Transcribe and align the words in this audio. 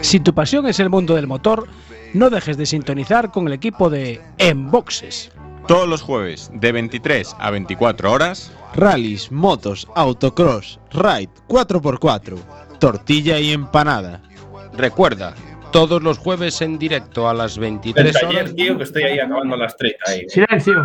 Si 0.00 0.20
tu 0.20 0.34
pasión 0.34 0.66
es 0.66 0.80
el 0.80 0.90
mundo 0.90 1.14
del 1.14 1.26
motor, 1.26 1.68
no 2.14 2.30
dejes 2.30 2.56
de 2.56 2.66
sintonizar 2.66 3.30
con 3.30 3.46
el 3.46 3.52
equipo 3.52 3.90
de 3.90 4.20
Enboxes. 4.38 5.30
Todos 5.66 5.86
los 5.88 6.00
jueves, 6.00 6.50
de 6.54 6.72
23 6.72 7.36
a 7.38 7.50
24 7.50 8.10
horas, 8.10 8.52
rallies, 8.74 9.30
motos, 9.30 9.86
autocross, 9.94 10.80
ride 10.92 11.28
4x4, 11.48 12.38
tortilla 12.78 13.38
y 13.38 13.52
empanada. 13.52 14.22
Recuerda, 14.72 15.34
todos 15.72 16.02
los 16.02 16.16
jueves 16.16 16.62
en 16.62 16.78
directo 16.78 17.28
a 17.28 17.34
las 17.34 17.58
23 17.58 18.06
El 18.06 18.16
horas. 18.16 18.22
taller, 18.22 18.54
tío, 18.54 18.78
que 18.78 18.84
estoy 18.84 19.02
ahí 19.02 19.18
acabando 19.18 19.56
las 19.56 19.76
tres. 19.76 19.96
Ahí. 20.06 20.26
Silencio. 20.28 20.84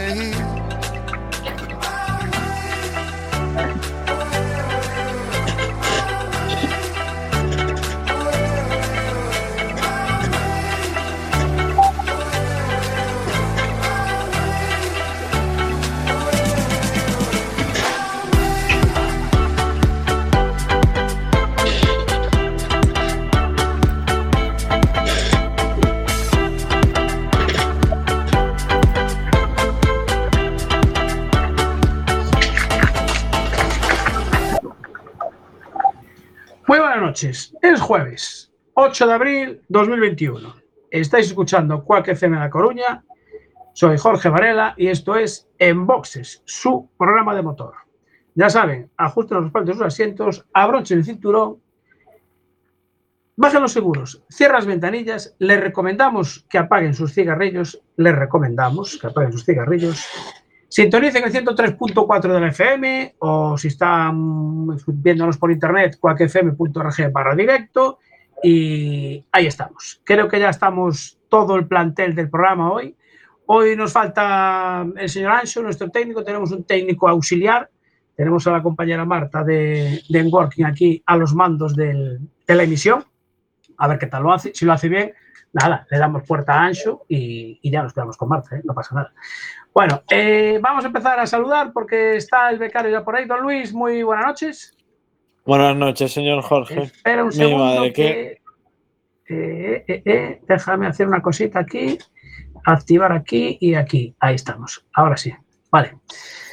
Noches. 37.11 37.53
Es 37.61 37.81
jueves, 37.81 38.53
8 38.75 39.07
de 39.07 39.13
abril 39.13 39.61
2021. 39.67 40.55
Estáis 40.89 41.27
escuchando 41.27 41.83
Cuac 41.83 42.07
FM 42.07 42.39
La 42.39 42.49
Coruña. 42.49 43.03
Soy 43.73 43.97
Jorge 43.97 44.29
Varela 44.29 44.75
y 44.77 44.87
esto 44.87 45.17
es 45.17 45.45
En 45.59 45.85
Boxes, 45.85 46.41
su 46.45 46.89
programa 46.97 47.35
de 47.35 47.41
motor. 47.41 47.73
Ya 48.35 48.49
saben, 48.49 48.89
ajusten 48.95 49.35
los 49.35 49.43
respaldos 49.43 49.67
de 49.67 49.73
sus 49.73 49.87
asientos, 49.87 50.45
abrochen 50.53 50.99
el 50.99 51.03
cinturón, 51.03 51.57
bajen 53.35 53.61
los 53.61 53.73
seguros, 53.73 54.23
cierren 54.31 54.55
las 54.55 54.65
ventanillas. 54.65 55.35
Les 55.39 55.59
recomendamos 55.59 56.45
que 56.49 56.59
apaguen 56.59 56.93
sus 56.93 57.13
cigarrillos. 57.13 57.81
Les 57.97 58.15
recomendamos 58.15 58.97
que 58.97 59.07
apaguen 59.07 59.33
sus 59.33 59.43
cigarrillos 59.43 60.05
Sintonicen 60.73 61.25
el 61.25 61.33
103.4 61.33 62.21
de 62.31 62.39
la 62.39 62.47
FM 62.47 63.15
o 63.19 63.57
si 63.57 63.67
están 63.67 64.67
viéndonos 64.87 65.37
por 65.37 65.51
internet, 65.51 65.97
cuacfm.org 65.99 67.11
barra 67.11 67.35
directo. 67.35 67.99
Y 68.41 69.25
ahí 69.33 69.47
estamos. 69.47 69.99
Creo 70.05 70.29
que 70.29 70.39
ya 70.39 70.49
estamos 70.49 71.19
todo 71.27 71.57
el 71.57 71.67
plantel 71.67 72.15
del 72.15 72.29
programa 72.29 72.71
hoy. 72.71 72.95
Hoy 73.47 73.75
nos 73.75 73.91
falta 73.91 74.85
el 74.95 75.09
señor 75.09 75.33
Ancho, 75.33 75.61
nuestro 75.61 75.89
técnico. 75.89 76.23
Tenemos 76.23 76.51
un 76.53 76.63
técnico 76.63 77.09
auxiliar. 77.09 77.69
Tenemos 78.15 78.47
a 78.47 78.51
la 78.51 78.63
compañera 78.63 79.03
Marta 79.03 79.43
de, 79.43 80.01
de 80.07 80.19
Enworking 80.19 80.65
aquí 80.65 81.03
a 81.05 81.17
los 81.17 81.35
mandos 81.35 81.75
del- 81.75 82.19
de 82.47 82.55
la 82.55 82.63
emisión. 82.63 83.03
A 83.77 83.89
ver 83.89 83.99
qué 83.99 84.07
tal 84.07 84.23
lo 84.23 84.31
hace. 84.31 84.53
Si 84.55 84.63
lo 84.63 84.71
hace 84.71 84.87
bien, 84.87 85.11
nada, 85.51 85.85
le 85.91 85.97
damos 85.97 86.23
puerta 86.23 86.53
a 86.53 86.63
Ancho 86.65 87.01
y, 87.09 87.59
y 87.61 87.69
ya 87.71 87.83
nos 87.83 87.93
quedamos 87.93 88.15
con 88.15 88.29
Marta, 88.29 88.55
¿eh? 88.55 88.61
no 88.63 88.73
pasa 88.73 88.95
nada. 88.95 89.11
Bueno, 89.73 90.03
eh, 90.11 90.59
vamos 90.61 90.83
a 90.83 90.87
empezar 90.87 91.19
a 91.19 91.25
saludar 91.25 91.71
porque 91.73 92.17
está 92.17 92.49
el 92.49 92.59
becario 92.59 92.91
ya 92.91 93.03
por 93.03 93.15
ahí. 93.15 93.25
Don 93.25 93.41
Luis, 93.41 93.73
muy 93.73 94.03
buenas 94.03 94.25
noches. 94.25 94.77
Buenas 95.45 95.75
noches, 95.75 96.11
señor 96.11 96.41
Jorge. 96.41 96.83
Espera 96.83 97.23
un 97.23 97.29
Mi 97.29 97.35
segundo 97.35 97.65
madre, 97.65 97.93
que... 97.93 98.41
eh, 99.29 99.83
eh, 99.87 100.41
déjame 100.47 100.87
hacer 100.87 101.07
una 101.07 101.21
cosita 101.21 101.59
aquí, 101.59 101.97
activar 102.65 103.11
aquí 103.13 103.57
y 103.61 103.73
aquí. 103.75 104.13
Ahí 104.19 104.35
estamos. 104.35 104.85
Ahora 104.93 105.15
sí. 105.15 105.33
Vale, 105.71 105.95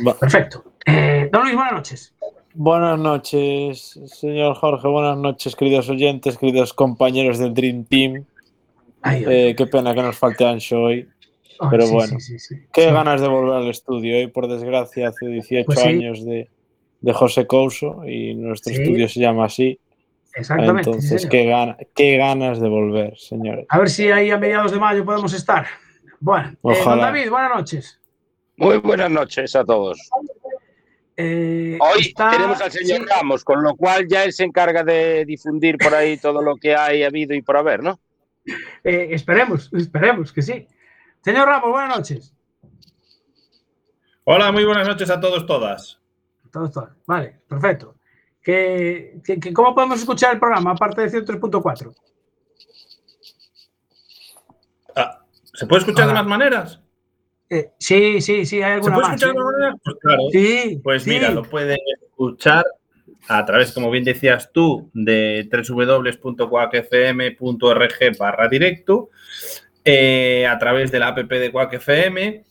Va- 0.07 0.15
perfecto. 0.15 0.63
Don 0.87 1.43
Luis, 1.43 1.55
buenas 1.55 1.73
noches. 1.73 2.15
Buenas 2.55 2.99
noches, 2.99 4.01
señor 4.07 4.55
Jorge. 4.55 4.87
Buenas 4.89 5.19
noches, 5.19 5.55
queridos 5.57 5.89
oyentes, 5.91 6.39
queridos 6.39 6.73
compañeros 6.73 7.39
del 7.39 7.53
Dream 7.53 7.85
Team. 7.85 8.25
Ay, 9.03 9.55
qué 9.55 9.67
pena 9.67 9.93
que 9.93 10.03
nos 10.03 10.17
falte 10.17 10.47
Ancho 10.47 10.83
hoy. 10.83 11.09
Ay, 11.61 11.69
pero 11.71 11.87
sí, 11.87 11.93
bueno. 11.95 12.21
sí, 12.21 12.21
sí, 12.21 12.39
sí. 12.39 12.55
Qué 12.73 12.85
Sí. 12.89 12.91
ganas 12.93 13.21
de 13.21 13.29
volver 13.29 13.57
al 13.57 13.69
estudio. 13.69 14.17
Hoy, 14.17 14.27
por 14.29 14.49
desgracia, 14.49 15.09
hace 15.09 15.27
18 15.27 15.67
Pues 15.67 15.81
sí. 15.81 15.89
años 15.89 16.25
de, 16.25 16.49
de 17.01 17.13
José 17.13 17.47
Couso 17.47 18.03
y 18.07 18.35
nuestro 18.35 18.75
Sí. 18.75 18.83
estudio 18.83 19.09
se 19.09 19.21
llama 19.21 19.45
así. 19.47 19.79
Exactamente. 20.35 20.91
Entonces, 20.91 21.27
qué, 21.27 21.47
gana- 21.47 21.77
qué 21.95 22.17
ganas 22.17 22.61
de 22.61 22.69
volver, 22.69 23.17
señores. 23.19 23.67
A 23.69 23.79
ver 23.79 23.91
si 23.91 24.09
ahí 24.11 24.31
a 24.31 24.39
mediados 24.39 24.71
de 24.73 24.79
mayo 24.79 25.05
podemos 25.05 25.33
estar. 25.33 25.67
Bueno, 26.21 26.51
eh, 26.65 26.83
don. 26.85 26.99
David, 26.99 27.31
buenas 27.31 27.51
noches. 27.57 28.01
Muy 28.57 28.79
buenas 28.79 29.11
noches 29.11 29.55
a 29.57 29.65
todos. 29.65 29.99
Eh, 31.17 31.77
Hoy 31.81 32.01
está- 32.03 32.31
tenemos 32.31 32.61
al 32.61 32.71
señor 32.71 32.99
sí, 32.99 33.05
Ramos, 33.09 33.43
con 33.43 33.63
lo 33.63 33.75
cual 33.75 34.07
ya 34.09 34.25
él 34.25 34.33
se 34.33 34.45
encarga 34.45 34.85
de 34.85 35.25
difundir 35.25 35.77
por 35.77 35.93
ahí 35.95 36.17
todo 36.17 36.43
lo 36.43 36.57
que 36.57 36.77
hay 36.77 37.03
habido 37.03 37.35
y 37.35 37.43
por 37.43 37.57
haber, 37.57 37.83
¿no? 37.83 37.99
eh, 38.85 39.09
esperemos, 39.11 39.71
esperemos 39.75 40.33
que 40.33 40.43
sí. 40.43 40.67
Señor 41.23 41.49
Ramos, 41.49 41.71
buenas 41.71 41.97
noches. 41.99 42.35
Hola, 44.25 44.53
muy 44.53 44.65
buenas 44.65 44.87
noches 44.87 45.09
a 45.11 45.19
todos, 45.21 45.47
todas. 45.47 45.99
Todo, 46.53 46.71
todo. 46.71 46.91
Vale, 47.07 47.41
perfecto. 47.49 47.95
¿Qué, 48.43 49.19
qué- 49.25 49.39
qué- 49.41 49.53
cómo 49.53 49.75
podemos 49.75 49.99
escuchar 50.01 50.35
el 50.35 50.41
programa 50.41 50.71
aparte 50.73 51.03
de 51.03 51.11
103.4? 51.11 51.95
Ah, 54.97 55.23
¿Se 55.55 55.67
puede 55.67 55.81
escuchar 55.81 56.07
de 56.07 56.13
Hola. 56.13 56.23
más 56.23 56.29
maneras? 56.31 56.81
Eh, 57.51 57.71
sí, 57.79 58.21
sí, 58.21 58.45
sí, 58.47 58.57
hay 58.57 58.63
¿Se 58.63 58.67
alguna 58.75 58.95
puede 58.95 59.09
más. 59.09 59.15
escuchar 59.23 59.35
de 59.35 59.41
¿eh? 59.41 59.45
más 59.45 59.53
maneras? 59.53 59.75
Pues 59.85 59.97
claro. 60.01 60.23
Sí, 60.33 60.81
Pues 60.83 61.03
sí. 61.03 61.11
mira, 61.11 61.31
lo 61.31 61.43
pueden 61.43 61.79
escuchar 62.03 62.65
a 63.29 63.45
través, 63.45 63.73
como 63.73 63.91
bien 63.91 64.05
decías 64.05 64.51
tú, 64.53 64.91
de 64.95 65.49
www.cuacfm.org 65.53 68.19
barra 68.19 68.49
directo, 68.49 69.11
eh, 69.91 70.47
a 70.47 70.59
través 70.59 70.93
de 70.93 70.99
la 70.99 71.09
app 71.09 71.17
de 71.17 71.51
Quack 71.51 71.73
FM. 71.73 72.45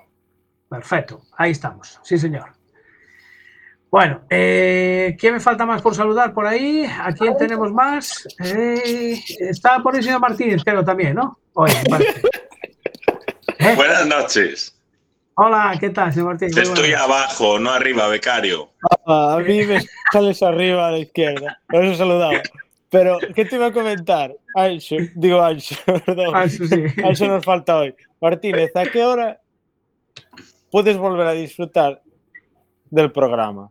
Perfecto, 0.68 1.22
ahí 1.36 1.52
estamos. 1.52 2.00
Sí, 2.02 2.18
señor. 2.18 2.61
Bueno, 3.92 4.22
eh, 4.30 5.14
¿quién 5.20 5.34
me 5.34 5.40
falta 5.40 5.66
más 5.66 5.82
por 5.82 5.94
saludar 5.94 6.32
por 6.32 6.46
ahí? 6.46 6.86
¿A 6.86 7.12
quién 7.12 7.36
tenemos 7.36 7.70
más? 7.74 8.26
Eh, 8.42 9.22
está 9.38 9.82
por 9.82 9.94
el 9.94 10.02
señor 10.02 10.18
Martínez, 10.18 10.64
creo 10.64 10.82
también, 10.82 11.14
¿no? 11.14 11.38
Oye. 11.52 11.74
¿Eh? 13.58 13.74
Buenas 13.76 14.06
noches. 14.06 14.80
Hola, 15.34 15.76
¿qué 15.78 15.90
tal, 15.90 16.10
señor 16.10 16.28
Martínez? 16.28 16.56
Estoy 16.56 16.92
buenas. 16.92 17.02
abajo, 17.02 17.58
no 17.58 17.70
arriba, 17.70 18.08
becario. 18.08 18.70
Ah, 19.06 19.34
a 19.34 19.40
mí 19.40 19.62
me 19.66 19.82
sales 20.10 20.42
arriba 20.42 20.88
a 20.88 20.92
la 20.92 20.98
izquierda. 21.00 21.60
Por 21.68 21.84
eso 21.84 21.98
saludaba. 21.98 22.40
Pero, 22.88 23.18
¿qué 23.34 23.44
te 23.44 23.56
iba 23.56 23.66
a 23.66 23.72
comentar? 23.72 24.34
Ancho, 24.54 24.96
digo 25.16 25.42
Ancho, 25.42 25.76
perdón. 26.06 26.34
Eso 26.42 26.64
sí. 26.64 26.82
Ancho 27.04 27.28
nos 27.28 27.44
falta 27.44 27.76
hoy. 27.76 27.94
Martínez, 28.22 28.74
¿a 28.74 28.86
qué 28.86 29.04
hora 29.04 29.38
puedes 30.70 30.96
volver 30.96 31.26
a 31.26 31.32
disfrutar 31.32 32.00
del 32.88 33.12
programa? 33.12 33.70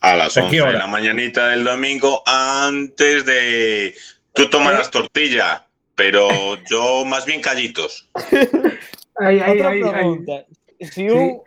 A 0.00 0.14
las 0.14 0.36
¿A 0.36 0.48
qué 0.48 0.60
11 0.60 0.72
de 0.72 0.78
la 0.78 0.86
mañanita 0.86 1.48
del 1.48 1.64
domingo, 1.64 2.22
antes 2.26 3.24
de. 3.24 3.94
Tú 4.32 4.48
tomas 4.48 4.74
las 4.74 4.90
tortillas, 4.90 5.62
pero 5.94 6.28
yo 6.70 7.04
más 7.04 7.26
bien 7.26 7.40
callitos. 7.40 8.08
Ahí, 9.16 9.40
Otra 9.40 9.70
pregunta. 9.70 10.44
Si 10.80 11.10
un 11.10 11.42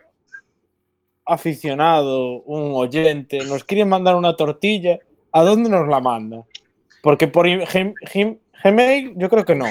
aficionado, 1.24 2.42
un 2.42 2.72
oyente, 2.74 3.38
nos 3.44 3.64
quiere 3.64 3.84
mandar 3.84 4.16
una 4.16 4.36
tortilla, 4.36 4.98
¿a 5.32 5.42
dónde 5.42 5.70
nos 5.70 5.88
la 5.88 6.00
manda? 6.00 6.42
Porque 7.02 7.28
por 7.28 7.46
Gmail 8.64 9.14
yo 9.16 9.28
creo 9.28 9.44
que 9.44 9.54
no. 9.54 9.66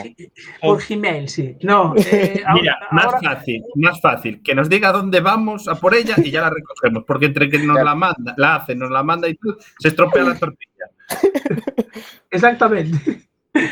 Por 0.62 0.84
Gmail, 0.86 1.30
sí. 1.30 1.56
No, 1.62 1.94
eh, 1.98 2.44
Mira, 2.54 2.74
ahora- 2.74 2.88
más 2.92 3.06
ahora- 3.06 3.20
fácil, 3.36 3.64
más 3.76 4.02
fácil. 4.02 4.42
Que 4.44 4.54
nos 4.56 4.70
diga 4.70 4.92
dónde 4.92 5.20
vamos 5.20 5.68
a 5.68 5.76
por 5.76 5.94
ella 5.96 6.16
y 6.18 6.32
ya 6.32 6.42
la 6.42 6.50
recogemos. 6.50 7.04
Porque 7.06 7.28
entre 7.28 7.50
que 7.50 7.60
nos 7.60 7.82
la 7.84 7.96
manda, 7.96 8.34
la 8.38 8.56
hace, 8.56 8.76
nos 8.76 8.92
la 8.92 9.04
manda 9.04 9.28
y 9.30 9.36
tú, 9.36 9.56
se 9.80 9.88
estropea 9.90 10.24
la 10.24 10.38
tortilla. 10.38 10.86
Exactamente. 12.30 13.28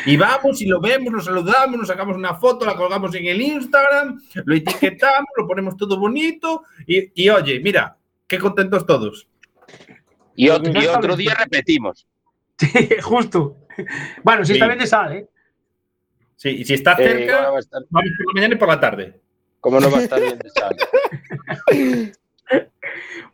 Y 0.05 0.17
vamos 0.17 0.61
y 0.61 0.65
lo 0.65 0.81
vemos, 0.81 1.13
lo 1.13 1.21
saludamos, 1.21 1.77
nos 1.79 1.87
sacamos 1.87 2.17
una 2.17 2.35
foto, 2.35 2.65
la 2.65 2.75
colgamos 2.75 3.15
en 3.15 3.25
el 3.27 3.41
Instagram, 3.41 4.19
lo 4.43 4.53
etiquetamos, 4.55 5.29
lo 5.37 5.47
ponemos 5.47 5.77
todo 5.77 5.97
bonito 5.97 6.63
y, 6.85 7.23
y 7.23 7.29
oye, 7.29 7.61
mira, 7.61 7.95
qué 8.27 8.37
contentos 8.39 8.85
todos. 8.85 9.27
Y 10.35 10.49
otro, 10.49 10.71
y 10.81 10.85
otro 10.87 11.15
día 11.15 11.33
repetimos. 11.35 12.05
Sí, 12.59 12.89
justo. 13.01 13.55
Bueno, 14.23 14.43
si 14.43 14.47
Sí. 14.47 14.53
está 14.53 14.67
bien 14.67 14.79
de 14.79 14.87
sal, 14.87 15.13
¿eh? 15.13 15.27
Sí, 16.35 16.49
y 16.49 16.65
si 16.65 16.73
está 16.75 16.93
Eh, 16.93 17.07
cerca, 17.07 17.49
va 17.51 17.57
a 17.57 17.59
estar- 17.59 17.83
vamos 17.89 18.09
por 18.17 18.27
la 18.27 18.33
mañana 18.39 18.55
y 18.55 18.57
por 18.57 18.67
la 18.69 18.79
tarde. 18.79 19.19
¿Cómo 19.59 19.79
no 19.79 19.91
va 19.91 19.97
a 19.97 20.01
estar 20.01 20.19
bien 20.21 20.39
de 20.39 20.49
sal? 20.49 20.75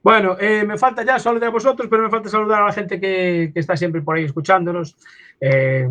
Bueno, 0.04 0.38
eh, 0.40 0.64
me 0.66 0.78
falta 0.78 1.04
ya 1.04 1.18
saludar 1.18 1.48
a 1.50 1.52
vosotros, 1.52 1.88
pero 1.90 2.04
me 2.04 2.10
falta 2.12 2.30
saludar 2.30 2.62
a 2.62 2.66
la 2.68 2.74
gente 2.74 3.00
que, 3.00 3.50
que 3.52 3.60
está 3.60 3.76
siempre 3.76 4.02
por 4.04 4.16
ahí 4.18 4.26
escuchándonos. 4.26 4.96
Eh, 5.42 5.88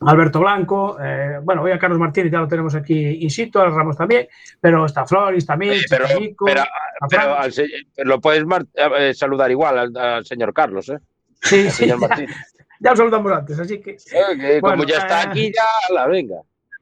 Alberto 0.00 0.40
Blanco, 0.40 0.96
eh, 1.02 1.40
bueno, 1.42 1.60
hoy 1.62 1.72
a 1.72 1.78
Carlos 1.78 1.98
Martínez 1.98 2.32
ya 2.32 2.40
lo 2.40 2.48
tenemos 2.48 2.74
aquí 2.74 3.18
in 3.22 3.28
situ, 3.30 3.58
a 3.58 3.68
Ramos 3.68 3.96
también, 3.98 4.28
pero 4.60 4.86
está 4.86 5.04
Floris 5.06 5.44
también, 5.44 5.78
pero, 5.90 6.06
Chico, 6.18 6.46
pero- 6.46 6.62
a 6.62 7.06
pero 7.08 7.36
al 7.38 7.52
lo 7.98 8.20
puedes 8.20 8.44
mar- 8.46 8.64
eh, 8.74 9.12
saludar 9.14 9.50
igual 9.50 9.78
al, 9.78 9.96
al 9.96 10.24
señor 10.24 10.54
Carlos, 10.54 10.88
¿eh? 10.88 10.98
Sí, 11.42 11.66
Al 11.66 11.70
sí, 11.70 11.76
señor 11.84 12.00
ya, 12.00 12.08
Martín. 12.08 12.26
ya 12.84 12.90
lo 12.90 12.96
saludamos 12.96 13.32
antes, 13.32 13.58
así 13.58 13.80
que 13.80 13.96
que 13.96 14.60
Bueno, 14.60 14.76
como 14.76 14.84
ya 14.84 14.98
está 14.98 15.22
eh, 15.22 15.26
aquí, 15.28 15.52
ya 15.52 15.94
la 15.94 16.06
venga. 16.06 16.36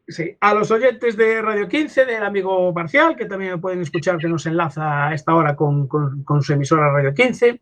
Sí, 0.09 0.37
a 0.41 0.53
los 0.53 0.71
oyentes 0.73 1.17
de 1.17 1.41
Radio 1.41 1.69
15, 1.69 2.05
del 2.05 2.25
amigo 2.25 2.73
Marcial, 2.73 3.15
que 3.17 3.25
también 3.27 3.61
pueden 3.61 3.81
escuchar, 3.81 4.19
que 4.19 4.29
nos 4.29 4.45
enlaza 4.47 5.07
a 5.09 5.15
esta 5.15 5.33
hora 5.35 5.55
con, 5.55 5.87
con- 5.87 6.25
con 6.25 6.43
su 6.43 6.53
emisora 6.53 6.93
Radio 6.93 7.15
15. 7.15 7.61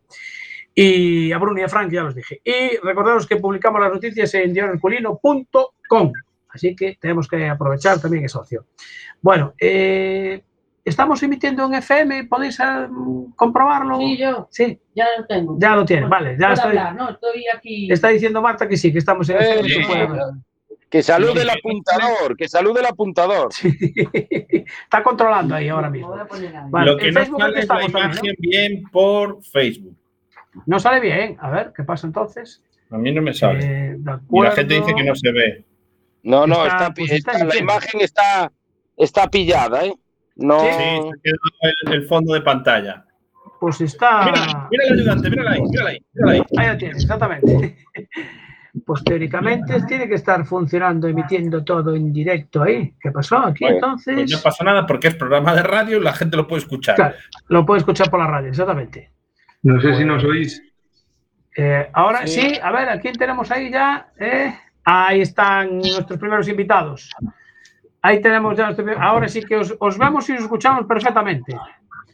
Y 0.75 1.31
a 1.33 1.39
Bruno 1.39 1.61
y 1.61 1.63
a 1.65 1.69
Frank, 1.69 1.93
ya 1.93 2.03
los 2.03 2.15
dije. 2.15 2.41
Y 2.43 2.77
recordaros 2.83 3.27
que 3.27 3.37
publicamos 3.37 3.81
las 3.81 3.93
noticias 3.93 4.33
en 4.35 4.55
diarioherculino.com. 4.55 6.13
Así 6.49 6.75
que 6.75 6.97
tenemos 7.01 7.29
que 7.29 7.47
aprovechar 7.49 8.01
también 8.01 8.25
esa 8.25 8.41
opción. 8.41 8.65
Bueno, 9.21 9.53
eh, 9.61 10.43
estamos 10.91 11.23
emitiendo 11.23 11.65
en 11.65 11.75
FM, 11.75 12.25
¿podéis 12.25 12.61
eh, 12.61 12.65
comprobarlo? 13.37 13.99
Sí, 13.99 14.17
yo 14.19 14.49
Sí, 14.51 14.79
ya 14.95 15.07
lo 15.19 15.27
tengo. 15.27 15.57
ya 15.59 15.75
lo 15.75 15.85
tiene, 15.85 16.07
vale. 16.07 16.37
Ya 16.39 16.53
está, 16.53 16.69
hablar, 16.69 16.95
¿no? 16.95 17.11
Estoy 17.11 17.45
aquí. 17.55 17.91
está 17.91 18.09
diciendo 18.09 18.43
Marta 18.43 18.69
que 18.69 18.77
sí, 18.77 18.93
que 18.93 18.99
estamos 18.99 19.29
en 19.31 19.37
Eh, 19.39 19.61
FM. 19.61 19.69
sí, 19.69 20.41
que 20.91 21.03
salude 21.03 21.43
el 21.43 21.51
apuntador, 21.51 22.37
que 22.37 22.49
salude 22.49 22.81
el 22.81 22.87
apuntador. 22.87 23.53
Sí. 23.53 23.69
Está 24.85 25.03
controlando 25.05 25.55
ahí 25.55 25.69
ahora 25.69 25.89
mismo. 25.89 26.13
ahí. 26.15 26.51
Vale, 26.69 26.91
Lo 26.91 26.97
que 26.97 27.13
no 27.13 27.21
Facebook 27.21 27.41
sale 27.41 27.59
es 27.61 27.69
la 27.69 27.75
también, 27.79 27.91
imagen 27.91 28.35
bien 28.41 28.83
por 28.91 29.43
Facebook. 29.45 29.97
No 30.67 30.81
sale 30.81 30.99
bien. 31.01 31.37
A 31.41 31.49
ver, 31.51 31.73
¿qué 31.77 31.85
pasa 31.85 32.09
entonces? 32.09 32.63
A 32.91 32.99
mí 32.99 33.13
no 33.13 33.23
me 33.23 33.33
sale. 33.33 33.93
Eh, 33.93 33.97
y 34.33 34.41
la 34.43 34.51
gente 34.51 34.75
dice 34.75 34.93
que 34.95 35.05
no 35.05 35.15
se 35.15 35.31
ve. 35.31 35.65
No, 36.25 36.45
no, 36.47 36.65
Está- 36.65 36.77
está, 36.77 36.95
pues 36.95 37.13
está- 37.13 37.33
está 37.33 37.45
la 37.45 37.57
imagen 37.57 38.01
está, 38.01 38.53
está 38.97 39.29
pillada, 39.31 39.85
¿eh? 39.87 39.95
No. 40.41 40.59
Sí, 40.61 40.67
se 40.67 41.21
quedó 41.23 41.37
el, 41.87 41.93
el 41.95 42.07
fondo 42.09 42.35
de 42.35 42.41
pantalla. 42.41 43.05
Pues 43.61 43.81
está. 43.81 44.25
Mira, 44.25 44.69
mira 44.71 44.85
el 44.89 44.93
ayudante, 44.95 45.31
mírala 45.31 45.51
ahí, 45.53 45.61
mírala 45.63 45.91
ahí, 45.91 45.99
mírala 46.15 46.33
ahí. 46.33 46.43
Ahí 46.57 46.67
la 46.67 46.79
tienes, 46.79 47.03
exactamente. 47.03 47.77
Pues 48.87 49.03
teóricamente 49.03 49.83
tiene 49.89 50.09
que 50.09 50.15
estar 50.15 50.47
funcionando, 50.47 51.09
emitiendo 51.09 51.65
todo 51.65 51.93
en 51.97 52.13
directo 52.13 52.63
ahí. 52.63 52.95
¿Qué 53.01 53.11
pasó 53.11 53.39
aquí 53.39 53.65
Bueno, 53.65 53.79
entonces? 53.79 54.15
Pues 54.15 54.31
no 54.31 54.39
pasa 54.45 54.63
nada 54.63 54.87
porque 54.87 55.09
es 55.09 55.17
programa 55.17 55.57
de 55.57 55.65
radio 55.65 55.97
y 55.99 56.05
la 56.05 56.13
gente 56.13 56.37
lo 56.37 56.47
puede 56.47 56.63
escuchar. 56.63 56.95
Claro, 56.95 57.17
lo 57.49 57.67
puede 57.67 57.79
escuchar 57.81 58.09
por 58.09 58.21
la 58.21 58.29
radio, 58.29 58.49
exactamente. 58.51 59.11
No 59.65 59.81
sé 59.81 59.97
si 59.97 60.05
nos 60.05 60.23
oís. 60.23 60.63
Eh, 61.57 61.91
ahora 61.93 62.25
Sí. 62.29 62.41
sí. 62.43 62.61
a 62.63 62.71
ver, 62.71 62.89
¿a 62.91 63.01
quién 63.01 63.15
tenemos 63.17 63.51
ahí 63.51 63.73
ya? 63.73 64.07
Eh, 64.21 64.55
ahí 64.85 65.21
están 65.23 65.79
nuestros 65.79 66.21
primeros 66.21 66.47
invitados. 66.47 67.11
Ahí 68.03 68.21
tenemos 68.23 68.57
ya. 68.57 68.75
Ahora 68.99 69.29
sí 69.29 69.43
que 69.43 69.57
os, 69.57 69.75
os 69.79 69.99
vemos 69.99 70.29
y 70.29 70.33
os 70.33 70.41
escuchamos 70.43 70.87
perfectamente. 70.87 71.55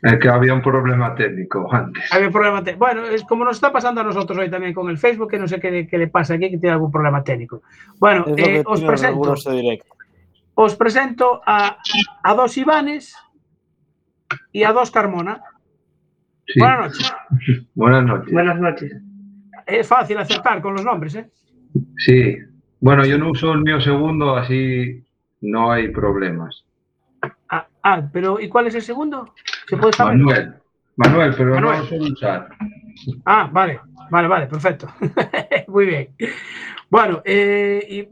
Es 0.03 0.19
que 0.19 0.29
había 0.29 0.53
un 0.53 0.61
problema 0.63 1.15
técnico 1.15 1.73
antes. 1.73 2.13
Había 2.13 2.31
problema 2.31 2.63
te- 2.63 2.75
Bueno, 2.75 3.05
es 3.07 3.23
como 3.25 3.45
nos 3.45 3.57
está 3.57 3.73
pasando 3.73 4.01
a 4.01 4.05
nosotros 4.05 4.39
hoy 4.39 4.51
también 4.51 4.75
con 4.75 4.89
el 4.91 4.99
Facebook, 4.99 5.31
que 5.31 5.39
no 5.39 5.49
sé 5.49 5.59
qué, 5.61 5.87
qué 5.87 5.99
le 5.99 6.09
pasa 6.09 6.35
aquí, 6.35 6.51
que 6.51 6.59
tiene 6.59 6.75
algún 6.75 6.91
problema 6.93 7.23
técnico. 7.25 7.63
Bueno, 7.99 8.25
eh, 8.37 8.63
os, 8.67 8.83
presento, 8.83 9.35
os 10.55 10.75
presento 10.77 11.41
a, 11.47 11.79
a 12.23 12.35
dos 12.35 12.57
Ivanes 12.59 13.17
y 14.53 14.65
a 14.65 14.73
dos 14.73 14.91
Carmona. 14.91 15.41
Sí. 16.47 16.61
Buenas 16.61 16.81
noches. 16.91 17.17
Buenas 17.75 18.05
noches. 18.05 18.33
Buenas 18.33 18.59
noches. 18.61 18.93
Es 19.67 19.89
fácil 19.89 20.19
acertar 20.19 20.61
con 20.61 20.75
los 20.75 20.85
nombres, 20.85 21.15
¿eh? 21.17 21.31
Sí. 21.97 22.37
Bueno, 22.81 23.05
yo 23.07 23.19
no 23.19 23.31
uso 23.31 23.53
el 23.53 23.63
mío 23.63 23.81
segundo, 23.81 24.37
así 24.37 25.05
no 25.41 25.73
hay 25.73 25.89
problemas. 25.89 26.65
Ah, 27.49 27.67
ah, 27.83 28.09
pero 28.13 28.41
¿y 28.41 28.49
cuál 28.49 28.67
es 28.67 28.75
el 28.75 28.83
segundo? 28.83 29.35
¿Se 29.69 29.77
puede 29.77 29.93
saber? 29.93 30.17
Manuel. 30.17 30.55
Manuel, 30.97 31.35
pero 31.37 31.55
Manuel. 31.55 31.75
no 31.75 31.81
lo 31.81 31.87
suelo 31.87 32.05
usar. 32.05 32.49
Ah, 33.25 33.51
vale, 33.53 33.81
vale, 34.11 34.29
vale, 34.29 34.47
perfecto. 34.47 34.89
Muy 35.69 35.87
bien. 35.87 36.09
Bueno, 36.89 37.21
eh, 37.25 37.85
y, 37.89 38.09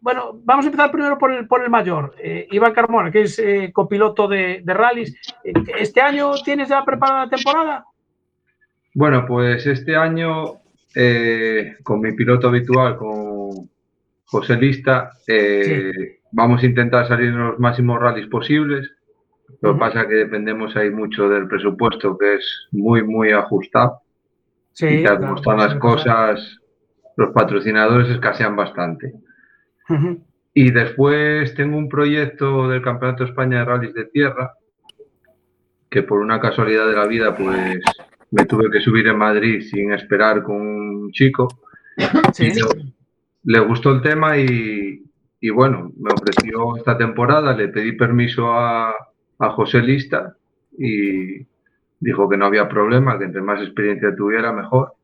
bueno, 0.00 0.40
vamos 0.44 0.64
a 0.64 0.68
empezar 0.68 0.90
primero 0.90 1.18
por 1.18 1.32
el, 1.32 1.46
por 1.46 1.62
el 1.62 1.70
mayor, 1.70 2.14
eh, 2.18 2.48
Iván 2.50 2.72
Carmona, 2.72 3.10
que 3.10 3.22
es 3.22 3.38
eh, 3.38 3.70
copiloto 3.72 4.26
de, 4.26 4.62
de 4.64 4.74
rallies. 4.74 5.14
¿Este 5.44 6.00
año 6.00 6.32
tienes 6.44 6.68
ya 6.68 6.84
preparada 6.84 7.24
la 7.24 7.30
temporada? 7.30 7.84
Bueno, 8.94 9.24
pues 9.26 9.66
este 9.66 9.94
año, 9.94 10.60
con 11.84 12.00
mi 12.00 12.12
piloto 12.12 12.48
habitual, 12.48 12.96
con 12.96 13.68
José 14.24 14.56
Lista, 14.56 15.12
eh, 15.26 16.17
vamos 16.32 16.62
a 16.62 16.66
intentar 16.66 17.06
salir 17.06 17.28
en 17.28 17.38
los 17.38 17.58
máximos 17.58 18.00
rallies 18.00 18.28
posibles. 18.28 18.90
Lo 19.60 19.74
que 19.74 19.80
pasa 19.80 20.02
es 20.02 20.08
que 20.08 20.14
dependemos 20.14 20.76
ahí 20.76 20.90
mucho 20.90 21.28
del 21.28 21.48
presupuesto, 21.48 22.16
que 22.18 22.36
es 22.36 22.68
muy, 22.70 23.02
muy 23.02 23.32
ajustado. 23.32 24.02
Sí. 24.72 24.86
y 24.86 25.02
tal 25.02 25.18
como 25.18 25.34
están 25.34 25.56
las 25.56 25.74
cosas, 25.74 26.60
los 27.16 27.30
patrocinadores 27.32 28.08
escasean 28.10 28.54
bastante. 28.54 29.12
Y 30.54 30.70
después 30.70 31.52
tengo 31.54 31.76
un 31.76 31.88
proyecto 31.88 32.68
del 32.68 32.82
Campeonato 32.82 33.24
de 33.24 33.30
España 33.30 33.58
de 33.58 33.64
Rallys 33.64 33.94
de 33.94 34.04
Tierra, 34.04 34.52
que 35.90 36.02
por 36.02 36.20
una 36.20 36.38
casualidad 36.40 36.86
de 36.86 36.94
la 36.94 37.06
vida, 37.06 37.34
pues 37.34 37.80
me 38.30 38.44
tuve 38.44 38.70
que 38.70 38.80
subir 38.80 39.08
en 39.08 39.18
Madrid 39.18 39.62
sin 39.62 39.92
esperar 39.92 40.42
con 40.42 40.56
un 40.56 41.10
chico. 41.10 41.48
Sí. 42.32 42.46
Y 42.46 42.54
le, 42.54 42.92
le 43.44 43.60
gustó 43.60 43.90
el 43.90 44.02
tema 44.02 44.38
y, 44.38 45.07
y 45.40 45.50
bueno, 45.50 45.92
me 45.98 46.10
ofreció 46.12 46.76
esta 46.76 46.96
temporada, 46.98 47.54
le 47.54 47.68
pedí 47.68 47.92
permiso 47.92 48.52
a, 48.52 48.94
a 49.38 49.50
José 49.50 49.80
Lista 49.80 50.34
y 50.76 51.46
dijo 52.00 52.28
que 52.28 52.36
no 52.36 52.46
había 52.46 52.68
problema, 52.68 53.18
que 53.18 53.24
entre 53.24 53.42
más 53.42 53.60
experiencia 53.60 54.14
tuviera, 54.16 54.52
mejor. 54.52 54.94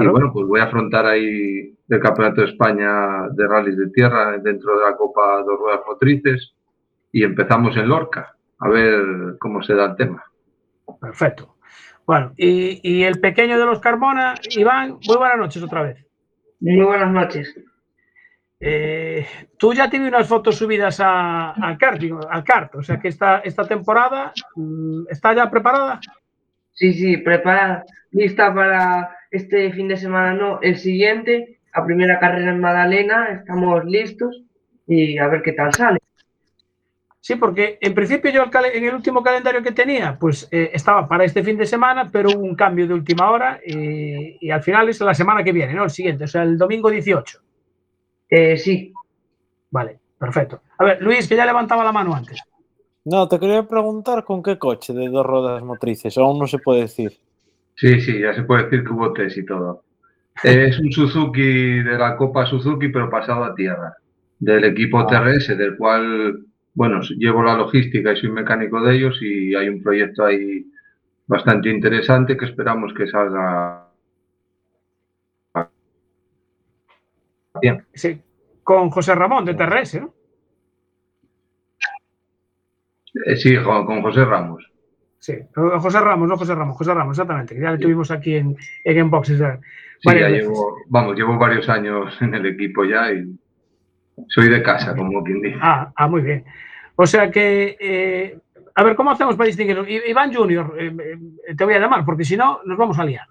Y 0.00 0.06
bueno, 0.06 0.32
pues 0.32 0.46
voy 0.48 0.60
a 0.60 0.64
afrontar 0.64 1.06
ahí 1.06 1.72
el 1.88 2.00
Campeonato 2.00 2.40
de 2.40 2.48
España 2.48 3.28
de 3.30 3.46
Rallys 3.46 3.76
de 3.76 3.88
Tierra 3.90 4.36
dentro 4.38 4.78
de 4.78 4.84
la 4.84 4.96
Copa 4.96 5.42
Dos 5.44 5.60
Ruedas 5.60 5.80
Motrices 5.86 6.54
y 7.12 7.22
empezamos 7.22 7.76
en 7.76 7.88
Lorca, 7.88 8.34
a 8.58 8.68
ver 8.68 9.36
cómo 9.38 9.62
se 9.62 9.74
da 9.74 9.86
el 9.86 9.96
tema. 9.96 10.24
Perfecto. 11.00 11.56
Bueno, 12.04 12.32
y, 12.36 12.80
y 12.82 13.04
el 13.04 13.20
pequeño 13.20 13.58
de 13.58 13.66
los 13.66 13.80
Carmona, 13.80 14.34
Iván, 14.56 14.98
muy 15.06 15.16
buenas 15.16 15.38
noches 15.38 15.62
otra 15.62 15.82
vez. 15.82 16.04
Muy 16.60 16.84
buenas 16.84 17.12
noches. 17.12 17.54
Eh, 18.58 19.26
tú 19.58 19.74
ya 19.74 19.90
tienes 19.90 20.08
unas 20.08 20.26
fotos 20.26 20.56
subidas 20.56 20.98
a, 21.00 21.50
al 21.50 21.76
karting, 21.76 22.18
al 22.30 22.42
kart, 22.42 22.74
o 22.76 22.82
sea 22.82 22.98
que 22.98 23.08
esta, 23.08 23.40
esta 23.40 23.64
temporada 23.64 24.32
mm, 24.54 25.04
está 25.10 25.34
ya 25.34 25.50
preparada. 25.50 26.00
Sí, 26.72 26.94
sí, 26.94 27.16
preparada, 27.18 27.84
lista 28.12 28.54
para 28.54 29.14
este 29.30 29.72
fin 29.72 29.88
de 29.88 29.96
semana, 29.96 30.32
no, 30.32 30.58
el 30.62 30.76
siguiente, 30.76 31.60
la 31.74 31.84
primera 31.84 32.18
carrera 32.18 32.50
en 32.50 32.60
Madalena, 32.60 33.28
estamos 33.30 33.84
listos 33.84 34.42
y 34.86 35.18
a 35.18 35.28
ver 35.28 35.42
qué 35.42 35.52
tal 35.52 35.74
sale. 35.74 35.98
Sí, 37.20 37.34
porque 37.34 37.76
en 37.80 37.92
principio 37.92 38.30
yo 38.30 38.44
en 38.44 38.84
el 38.84 38.94
último 38.94 39.20
calendario 39.22 39.60
que 39.60 39.72
tenía, 39.72 40.16
pues 40.16 40.48
eh, 40.52 40.70
estaba 40.72 41.08
para 41.08 41.24
este 41.24 41.42
fin 41.42 41.56
de 41.56 41.66
semana, 41.66 42.08
pero 42.10 42.30
hubo 42.30 42.44
un 42.44 42.54
cambio 42.54 42.86
de 42.86 42.94
última 42.94 43.30
hora 43.30 43.58
eh, 43.66 44.38
y 44.40 44.50
al 44.50 44.62
final 44.62 44.88
es 44.88 45.00
la 45.00 45.12
semana 45.12 45.42
que 45.42 45.50
viene, 45.50 45.74
¿no? 45.74 45.84
El 45.84 45.90
siguiente, 45.90 46.24
o 46.24 46.28
sea, 46.28 46.44
el 46.44 46.56
domingo 46.56 46.88
18. 46.88 47.40
Eh, 48.30 48.56
sí, 48.56 48.92
Vale, 49.70 49.98
perfecto. 50.18 50.62
A 50.78 50.84
ver, 50.84 51.02
Luis, 51.02 51.28
que 51.28 51.36
ya 51.36 51.44
levantaba 51.44 51.84
la 51.84 51.92
mano 51.92 52.14
antes. 52.14 52.40
No, 53.04 53.28
te 53.28 53.38
quería 53.38 53.62
preguntar 53.64 54.24
con 54.24 54.42
qué 54.42 54.58
coche 54.58 54.92
de 54.92 55.08
dos 55.08 55.26
ruedas 55.26 55.62
motrices, 55.62 56.16
aún 56.18 56.38
no 56.38 56.46
se 56.46 56.58
puede 56.58 56.82
decir. 56.82 57.12
Sí, 57.74 58.00
sí, 58.00 58.20
ya 58.20 58.32
se 58.34 58.42
puede 58.44 58.64
decir 58.64 58.84
que 58.84 58.92
hubo 58.92 59.12
test 59.12 59.36
y 59.38 59.44
todo. 59.44 59.82
Es 60.42 60.78
un 60.78 60.90
Suzuki 60.92 61.82
de 61.82 61.98
la 61.98 62.16
Copa 62.16 62.46
Suzuki, 62.46 62.88
pero 62.88 63.10
pasado 63.10 63.44
a 63.44 63.54
tierra, 63.54 63.94
del 64.38 64.64
equipo 64.64 65.00
Ah. 65.00 65.06
TRS, 65.06 65.56
del 65.56 65.76
cual, 65.76 66.44
bueno, 66.74 67.00
llevo 67.16 67.42
la 67.42 67.56
logística 67.56 68.12
y 68.12 68.16
soy 68.16 68.30
mecánico 68.30 68.80
de 68.82 68.96
ellos 68.96 69.18
y 69.22 69.54
hay 69.54 69.68
un 69.68 69.82
proyecto 69.82 70.24
ahí 70.24 70.66
bastante 71.26 71.70
interesante 71.70 72.36
que 72.36 72.44
esperamos 72.44 72.92
que 72.94 73.06
salga 73.08 73.85
bien. 77.60 77.84
Sí, 77.94 78.20
con 78.62 78.90
José 78.90 79.14
Ramón 79.14 79.44
de 79.44 79.54
TRS, 79.54 80.00
¿no? 80.00 80.14
Eh, 83.24 83.36
sí, 83.36 83.56
con, 83.62 84.02
José 84.02 84.24
Ramos. 84.24 84.70
Sí, 85.18 85.34
José 85.54 86.00
Ramos, 86.00 86.28
no 86.28 86.36
José 86.36 86.54
Ramos, 86.54 86.76
José 86.76 86.94
Ramos, 86.94 87.14
exactamente. 87.16 87.54
que 87.54 87.60
Ya 87.60 87.72
le 87.72 87.78
tuvimos 87.78 88.10
aquí 88.10 88.36
en, 88.36 88.56
en 88.84 88.98
Enboxes. 88.98 89.38
ya 89.38 89.58
Sí, 90.00 90.10
ya 90.18 90.28
llevo, 90.28 90.76
vamos, 90.88 91.16
llevo 91.16 91.38
varios 91.38 91.68
años 91.68 92.16
en 92.20 92.34
el 92.34 92.46
equipo 92.46 92.84
ya 92.84 93.12
y 93.12 93.24
soy 94.28 94.48
de 94.48 94.62
casa, 94.62 94.94
como 94.94 95.22
quien 95.24 95.40
dice. 95.40 95.58
Ah, 95.60 95.92
ah, 95.96 96.08
muy 96.08 96.22
bien. 96.22 96.44
O 96.96 97.06
sea 97.06 97.30
que, 97.30 97.76
eh, 97.78 98.38
a 98.74 98.84
ver, 98.84 98.96
¿cómo 98.96 99.10
hacemos 99.10 99.36
para 99.36 99.46
distinguirlo? 99.46 99.86
Iván 99.86 100.34
Junior, 100.34 100.74
eh, 100.78 100.94
eh, 101.48 101.54
te 101.54 101.64
voy 101.64 101.74
a 101.74 101.78
llamar, 101.78 102.04
porque 102.04 102.24
si 102.24 102.36
no, 102.36 102.60
nos 102.64 102.78
vamos 102.78 102.98
a 102.98 103.04
liar. 103.04 103.26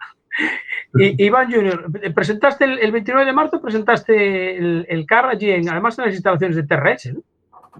I- 0.97 1.15
Iván 1.25 1.51
Junior, 1.51 1.85
eh, 2.01 2.11
presentaste 2.11 2.65
el, 2.65 2.79
el 2.79 2.91
29 2.91 3.25
de 3.25 3.33
marzo, 3.33 3.61
presentaste 3.61 4.57
el, 4.57 4.85
el 4.89 5.05
CAR 5.05 5.25
allí, 5.27 5.51
en, 5.51 5.69
además 5.69 5.97
en 5.99 6.05
las 6.05 6.13
instalaciones 6.15 6.55
de 6.55 6.63
TRS, 6.63 7.13
¿no? 7.13 7.21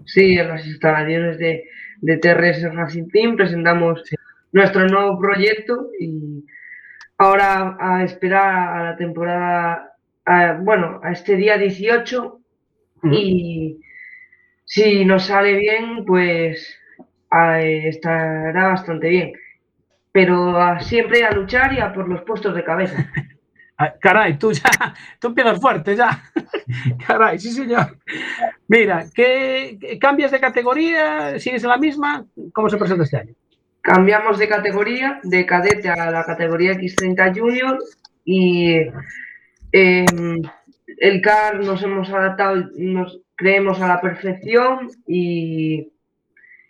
Sí, 0.06 0.38
en 0.38 0.48
las 0.50 0.66
instalaciones 0.68 1.38
de, 1.40 1.64
de 2.02 2.18
TRS 2.18 2.74
Racing 2.74 3.08
Team 3.10 3.36
presentamos 3.38 4.04
nuestro 4.52 4.88
nuevo 4.88 5.18
proyecto 5.20 5.90
y 6.00 6.46
ahora 7.18 7.78
a 7.80 8.04
esperar 8.04 8.78
a 8.78 8.84
la 8.92 8.98
temporada, 8.98 9.94
a- 10.26 10.54
bueno, 10.62 11.00
a 11.04 11.12
este 11.12 11.36
día 11.38 11.58
18 11.58 12.40
y 13.12 13.80
si 14.66 15.06
nos 15.06 15.26
sale 15.28 15.54
bien, 15.56 16.06
pues 16.06 16.78
eh, 17.32 17.88
estará 17.90 18.68
bastante 18.70 19.10
bien. 19.10 19.34
Pero 20.16 20.56
siempre 20.80 21.26
a 21.26 21.32
luchar 21.32 21.74
y 21.74 21.80
a 21.80 21.92
por 21.94 22.08
los 22.08 22.22
puestos 22.24 22.56
de 22.56 22.64
cabeza. 22.64 23.12
Ah, 23.78 23.94
Caray, 24.00 24.40
tú 24.40 24.54
ya, 24.54 24.64
tú 25.20 25.28
empiezas 25.28 25.60
fuerte 25.60 25.98
ya. 25.98 26.24
Caray, 27.06 27.38
sí 27.38 27.52
señor. 27.52 27.98
Mira, 28.70 29.04
¿qué, 29.14 29.78
qué- 29.82 30.00
cambias 30.00 30.32
de 30.32 30.40
categoría? 30.40 31.38
¿Sigues 31.40 31.62
en 31.62 31.70
la 31.72 31.78
misma? 31.78 32.26
¿Cómo 32.54 32.70
se 32.70 32.78
presenta 32.78 33.04
este 33.04 33.18
año? 33.18 33.34
Cambiamos 33.82 34.40
de 34.40 34.48
categoría, 34.48 35.20
de 35.24 35.46
cadete 35.46 35.90
a 35.90 36.10
la 36.10 36.24
categoría 36.24 36.72
X30 36.72 37.38
Junior 37.38 37.78
y 38.24 38.78
em, 39.74 40.42
el 41.00 41.22
CAR 41.22 41.60
nos 41.60 41.84
hemos 41.84 42.10
adaptado, 42.12 42.70
nos 42.78 43.20
creemos 43.36 43.82
a 43.82 43.90
la 43.90 44.00
perfección 44.00 44.88
y 45.06 45.92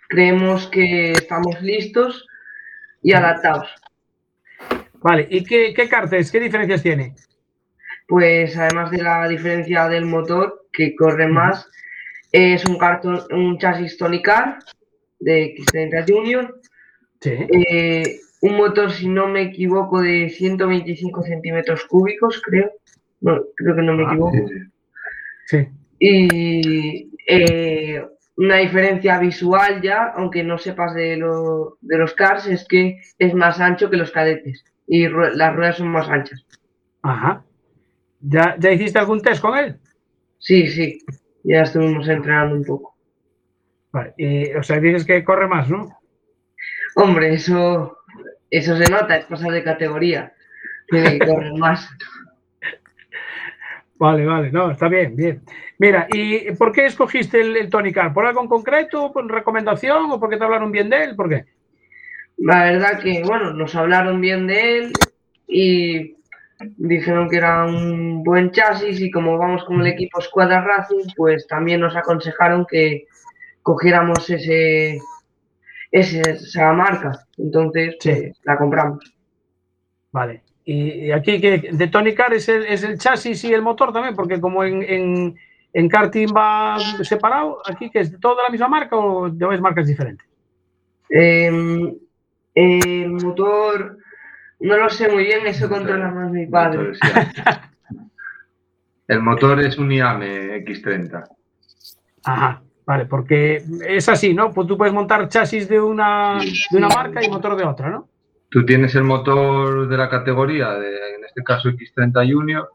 creemos 0.09 0.65
que 0.69 1.11
estamos 1.11 1.61
listos 1.61 2.25
y 3.05 3.13
adaptados. 3.13 3.67
Vale, 5.03 5.27
¿y 5.29 5.43
qué, 5.43 5.75
qué 5.75 5.87
qué 6.31 6.39
diferencias 6.39 6.81
tiene? 6.81 7.13
Pues 8.07 8.57
además 8.57 8.89
de 8.89 9.03
la 9.03 9.27
diferencia 9.27 9.87
del 9.87 10.05
motor, 10.05 10.65
que 10.73 10.95
corre 10.95 11.27
más, 11.27 11.69
es 12.31 12.65
un 12.65 12.79
cartón, 12.79 13.21
un 13.31 13.59
chasis 13.59 13.95
Tony 13.99 14.23
Car 14.23 14.57
de 15.19 15.53
X30 15.55 16.05
Junior, 16.11 16.59
Sí. 17.21 17.31
eh, 17.69 18.19
un 18.41 18.57
motor, 18.57 18.91
si 18.91 19.07
no 19.07 19.27
me 19.27 19.43
equivoco, 19.43 20.01
de 20.01 20.29
125 20.29 21.21
centímetros 21.23 21.85
cúbicos, 21.85 22.41
creo. 22.41 22.71
No, 23.21 23.39
creo 23.55 23.75
que 23.75 23.81
no 23.83 23.93
me 23.93 24.03
Ah, 24.03 24.07
equivoco. 24.09 24.31
Sí, 24.35 24.43
sí. 25.45 25.57
Sí. 25.57 25.67
Y 25.99 27.11
eh, 27.27 28.03
una 28.37 28.57
diferencia 28.57 29.17
visual 29.19 29.81
ya, 29.81 30.13
aunque 30.15 30.43
no 30.43 30.57
sepas 30.57 30.93
de, 30.93 31.17
lo- 31.17 31.77
de 31.81 31.97
los 31.97 32.13
cars, 32.13 32.47
es 32.47 32.65
que 32.67 32.99
es 33.17 33.33
más 33.33 33.59
ancho 33.59 33.89
que 33.89 33.97
los 33.97 34.11
cadetes 34.11 34.63
y 34.87 35.07
las 35.07 35.55
ruedas 35.55 35.77
son 35.77 35.89
más 35.89 36.09
anchas. 36.09 36.45
Ajá. 37.01 37.43
¿Ya, 38.19 38.55
¿Ya 38.59 38.71
hiciste 38.71 38.99
algún 38.99 39.21
test 39.21 39.41
con 39.41 39.57
él? 39.57 39.79
Sí, 40.39 40.67
sí, 40.67 40.99
ya 41.43 41.61
estuvimos 41.63 42.07
entrenando 42.07 42.55
un 42.55 42.63
poco. 42.65 42.95
Vale, 43.91 44.13
y, 44.17 44.53
o 44.53 44.63
sea, 44.63 44.79
dices 44.79 45.05
que 45.05 45.23
corre 45.23 45.47
más, 45.47 45.69
¿no? 45.69 45.87
Hombre, 46.95 47.33
eso, 47.33 47.97
eso 48.49 48.77
se 48.77 48.89
nota, 48.91 49.17
es 49.17 49.25
pasar 49.25 49.51
de 49.51 49.63
categoría. 49.63 50.33
Tiene 50.87 51.19
que 51.19 51.25
correr 51.25 51.53
más. 51.53 51.89
Vale, 53.97 54.25
vale, 54.25 54.51
no, 54.51 54.71
está 54.71 54.89
bien, 54.89 55.15
bien. 55.15 55.41
Mira, 55.79 56.07
¿y 56.11 56.51
por 56.55 56.71
qué 56.73 56.85
escogiste 56.85 57.39
el, 57.39 57.55
el 57.55 57.69
Tony 57.69 57.93
Car? 57.93 58.13
¿Por 58.13 58.25
algo 58.25 58.41
en 58.41 58.47
concreto? 58.49 59.11
¿Por 59.13 59.29
recomendación? 59.31 60.11
¿O 60.11 60.19
porque 60.19 60.37
te 60.37 60.43
hablaron 60.43 60.71
bien 60.71 60.89
de 60.89 61.03
él? 61.05 61.15
¿Por 61.15 61.29
qué? 61.29 61.45
La 62.37 62.65
verdad 62.65 62.99
que, 63.01 63.23
bueno, 63.23 63.53
nos 63.53 63.73
hablaron 63.75 64.19
bien 64.19 64.47
de 64.47 64.77
él 64.79 64.93
y 65.47 66.17
dijeron 66.77 67.29
que 67.29 67.37
era 67.37 67.63
un 67.65 68.21
buen 68.23 68.51
chasis 68.51 68.99
y 68.99 69.09
como 69.11 69.37
vamos 69.37 69.63
con 69.63 69.79
el 69.79 69.87
equipo 69.87 70.19
Squadra 70.19 70.61
Racing, 70.61 71.13
pues 71.15 71.47
también 71.47 71.79
nos 71.79 71.95
aconsejaron 71.95 72.65
que 72.69 73.05
cogiéramos 73.61 74.29
ese, 74.29 74.99
ese- 75.91 76.31
esa 76.31 76.73
marca. 76.73 77.13
Entonces, 77.37 77.95
Sí. 78.01 78.11
pues, 78.11 78.41
la 78.43 78.57
compramos. 78.57 79.15
Vale. 80.11 80.43
Y, 80.65 81.11
aquí 81.11 81.39
que 81.39 81.69
de 81.71 81.87
Tony 81.87 82.15
Car 82.15 82.33
es 82.33 82.49
el, 82.49 82.65
es 82.65 82.83
el 82.83 82.97
chasis 82.97 83.43
y 83.43 83.53
el 83.53 83.61
motor 83.61 83.93
también, 83.93 84.15
porque 84.15 84.41
como 84.41 84.63
en, 84.63 84.81
en, 84.81 85.35
en 85.73 85.89
karting 85.89 86.29
va 86.35 86.77
separado, 87.03 87.61
aquí 87.69 87.91
que 87.91 87.99
es 87.99 88.11
de 88.11 88.17
toda 88.17 88.43
la 88.43 88.49
misma 88.49 88.67
marca 88.67 88.97
o 88.97 89.29
de 89.29 89.45
varias 89.45 89.61
marcas 89.61 89.85
diferentes. 89.85 90.27
Em, 91.09 91.93
el 92.55 93.11
motor, 93.11 93.97
no 94.59 94.77
lo 94.77 94.89
sé 94.89 95.07
muy 95.11 95.25
bien, 95.25 95.45
eso 95.45 95.69
controla 95.69 96.09
más 96.09 96.31
mi 96.31 96.47
padre. 96.47 96.93
El 99.07 99.21
motor 99.21 99.59
es 99.59 99.77
un 99.77 99.91
IAME 99.91 100.65
X30. 100.65 101.29
Ajá, 102.23 102.63
vale, 102.87 103.05
porque 103.05 103.63
es 103.87 104.09
así, 104.09 104.33
¿no? 104.33 104.51
Pues 104.51 104.67
tú 104.67 104.77
puedes 104.77 104.93
montar 104.95 105.29
chasis 105.29 105.69
de 105.69 105.79
una, 105.79 106.39
de 106.71 106.77
una 106.77 106.87
marca 106.87 107.23
y 107.23 107.29
motor 107.29 107.55
de 107.55 107.65
otra, 107.65 107.89
¿no? 107.89 108.09
Tú 108.49 108.65
tienes 108.65 108.95
el 108.95 109.03
motor 109.03 109.87
de 109.87 109.97
la 109.97 110.09
categoría, 110.09 110.71
de, 110.73 111.15
en 111.15 111.25
este 111.25 111.43
caso 111.43 111.69
X30 111.69 112.31
Junior, 112.31 112.69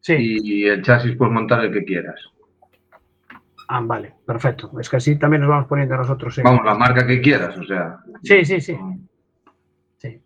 Sí. 0.00 0.16
y 0.18 0.64
el 0.66 0.82
chasis 0.82 1.16
puedes 1.16 1.32
montar 1.32 1.64
el 1.64 1.72
que 1.72 1.84
quieras. 1.84 2.20
Ah, 3.68 3.80
vale, 3.82 4.12
perfecto. 4.26 4.70
Es 4.78 4.88
que 4.90 4.96
así 4.96 5.16
también 5.18 5.40
nos 5.40 5.48
vamos 5.50 5.66
poniendo 5.68 5.96
nosotros. 5.96 6.36
en- 6.38 6.44
Vamos, 6.44 6.64
la 6.64 6.74
marca 6.74 7.06
que 7.06 7.20
quieras, 7.20 7.56
o 7.56 7.64
sea. 7.64 7.98
Sí, 8.22 8.44
sí, 8.44 8.60
sí. 8.60 8.76
Sí. 9.96 10.20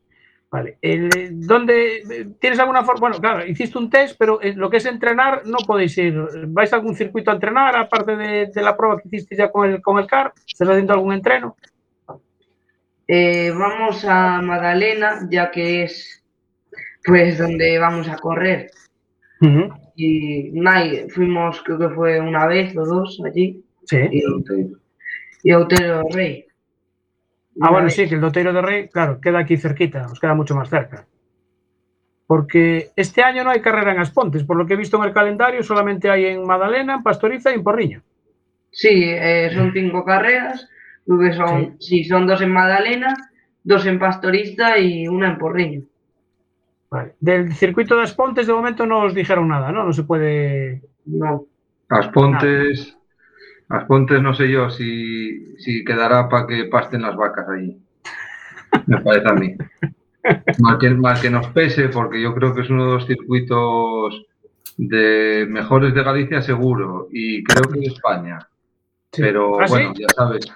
Vale. 0.51 0.79
El, 0.83 1.09
¿Dónde 1.47 2.35
tienes 2.41 2.59
alguna 2.59 2.83
forma? 2.83 3.01
Bueno, 3.01 3.19
claro, 3.21 3.47
hiciste 3.47 3.79
un 3.79 3.89
test, 3.91 4.17
pero 4.19 4.41
lo 4.57 4.69
que 4.69 4.79
es 4.79 4.87
entrenar 4.87 5.43
no 5.47 5.59
podéis 5.65 5.97
ir. 5.99 6.19
¿Vais 6.49 6.73
a 6.73 6.77
algún 6.77 6.97
circuito 6.97 7.31
a 7.31 7.35
entrenar 7.35 7.77
aparte 7.77 8.17
de, 8.17 8.47
de 8.53 8.63
la 8.63 8.77
prueba 8.77 8.99
que 9.01 9.07
hiciste 9.09 9.37
ya 9.37 9.53
con 9.53 9.69
el, 9.71 9.81
con 9.83 9.99
el 10.01 10.07
CAR? 10.09 10.33
¿Estás 10.45 10.69
haciendo 10.71 10.95
algún 10.95 11.13
entreno? 11.13 11.57
Eh, 13.09 13.51
vamos 13.57 14.05
a 14.05 14.41
Madalena, 14.43 15.27
ya 15.31 15.51
que 15.51 15.85
es 15.85 16.23
pues 17.05 17.39
donde 17.39 17.79
vamos 17.79 18.07
a 18.09 18.17
correr. 18.17 18.71
Y 19.97 20.51
nada, 20.53 20.85
fuimos, 21.09 21.63
creo 21.63 21.79
que 21.79 21.89
fue 21.89 22.21
una 22.21 22.47
vez 22.47 22.77
o 22.77 22.85
dos 22.85 23.21
allí, 23.25 23.65
Sí. 23.85 23.97
y, 24.13 24.23
y 25.45 25.53
Otero 25.55 26.03
Rey. 26.13 26.45
Ah, 27.61 27.71
bueno, 27.71 27.87
vez. 27.87 27.95
sí, 27.95 28.07
que 28.09 28.15
el 28.17 28.21
Doteiro 28.21 28.53
de 28.53 28.61
Rey, 28.63 28.89
claro, 28.89 29.21
queda 29.21 29.39
aquí 29.41 29.57
cerquita, 29.57 30.03
nos 30.03 30.21
queda 30.21 30.35
mucho 30.35 30.55
más 30.55 30.69
cerca. 30.69 31.07
Porque 32.27 32.91
este 32.95 33.23
año 33.23 33.43
no 33.43 33.51
hay 33.51 33.63
carrera 33.63 33.93
en 33.93 34.01
Aspontes, 34.01 34.45
por 34.45 34.57
lo 34.59 34.67
que 34.67 34.75
he 34.75 34.77
visto 34.77 34.99
en 34.99 35.05
el 35.05 35.15
calendario, 35.15 35.63
solamente 35.63 36.11
hay 36.11 36.27
en 36.27 36.47
Madalena, 36.47 36.97
en 36.97 37.03
Pastoriza 37.03 37.51
y 37.51 37.55
en 37.55 37.65
Porriño. 37.65 38.03
Sí, 38.71 39.03
eh, 39.05 39.51
son 39.55 39.73
cinco 39.73 40.05
carreras, 40.05 40.69
creo 41.09 41.31
que 41.31 41.37
son, 41.37 41.77
sí. 41.81 42.05
son 42.05 42.27
dos 42.27 42.41
en 42.43 42.53
Madalena, 42.53 43.15
dos 43.65 43.87
en 43.87 43.99
Pastorista 43.99 44.79
y 44.79 45.09
una 45.09 45.31
en 45.31 45.39
Porriño. 45.39 45.83
Vale. 46.91 47.15
Del 47.21 47.53
circuito 47.55 47.97
de 47.97 48.03
Aspontes, 48.03 48.47
de 48.47 48.53
momento 48.53 48.87
no 48.87 49.05
os 49.05 49.15
dijeron 49.15 49.49
nada, 49.49 49.73
¿no? 49.73 49.85
No 49.85 49.93
se 49.93 50.05
puede. 50.05 50.83
No. 51.07 51.45
Aspontes, 51.89 52.97
Aspontes 53.69 54.23
no 54.23 54.35
sé 54.35 54.51
yo 54.51 54.71
si, 54.71 55.57
si 55.59 55.85
quedará 55.85 56.29
para 56.29 56.47
que 56.47 56.65
pasten 56.67 57.03
las 57.03 57.17
vacas 57.17 57.49
allí. 57.49 57.79
Me 58.87 59.01
parece 59.01 59.29
a 59.29 59.35
mí. 59.35 59.57
Mal 60.59 60.79
que, 60.79 60.91
mal 60.91 61.19
que 61.19 61.31
nos 61.31 61.47
pese, 61.49 61.89
porque 61.89 62.21
yo 62.21 62.35
creo 62.35 62.55
que 62.55 62.61
es 62.61 62.69
uno 62.69 62.85
de 62.85 62.93
los 62.95 63.07
circuitos 63.07 64.27
de 64.77 65.47
mejores 65.49 65.95
de 65.95 66.03
Galicia 66.03 66.43
seguro 66.43 67.09
y 67.11 67.43
creo 67.43 67.63
que 67.63 67.81
de 67.81 67.87
España. 67.87 68.39
Sí. 69.13 69.23
Pero 69.23 69.59
¿Ah, 69.59 69.67
sí? 69.67 69.73
bueno, 69.73 69.95
ya 69.97 70.09
sabes, 70.15 70.53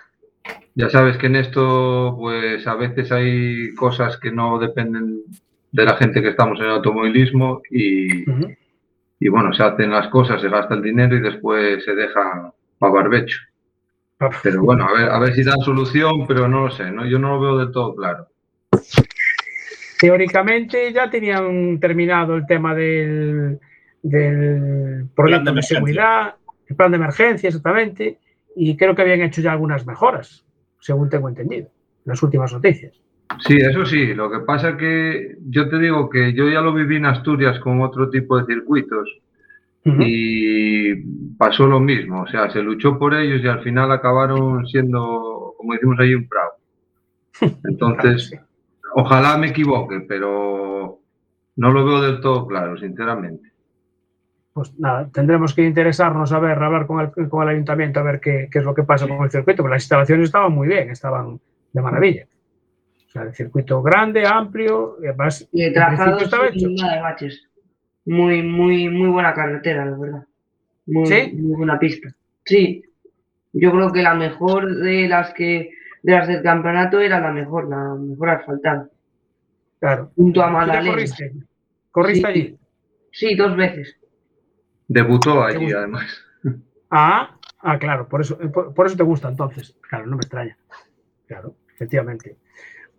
ya 0.74 0.88
sabes 0.88 1.16
que 1.18 1.26
en 1.26 1.36
esto, 1.36 2.16
pues 2.18 2.66
a 2.66 2.74
veces 2.74 3.12
hay 3.12 3.74
cosas 3.74 4.16
que 4.18 4.30
no 4.30 4.58
dependen 4.58 5.22
de 5.70 5.84
la 5.84 5.96
gente 5.96 6.22
que 6.22 6.28
estamos 6.28 6.58
en 6.60 6.66
el 6.66 6.72
automovilismo 6.72 7.62
y, 7.70 8.24
y 9.20 9.28
bueno, 9.28 9.52
se 9.52 9.62
hacen 9.62 9.90
las 9.90 10.08
cosas, 10.08 10.40
se 10.40 10.48
gasta 10.48 10.74
el 10.74 10.82
dinero 10.82 11.16
y 11.16 11.20
después 11.20 11.84
se 11.84 11.94
dejan 11.94 12.52
para 12.78 12.92
barbecho. 12.92 13.38
Pero 14.42 14.62
bueno, 14.62 14.86
a 14.88 14.92
ver, 14.92 15.10
a 15.10 15.18
ver 15.18 15.34
si 15.34 15.42
dan 15.42 15.60
solución, 15.60 16.26
pero 16.26 16.46
no 16.46 16.66
lo 16.66 16.70
sé, 16.70 16.90
¿no? 16.90 17.04
Yo 17.06 17.18
no 17.18 17.34
lo 17.34 17.40
veo 17.40 17.58
del 17.58 17.72
todo 17.72 17.94
claro. 17.96 18.28
Teóricamente 19.98 20.92
ya 20.92 21.10
tenían 21.10 21.78
terminado 21.80 22.36
el 22.36 22.46
tema 22.46 22.74
del, 22.74 23.58
del 24.02 25.06
proyecto 25.14 25.52
de 25.54 25.62
seguridad, 25.62 26.34
el 26.66 26.76
plan 26.76 26.90
de 26.90 26.96
emergencia 26.96 27.48
exactamente, 27.48 28.18
y 28.56 28.76
creo 28.76 28.94
que 28.94 29.02
habían 29.02 29.22
hecho 29.22 29.40
ya 29.40 29.52
algunas 29.52 29.86
mejoras, 29.86 30.44
según 30.82 31.08
tengo 31.08 31.28
entendido, 31.28 31.68
en 31.68 32.10
las 32.10 32.22
últimas 32.22 32.52
noticias. 32.52 32.92
Sí, 33.46 33.56
eso 33.56 33.86
sí, 33.86 34.14
lo 34.14 34.30
que 34.30 34.40
pasa 34.40 34.76
que 34.76 35.36
yo 35.48 35.68
te 35.68 35.78
digo 35.78 36.10
que 36.10 36.34
yo 36.34 36.48
ya 36.50 36.60
lo 36.60 36.74
viví 36.74 36.96
en 36.96 37.06
Asturias 37.06 37.58
con 37.60 37.80
otro 37.80 38.10
tipo 38.10 38.38
de 38.38 38.46
circuitos 38.46 39.08
y 39.84 40.94
pasó 41.36 41.66
lo 41.66 41.80
mismo, 41.80 42.22
o 42.22 42.26
sea, 42.28 42.50
se 42.50 42.62
luchó 42.62 42.98
por 42.98 43.14
ellos 43.14 43.42
y 43.42 43.48
al 43.48 43.62
final 43.62 43.90
acabaron 43.90 44.64
siendo, 44.66 45.54
como 45.56 45.72
decimos 45.72 45.98
ahí, 45.98 46.14
un 46.14 46.28
prado. 46.28 46.50
Entonces, 47.64 48.32
ojalá 48.94 49.36
me 49.38 49.48
equivoque, 49.48 50.04
pero 50.06 51.00
no 51.56 51.72
lo 51.72 51.84
veo 51.84 52.00
del 52.00 52.20
todo 52.20 52.46
claro, 52.46 52.76
sinceramente. 52.76 53.51
Pues 54.54 54.78
nada, 54.78 55.08
tendremos 55.12 55.54
que 55.54 55.62
interesarnos 55.64 56.30
a 56.32 56.38
ver, 56.38 56.58
a 56.62 56.66
hablar 56.66 56.86
con 56.86 57.00
el, 57.00 57.28
con 57.28 57.42
el 57.44 57.54
ayuntamiento 57.54 58.00
a 58.00 58.02
ver 58.02 58.20
qué, 58.20 58.48
qué 58.52 58.58
es 58.58 58.64
lo 58.64 58.74
que 58.74 58.82
pasa 58.82 59.08
con 59.08 59.22
el 59.24 59.30
circuito, 59.30 59.62
porque 59.62 59.74
las 59.76 59.82
instalaciones 59.84 60.24
estaban 60.24 60.52
muy 60.52 60.68
bien, 60.68 60.90
estaban 60.90 61.40
de 61.72 61.80
maravilla. 61.80 62.26
O 63.06 63.10
sea, 63.10 63.22
el 63.22 63.34
circuito 63.34 63.82
grande, 63.82 64.26
amplio, 64.26 64.96
y 65.02 65.06
además, 65.06 65.48
Y 65.52 65.62
el 65.64 65.72
trazado 65.72 66.18
estaba 66.18 66.48
hecho. 66.48 66.66
nada 66.68 66.96
de 66.96 67.00
baches. 67.02 67.48
Muy, 68.04 68.42
muy, 68.42 68.88
muy 68.90 69.08
buena 69.08 69.32
carretera, 69.32 69.86
la 69.86 69.96
verdad. 69.96 70.24
Muy, 70.86 71.06
¿Sí? 71.06 71.32
muy 71.34 71.56
buena 71.56 71.78
pista. 71.78 72.08
Sí. 72.44 72.82
Yo 73.54 73.70
creo 73.70 73.92
que 73.92 74.02
la 74.02 74.14
mejor 74.14 74.74
de 74.76 75.08
las 75.08 75.32
que 75.34 75.70
de 76.02 76.12
las 76.12 76.26
del 76.26 76.42
campeonato 76.42 77.00
era 77.00 77.20
la 77.20 77.30
mejor, 77.30 77.68
la 77.68 77.94
mejor 77.94 78.30
asfaltada. 78.30 78.88
Claro. 79.78 80.10
Junto 80.16 80.42
a 80.42 80.46
¿Tú 80.46 80.50
te 80.50 80.52
Magdalena. 80.58 80.90
corriste? 80.90 81.32
¿Corriste 81.90 82.20
Sí. 82.20 82.26
allí? 82.26 82.56
Sí, 83.12 83.34
dos 83.36 83.54
veces. 83.56 83.96
Debutó 84.92 85.42
allí, 85.44 85.72
además. 85.72 86.24
Ah, 86.94 87.38
ah, 87.60 87.78
claro, 87.78 88.06
por 88.06 88.20
eso, 88.20 88.36
por, 88.52 88.74
por 88.74 88.86
eso 88.86 88.96
te 88.98 89.02
gusta 89.02 89.28
entonces. 89.30 89.74
Claro, 89.88 90.04
no 90.06 90.16
me 90.16 90.20
extraña. 90.20 90.58
Claro, 91.26 91.54
efectivamente. 91.74 92.36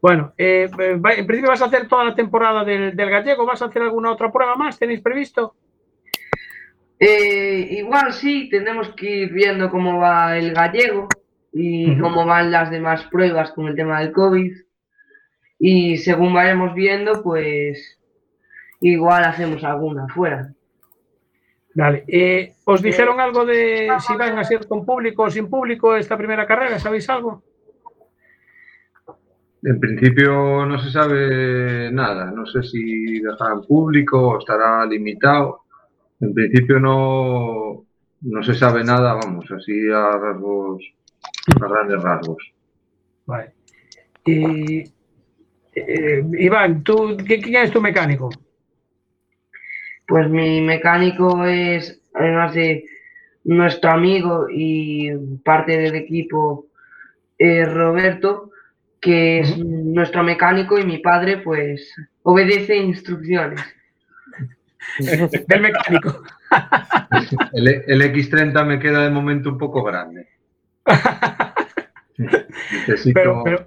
Bueno, 0.02 0.34
eh, 0.36 0.68
va- 0.98 1.14
en 1.14 1.28
principio 1.28 1.52
vas 1.52 1.62
a 1.62 1.66
hacer 1.66 1.88
toda 1.88 2.04
la 2.06 2.16
temporada 2.16 2.64
del, 2.66 2.96
del 2.96 3.10
gallego, 3.12 3.46
¿vas 3.46 3.62
a 3.62 3.66
hacer 3.66 3.84
alguna 3.84 4.12
otra 4.12 4.32
prueba 4.32 4.56
más? 4.56 4.80
¿Tenéis 4.80 5.00
previsto? 5.02 5.56
Eh, 7.00 7.68
igual 7.72 8.14
sí, 8.14 8.50
tenemos 8.50 8.90
que 8.96 9.10
ir 9.24 9.32
viendo 9.34 9.70
cómo 9.70 10.00
va 10.00 10.38
el 10.38 10.54
gallego 10.54 11.08
y 11.52 11.96
cómo 12.00 12.26
van 12.26 12.50
las 12.52 12.72
demás 12.72 13.04
pruebas 13.12 13.52
con 13.52 13.68
el 13.68 13.76
tema 13.76 14.00
del 14.00 14.12
COVID. 14.12 14.54
Y 15.60 15.98
según 15.98 16.34
vayamos 16.34 16.74
viendo, 16.74 17.22
pues 17.22 18.00
igual 18.82 19.24
hacemos 19.26 19.64
alguna 19.64 20.08
fuera. 20.08 20.54
Vale. 21.76 22.04
eh, 22.08 22.54
¿Os 22.66 22.82
dijeron 22.82 23.20
algo 23.20 23.46
de 23.46 23.90
si 24.00 24.16
van 24.16 24.38
a 24.38 24.44
ser 24.44 24.68
con 24.68 24.86
público 24.86 25.24
o 25.24 25.30
sin 25.30 25.50
público 25.50 25.96
esta 25.96 26.16
primera 26.18 26.46
carrera? 26.46 26.78
¿Sabéis 26.80 27.10
algo? 27.10 27.42
En 29.64 29.80
principio 29.80 30.66
no 30.66 30.78
se 30.78 30.92
sabe 30.92 31.90
nada, 31.92 32.30
no 32.32 32.46
sé 32.46 32.62
si 32.64 33.20
dejarán 33.22 33.62
público 33.62 34.20
o 34.30 34.40
estará 34.40 34.86
limitado. 34.86 35.62
En 36.20 36.34
principio 36.34 36.80
no, 36.80 37.86
no 38.22 38.44
se 38.44 38.54
sabe 38.56 38.84
nada, 38.84 39.14
vamos, 39.14 39.50
así 39.52 39.90
a 39.90 40.12
rasgos, 40.18 40.84
a 41.62 41.68
grandes 41.68 42.02
rasgos. 42.04 42.44
Vale. 43.26 43.54
Y, 44.26 44.84
eh, 45.76 46.24
Iván, 46.40 46.84
¿tú, 46.84 47.16
¿qué- 47.26 47.40
¿quién 47.42 47.64
es 47.64 47.72
tu 47.72 47.82
mecánico? 47.82 48.30
Pues 50.08 50.30
mi 50.30 50.62
mecánico 50.62 51.46
es, 51.46 52.02
además 52.14 52.54
de 52.54 52.86
nuestro 53.46 53.92
amigo 53.92 54.48
y 54.50 55.12
parte 55.44 55.78
del 55.78 55.96
equipo, 55.96 56.68
eh, 57.38 57.66
Roberto, 57.66 58.52
que 59.00 59.40
es 59.40 59.58
nuestro 59.58 60.24
mecánico 60.24 60.80
y 60.80 60.86
mi 60.86 61.00
padre, 61.00 61.38
pues, 61.38 61.94
obedece 62.24 62.78
instrucciones. 62.78 63.62
Del 65.48 65.62
mecánico. 65.62 66.24
El, 67.54 67.68
el 67.68 68.02
X30 68.14 68.66
me 68.66 68.80
queda 68.80 69.04
de 69.04 69.10
momento 69.10 69.50
un 69.50 69.58
poco 69.58 69.84
grande. 69.84 70.28
Necesito 72.18 73.14
Pero, 73.14 73.44
pero, 73.44 73.66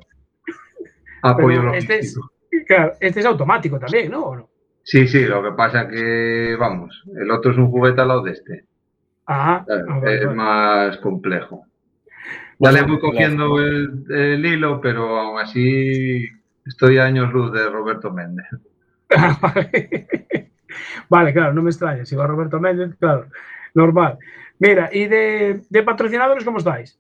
apoyo 1.22 1.60
pero 1.60 1.74
este, 1.74 1.98
es, 1.98 2.18
claro, 2.66 2.92
este 3.00 3.20
es 3.20 3.26
automático 3.26 3.78
también, 3.78 4.10
¿no? 4.10 4.24
¿O 4.24 4.36
no? 4.36 4.50
Sí, 4.86 5.08
sí, 5.08 5.24
lo 5.24 5.42
que 5.42 5.50
pasa 5.50 5.88
que, 5.88 6.56
vamos, 6.56 7.02
el 7.16 7.28
otro 7.32 7.50
es 7.50 7.58
un 7.58 7.72
juguete 7.72 8.00
al 8.02 8.08
lado 8.08 8.22
de 8.22 8.30
este. 8.30 8.64
Ajá. 9.26 9.64
Claro, 9.66 9.84
Ah, 9.88 9.98
vale, 9.98 10.22
es 10.22 10.32
más 10.32 10.96
complejo. 10.98 11.66
Ya 12.60 12.70
le 12.70 12.82
voy 12.82 13.00
cogiendo 13.00 13.58
el, 13.58 14.04
el 14.08 14.46
hilo, 14.46 14.80
pero 14.80 15.18
aún 15.18 15.40
así 15.40 16.28
estoy 16.64 16.98
a 16.98 17.04
años 17.04 17.32
luz 17.32 17.52
de 17.52 17.68
Roberto 17.68 18.12
Méndez. 18.12 18.46
vale. 21.10 21.32
Claro, 21.32 21.52
no 21.52 21.62
me 21.62 21.70
extraña. 21.70 22.04
Si 22.06 22.14
va 22.14 22.28
Roberto 22.28 22.60
Méndez, 22.60 22.94
claro, 23.00 23.26
normal. 23.74 24.18
Mira, 24.60 24.88
¿y 24.92 25.06
de, 25.06 25.62
de 25.68 25.82
patrocinadores 25.82 26.44
cómo 26.44 26.58
estáis? 26.58 26.96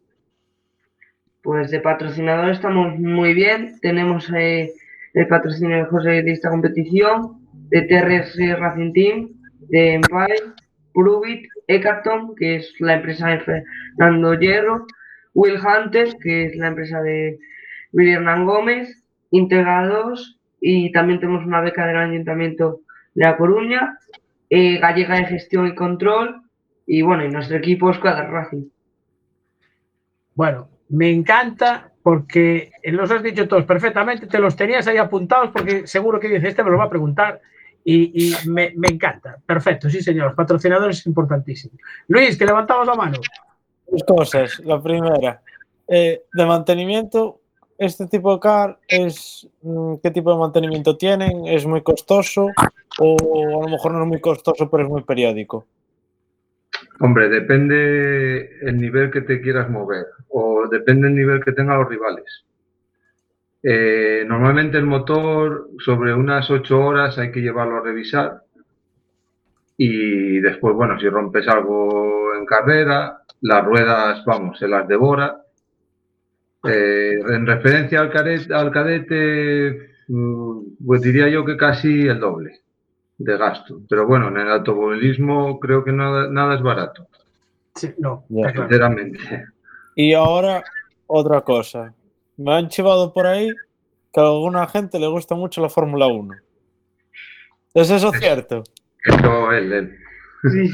Pues 1.40 1.70
de 1.70 1.78
patrocinador 1.78 2.50
estamos 2.50 2.98
muy 2.98 3.32
bien. 3.32 3.78
Tenemos 3.80 4.28
eh, 4.36 4.72
el 5.14 5.28
patrocinio 5.28 5.76
de 5.76 5.84
José 5.84 6.22
de 6.24 6.32
esta 6.32 6.50
competición, 6.50 7.45
de 7.68 7.82
TRS 7.82 8.58
Racing 8.58 8.92
Team, 8.92 9.28
de 9.68 9.94
Empire, 9.94 10.52
Pruvit, 10.92 11.48
Ecarton, 11.68 12.34
que 12.36 12.56
es 12.56 12.72
la 12.80 12.94
empresa 12.94 13.28
de 13.28 13.64
Fernando 13.96 14.34
Hierro, 14.34 14.86
Will 15.34 15.58
Hunter, 15.60 16.16
que 16.22 16.46
es 16.46 16.56
la 16.56 16.68
empresa 16.68 17.02
de 17.02 17.38
Willy 17.92 18.12
Hernán 18.12 18.46
Gómez, 18.46 19.04
Integra 19.30 19.86
2 19.86 20.40
y 20.60 20.92
también 20.92 21.20
tenemos 21.20 21.44
una 21.44 21.60
beca 21.60 21.86
del 21.86 21.96
Ayuntamiento 21.96 22.80
de 23.14 23.24
La 23.24 23.36
Coruña, 23.36 23.98
eh, 24.48 24.78
Gallega 24.78 25.16
de 25.16 25.26
Gestión 25.26 25.66
y 25.66 25.74
Control 25.74 26.42
y 26.86 27.02
bueno, 27.02 27.24
y 27.24 27.28
nuestro 27.28 27.56
equipo 27.56 27.90
es 27.90 27.98
Cuadra 27.98 28.28
Racing. 28.28 28.68
Bueno, 30.34 30.68
me 30.88 31.10
encanta 31.10 31.92
porque 32.02 32.70
los 32.84 33.10
has 33.10 33.22
dicho 33.22 33.48
todos 33.48 33.64
perfectamente, 33.64 34.26
te 34.26 34.38
los 34.38 34.54
tenías 34.54 34.86
ahí 34.86 34.96
apuntados 34.96 35.50
porque 35.50 35.86
seguro 35.86 36.20
que 36.20 36.28
dice, 36.28 36.48
este 36.48 36.62
me 36.62 36.70
lo 36.70 36.78
va 36.78 36.84
a 36.84 36.90
preguntar 36.90 37.40
y, 37.88 38.32
y 38.32 38.48
me, 38.48 38.72
me 38.76 38.88
encanta. 38.88 39.38
Perfecto, 39.46 39.88
sí 39.88 40.02
señor, 40.02 40.26
los 40.26 40.34
patrocinadores 40.34 40.98
es 40.98 41.06
importantísimo. 41.06 41.78
Luis, 42.08 42.36
que 42.36 42.44
levantabas 42.44 42.88
la 42.88 42.94
mano. 42.96 43.18
Dos 43.86 44.02
cosas. 44.02 44.58
La 44.64 44.82
primera, 44.82 45.40
eh, 45.86 46.24
de 46.32 46.46
mantenimiento, 46.46 47.40
este 47.78 48.08
tipo 48.08 48.34
de 48.34 48.40
car 48.40 48.80
es 48.88 49.48
mm, 49.62 49.94
qué 50.02 50.10
tipo 50.10 50.32
de 50.32 50.38
mantenimiento 50.38 50.96
tienen, 50.96 51.46
es 51.46 51.64
muy 51.64 51.82
costoso 51.82 52.48
o 52.98 53.60
a 53.60 53.62
lo 53.62 53.68
mejor 53.68 53.92
no 53.92 54.02
es 54.02 54.08
muy 54.08 54.20
costoso, 54.20 54.68
pero 54.68 54.82
es 54.82 54.88
muy 54.88 55.04
periódico. 55.04 55.66
Hombre, 56.98 57.28
depende 57.28 58.50
el 58.62 58.80
nivel 58.80 59.12
que 59.12 59.20
te 59.20 59.40
quieras 59.40 59.70
mover 59.70 60.06
o 60.30 60.66
depende 60.68 61.06
el 61.06 61.14
nivel 61.14 61.40
que 61.44 61.52
tengan 61.52 61.78
los 61.78 61.88
rivales. 61.88 62.45
Eh, 63.62 64.24
normalmente 64.26 64.78
el 64.78 64.86
motor 64.86 65.70
sobre 65.84 66.14
unas 66.14 66.50
8 66.50 66.78
horas 66.78 67.18
hay 67.18 67.32
que 67.32 67.40
llevarlo 67.40 67.78
a 67.78 67.82
revisar 67.82 68.42
y 69.76 70.40
después, 70.40 70.74
bueno, 70.74 70.98
si 70.98 71.08
rompes 71.08 71.46
algo 71.48 72.34
en 72.34 72.46
carrera, 72.46 73.22
las 73.42 73.64
ruedas, 73.64 74.24
vamos, 74.24 74.58
se 74.58 74.68
las 74.68 74.88
devora. 74.88 75.42
Eh, 76.64 77.18
en 77.28 77.46
referencia 77.46 78.00
al, 78.00 78.10
cadete, 78.10 78.54
al 78.54 78.70
cadete, 78.70 79.90
mm, 80.08 80.60
pues 80.86 81.02
diría 81.02 81.28
yo 81.28 81.44
que 81.44 81.56
casi 81.56 82.06
el 82.06 82.18
doble 82.18 82.60
de 83.18 83.36
gasto. 83.36 83.80
Pero 83.88 84.06
bueno, 84.06 84.28
en 84.28 84.38
el 84.38 84.50
automovilismo 84.50 85.60
creo 85.60 85.84
que 85.84 85.92
nada, 85.92 86.28
nada 86.28 86.54
es 86.54 86.62
barato, 86.62 87.08
Sí, 87.74 87.90
no, 87.98 88.24
sinceramente. 88.28 89.18
Y 89.94 90.14
ahora, 90.14 90.64
otra 91.06 91.42
cosa. 91.42 91.92
Me 92.36 92.54
han 92.54 92.68
chivado 92.68 93.12
por 93.12 93.26
ahí 93.26 93.48
que 94.12 94.20
a 94.20 94.24
alguna 94.24 94.66
gente 94.66 94.98
le 94.98 95.06
gusta 95.08 95.34
mucho 95.34 95.60
la 95.60 95.68
Fórmula 95.68 96.06
1. 96.06 96.34
¿Es 97.74 97.90
eso 97.90 98.10
cierto? 98.12 98.62
Él, 99.52 99.72
él. 99.72 99.98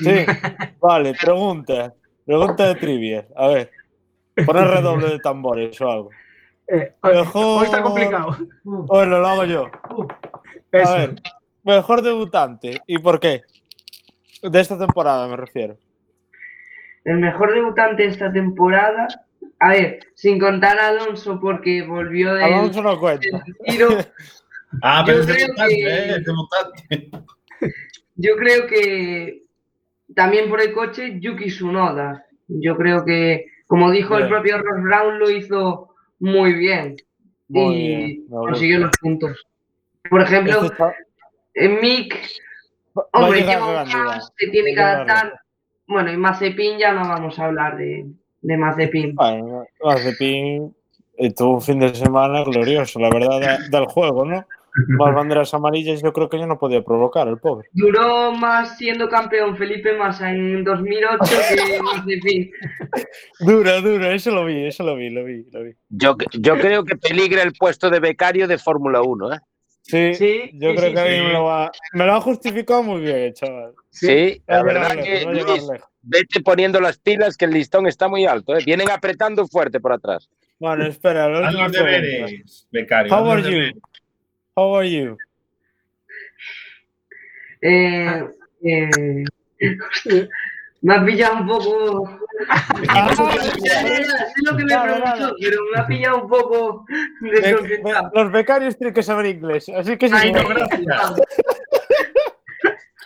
Sí. 0.03 0.27
Vale, 0.81 1.14
pregunta. 1.20 1.94
Pregunta 2.25 2.68
de 2.68 2.75
trivia. 2.77 3.27
A 3.37 3.48
ver. 3.48 3.70
Poner 4.46 4.66
redoble 4.68 5.09
de 5.11 5.18
tambores 5.18 5.81
o 5.81 5.90
algo. 5.90 6.11
Eh, 6.68 6.94
Mejor- 7.03 7.59
hoy 7.61 7.64
está 7.64 7.83
complicado. 7.83 8.37
Bueno, 8.64 9.18
lo 9.18 9.27
hago 9.27 9.44
yo. 9.44 9.70
Eso. 10.70 10.88
A 10.90 10.96
ver. 10.98 11.14
Mejor 11.64 12.03
debutante. 12.03 12.81
¿Y 12.87 12.98
por 12.98 13.20
qué? 13.20 13.42
De 14.42 14.61
esta 14.61 14.79
temporada 14.79 15.29
me 15.29 15.37
refiero. 15.37 15.77
El 17.05 17.18
mejor 17.18 17.53
debutante 17.53 18.05
de 18.05 18.09
esta 18.09 18.33
temporada. 18.33 19.09
A 19.64 19.68
ver, 19.68 20.01
sin 20.16 20.40
contar 20.40 20.77
a 20.79 20.88
Alonso 20.88 21.38
porque 21.40 21.83
volvió 21.83 22.35
del, 22.35 22.42
Alonso 22.44 22.83
no 22.83 22.98
cuenta. 22.98 23.44
tiro. 23.64 23.88
Ah, 24.83 25.03
pero 25.05 25.18
Yo 25.18 25.25
es 25.25 25.27
creo 25.37 25.46
debutante, 25.48 25.75
que- 25.77 25.87
¿eh? 25.87 26.11
Es 26.16 26.25
debutante. 26.25 27.11
Yo 28.14 28.37
creo 28.37 28.66
que 28.66 29.42
también 30.14 30.48
por 30.48 30.62
el 30.62 30.72
coche, 30.72 31.18
Yuki 31.20 31.48
Tsunoda. 31.48 32.25
Yo 32.48 32.75
creo 32.79 33.05
que, 33.05 33.46
como 33.66 33.90
dijo 33.90 34.16
el 34.16 34.29
propio 34.29 34.57
Ross 34.62 34.83
Brown, 34.83 35.18
lo 35.18 35.31
hizo 35.31 35.94
muy 36.20 36.55
bien. 36.55 36.96
Muy 37.48 37.75
y 37.75 37.96
bien, 37.96 38.27
consiguió 38.31 38.79
los 38.79 38.92
puntos. 38.98 39.46
Por 40.09 40.22
ejemplo, 40.22 40.55
Este 40.55 40.66
está- 40.68 40.94
en 41.53 41.81
Mick, 41.83 42.18
hombre, 43.12 43.42
lleva. 43.42 43.83
Haas, 43.83 44.33
se 44.38 44.46
tiene 44.48 44.75
que 44.75 44.81
adaptar. 44.81 45.38
Bueno, 45.87 46.11
y 46.11 46.16
Mazepin 46.16 46.79
ya 46.79 46.92
no 46.94 47.03
vamos 47.07 47.38
a 47.38 47.44
hablar 47.44 47.77
de, 47.77 48.07
de 48.43 48.57
Mazepin. 48.57 49.15
Bueno, 49.15 49.65
Mazepin 49.85 50.75
tuvo 51.37 51.55
un 51.55 51.63
fin 51.63 51.79
de 51.81 51.95
semana 51.95 52.43
glorioso, 52.45 52.99
la 53.01 53.09
verdad, 53.11 53.41
da- 53.41 53.59
del 53.71 53.87
juego, 53.87 54.25
¿no? 54.25 54.45
Más 54.89 55.15
banderas 55.15 55.53
amarillas 55.53 56.01
yo 56.03 56.15
creo 56.15 56.31
que 56.31 56.39
ya 56.39 56.47
no 56.47 56.59
podía 56.59 56.83
provocar, 56.83 57.29
el 57.29 57.37
pobre. 57.39 57.69
Duró 57.73 58.33
más 58.33 58.79
siendo 58.79 59.07
campeón 59.07 59.55
Felipe 59.59 59.95
Massa 59.99 60.31
en 60.31 60.65
2008 60.65 61.19
que 61.55 61.83
Mazepin. 61.83 62.51
Dura, 63.41 63.81
dura, 63.83 64.15
eso 64.15 64.31
lo 64.31 64.47
vi, 64.47 64.65
eso 64.65 64.83
lo 64.83 64.97
vi, 64.97 65.11
lo 65.11 65.25
vi, 65.25 65.45
lo 65.53 65.63
vi. 65.65 65.73
Yo, 65.91 66.17
yo 66.33 66.59
creo 66.59 66.85
que 66.85 66.97
peligra 66.97 67.43
el 67.43 67.53
puesto 67.53 67.91
de 67.91 68.01
becario 68.01 68.49
de 68.49 68.57
Fórmula 68.57 69.03
1, 69.03 69.35
¿eh? 69.35 69.39
Sí, 69.93 70.15
Sí, 70.15 70.51
yo 70.55 70.71
sí, 70.71 70.77
creo 70.77 70.89
sí, 70.89 70.95
que 70.95 71.01
a 71.01 71.05
mí 71.05 71.11
sí. 71.17 71.21
me 71.21 71.33
lo, 71.35 71.45
va, 71.45 71.71
me 71.93 72.07
lo 72.07 72.15
ha 72.15 72.21
justificado 72.23 72.83
muy 72.83 73.03
bien, 73.03 73.35
chaval. 73.35 73.75
Sí, 73.91 74.43
la 74.47 74.63
verdad 74.63 74.95
lejos, 74.97 75.05
que 75.05 75.25
Luis, 75.27 75.45
lejos. 75.71 75.89
vete 76.01 76.41
poniendo 76.43 76.81
las 76.81 76.97
pilas 76.97 77.37
que 77.37 77.45
el 77.45 77.51
listón 77.51 77.87
está 77.87 78.09
muy 78.09 78.25
alto, 78.25 78.57
¿eh? 78.57 78.63
Vienen 78.65 78.91
apretando 78.91 79.47
fuerte 79.47 79.81
por 79.81 79.93
atrás. 79.93 80.31
Bueno, 80.59 80.87
espera, 80.87 81.29
los 81.29 81.73
deberes, 81.73 82.67
becario. 82.73 83.15
How 83.15 83.37
los 83.37 83.45
are 83.47 83.71
you? 83.71 83.81
How 84.55 84.77
are 84.79 84.91
you? 84.91 85.19
Eh, 87.61 88.25
eh, 88.65 89.25
me 90.81 90.95
ha 90.95 91.05
pillado 91.05 91.35
un 91.35 91.47
poco. 91.49 92.19
Me 92.81 94.65
pero 95.41 95.59
me 95.75 95.81
ha 95.81 95.87
pillado 95.87 96.23
un 96.23 96.29
poco 96.29 96.85
desconcentrado. 97.21 98.11
los 98.15 98.33
becarios 98.33 98.77
tienen 98.79 98.95
que 98.95 99.03
saber 99.03 99.27
inglés, 99.27 99.69
así 99.69 99.97
que 99.97 100.09
sí. 100.09 100.15
Ay, 100.17 100.33
no, 100.33 100.47
gracias. 100.49 100.81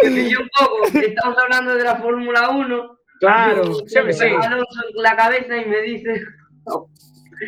Me 0.02 0.10
pilló 0.10 0.40
un 0.40 0.48
poco, 0.58 0.82
que 0.92 1.06
estamos 1.06 1.38
hablando 1.38 1.74
de 1.74 1.82
la 1.84 1.96
Fórmula 1.96 2.50
1. 2.50 2.98
Claro, 3.18 3.64
sí, 3.86 3.96
sí. 4.10 4.24
Alonso 4.26 4.80
en 4.94 5.02
la 5.02 5.16
cabeza 5.16 5.56
y 5.56 5.64
me 5.64 5.80
dice. 5.80 6.20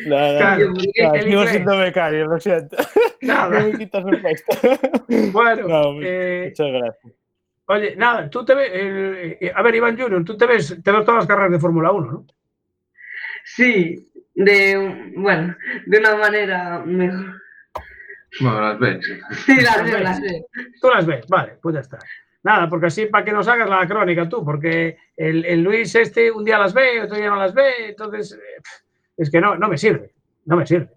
Nada, 0.06 0.38
Claro, 0.38 0.60
"Yo, 0.60 0.72
¿por 0.72 0.82
qué?". 0.94 1.02
nada, 1.02 1.18
sigo 1.20 1.28
inglés. 1.32 1.50
siendo 1.50 1.76
becario, 1.78 2.26
lo 2.26 2.40
siento. 2.40 2.76
Nada. 3.20 3.48
No 3.60 3.66
me 3.68 3.78
quitas 3.78 4.04
el 4.06 4.20
puesto. 4.22 4.56
Bueno, 5.32 5.68
No, 5.68 6.02
eh, 6.02 6.46
Muchas 6.48 6.72
gracias. 6.72 7.14
Oye, 7.68 7.96
nada, 7.96 8.28
tú 8.28 8.44
te 8.44 8.54
ves. 8.54 8.70
eh, 8.72 9.52
a 9.54 9.62
ver, 9.62 9.74
Iván 9.74 9.98
Junior, 9.98 10.24
tú 10.24 10.36
te 10.36 10.46
ves, 10.46 10.76
te 10.82 10.92
ves 10.92 11.04
todas 11.04 11.20
las 11.20 11.26
carreras 11.26 11.52
de 11.52 11.58
Fórmula 11.60 11.92
1, 11.92 12.12
¿no? 12.12 12.26
Sí, 13.44 14.10
de. 14.34 15.12
Bueno, 15.16 15.56
de 15.86 15.98
una 15.98 16.16
manera 16.16 16.82
mejor. 16.84 17.40
Bueno, 18.40 18.60
las 18.60 18.78
ves. 18.78 19.06
Sí, 19.46 19.56
la 19.60 19.86
sé, 19.86 20.00
la 20.00 20.14
sé. 20.14 20.44
Tú 20.80 20.88
las 20.88 21.06
ves, 21.06 21.26
vale, 21.28 21.58
pues 21.62 21.74
ya 21.74 21.80
está. 21.80 21.98
Nada, 22.42 22.68
porque 22.68 22.86
así 22.86 23.06
para 23.06 23.24
que 23.24 23.32
nos 23.32 23.48
hagas 23.48 23.68
la 23.68 23.86
crónica 23.86 24.28
tú, 24.28 24.44
porque 24.44 24.96
el, 25.16 25.44
el 25.44 25.62
Luis 25.62 25.94
este 25.94 26.30
un 26.30 26.44
día 26.44 26.58
las 26.58 26.72
ve, 26.72 27.02
otro 27.02 27.16
día 27.16 27.30
no 27.30 27.36
las 27.36 27.52
ve, 27.52 27.88
entonces 27.88 28.32
eh, 28.32 28.62
es 29.16 29.30
que 29.30 29.40
no, 29.40 29.56
no 29.56 29.68
me 29.68 29.76
sirve, 29.76 30.12
no 30.44 30.56
me 30.56 30.66
sirve. 30.66 30.90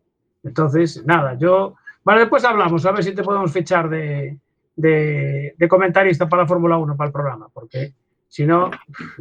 Entonces, 0.43 1.03
nada, 1.05 1.37
yo. 1.37 1.75
Bueno, 2.03 2.21
después 2.21 2.43
hablamos, 2.43 2.85
a 2.85 2.91
ver 2.91 3.03
si 3.03 3.13
te 3.13 3.23
podemos 3.23 3.51
fichar 3.51 3.89
de, 3.89 4.37
de, 4.75 5.53
de 5.57 5.67
comentarista 5.67 6.27
para 6.29 6.43
la 6.43 6.47
Fórmula 6.47 6.77
1, 6.77 6.95
para 6.95 7.07
el 7.07 7.13
programa, 7.13 7.47
porque 7.53 7.93
si 8.27 8.45
no, 8.45 8.71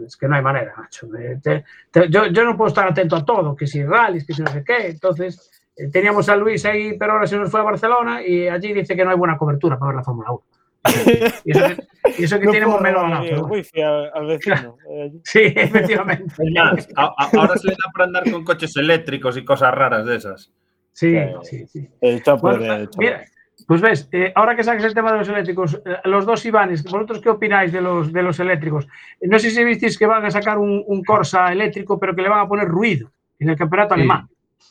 es 0.07 0.17
que 0.17 0.29
no 0.29 0.37
hay 0.37 0.43
manera, 0.43 0.73
macho. 0.77 1.09
Eh, 1.17 1.39
te- 1.43 1.65
te- 1.91 2.09
yo, 2.09 2.27
yo 2.27 2.45
no 2.45 2.57
puedo 2.57 2.69
estar 2.69 2.87
atento 2.89 3.17
a 3.17 3.25
todo, 3.25 3.57
que 3.57 3.67
si 3.67 3.85
rallies, 3.85 4.25
que 4.27 4.33
si 4.35 4.43
no 4.43 4.51
sé 4.51 4.63
qué, 4.65 4.89
entonces. 4.89 5.51
eh, 5.77 5.89
Teníamos 5.91 6.29
a 6.29 6.37
Luis 6.37 6.65
ahí, 6.67 6.97
pero 6.99 7.13
ahora 7.13 7.27
se 7.27 7.37
nos 7.39 7.51
fue 7.51 7.61
a 7.61 7.65
Barcelona 7.65 8.23
y 8.25 8.47
allí 8.49 8.73
dice 8.73 8.95
que 8.95 9.05
no 9.05 9.11
hay 9.11 9.17
buena 9.17 9.37
cobertura 9.39 9.79
para 9.79 9.89
ver 9.91 9.97
la 9.97 10.05
Fórmula 10.05 10.31
1. 10.33 10.43
Y 11.45 11.51
eso 11.53 11.67
que, 11.67 11.77
y 12.19 12.25
eso 12.25 12.39
que 12.39 12.47
No 12.47 12.53
el 12.53 12.59
pero 12.83 13.01
bueno. 13.03 13.47
wifi 13.47 13.83
al, 13.83 14.11
al 14.15 14.27
vecino. 14.27 14.77
eh, 14.91 15.13
Sí, 15.25 15.41
efectivamente. 15.57 16.35
A- 16.97 17.15
a- 17.17 17.31
ahora 17.39 17.57
se 17.57 17.67
le 17.69 17.73
da 17.75 17.91
por 17.93 18.03
andar 18.03 18.31
con 18.31 18.45
coches 18.45 18.77
eléctricos 18.77 19.37
y 19.37 19.45
cosas 19.45 19.75
raras 19.75 20.07
de 20.07 20.17
esas. 20.17 20.53
Sí, 20.93 21.17
Eh, 21.17 21.35
sí, 21.43 21.67
sí. 21.67 21.89
El 22.01 22.23
chapo 22.23 22.43
Bueno, 22.49 22.63
de- 22.63 22.85
chapo. 22.87 22.99
mira, 22.99 23.25
pues 23.71 23.81
ves, 23.81 24.09
eh, 24.11 24.33
ahora 24.35 24.57
que 24.57 24.65
saques 24.65 24.83
el 24.83 24.95
tema 24.95 25.13
de 25.13 25.19
los 25.19 25.29
eléctricos, 25.29 25.81
eh, 25.87 25.99
los 26.07 26.27
dos 26.27 26.45
Ivanes, 26.45 26.83
¿vosotros 26.83 27.21
qué 27.21 27.29
opináis 27.29 27.71
de 27.71 27.81
los, 27.81 28.13
de 28.13 28.21
los 28.21 28.41
eléctricos? 28.41 28.85
Eh, 29.21 29.29
No 29.29 29.39
sé 29.39 29.49
si 29.53 29.63
visteis 29.63 29.97
que 29.97 30.07
van 30.07 30.25
a 30.25 30.31
sacar 30.33 30.59
un, 30.59 30.83
un 30.89 31.05
Corsa 31.05 31.53
eléctrico, 31.53 31.97
pero 31.97 32.13
que 32.17 32.23
le 32.23 32.29
van 32.29 32.41
a 32.41 32.49
poner 32.49 32.67
ruido 32.67 33.13
en 33.39 33.49
el 33.51 33.55
campeonato 33.57 33.95
Sí. 33.95 34.01
alemán. 34.01 34.29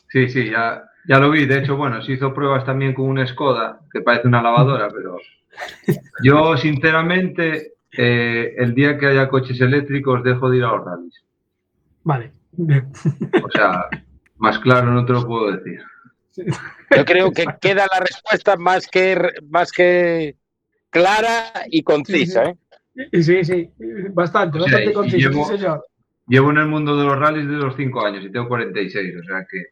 Sí, 0.09 0.27
sí, 0.27 0.49
ya, 0.49 0.83
ya 1.07 1.17
lo 1.17 1.29
vi. 1.29 1.45
De 1.45 1.59
hecho, 1.59 1.77
bueno, 1.77 2.01
se 2.01 2.11
hizo 2.11 2.33
pruebas 2.33 2.65
también 2.65 2.93
con 2.93 3.05
una 3.05 3.25
Skoda, 3.25 3.79
que 3.89 4.01
parece 4.01 4.27
una 4.27 4.41
lavadora, 4.41 4.89
pero 4.89 5.15
yo, 6.21 6.57
sinceramente, 6.57 7.75
el 7.93 8.75
día 8.75 8.97
que 8.97 9.05
haya 9.05 9.29
coches 9.29 9.61
eléctricos, 9.61 10.25
dejo 10.25 10.49
de 10.49 10.57
ir 10.57 10.65
a 10.65 10.71
los 10.75 10.85
rallies. 10.85 11.23
Vale. 12.03 12.33
bien. 12.51 12.91
O 13.45 13.49
sea, 13.49 13.85
más 14.39 14.59
claro 14.59 14.91
no 14.91 15.05
te 15.05 15.13
lo 15.13 15.25
puedo 15.25 15.53
decir. 15.53 15.79
Yo 16.95 17.05
creo 17.05 17.31
que 17.31 17.45
queda 17.61 17.85
la 17.91 17.99
respuesta 17.99 18.55
más 18.57 18.87
que, 18.87 19.17
más 19.49 19.71
que 19.71 20.35
clara 20.89 21.45
y 21.67 21.83
concisa, 21.83 22.45
¿eh? 22.45 22.55
Y 23.11 23.23
Sí, 23.23 23.43
sí, 23.43 23.69
bastante, 24.11 24.57
O 24.59 24.63
sea, 24.63 24.73
bastante 24.73 24.93
conciso, 24.93 25.29
llevo- 25.29 25.45
sí, 25.47 25.57
señor. 25.57 25.85
Llevo 26.27 26.51
en 26.51 26.57
el 26.57 26.65
mundo 26.67 26.95
de 26.97 27.05
los 27.05 27.17
rallies 27.17 27.47
desde 27.47 27.63
los 27.63 27.75
5 27.75 28.05
años 28.05 28.23
y 28.25 28.31
tengo 28.31 28.47
46, 28.47 29.15
o 29.19 29.23
sea 29.23 29.45
que... 29.49 29.65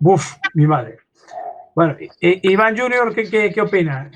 Buf, 0.00 0.34
mi 0.54 0.66
madre. 0.66 0.98
Bueno, 1.74 1.96
Iván 2.20 2.76
Junior, 2.76 3.14
¿qué, 3.14 3.24
qué, 3.30 3.50
qué 3.52 3.60
opina? 3.60 4.10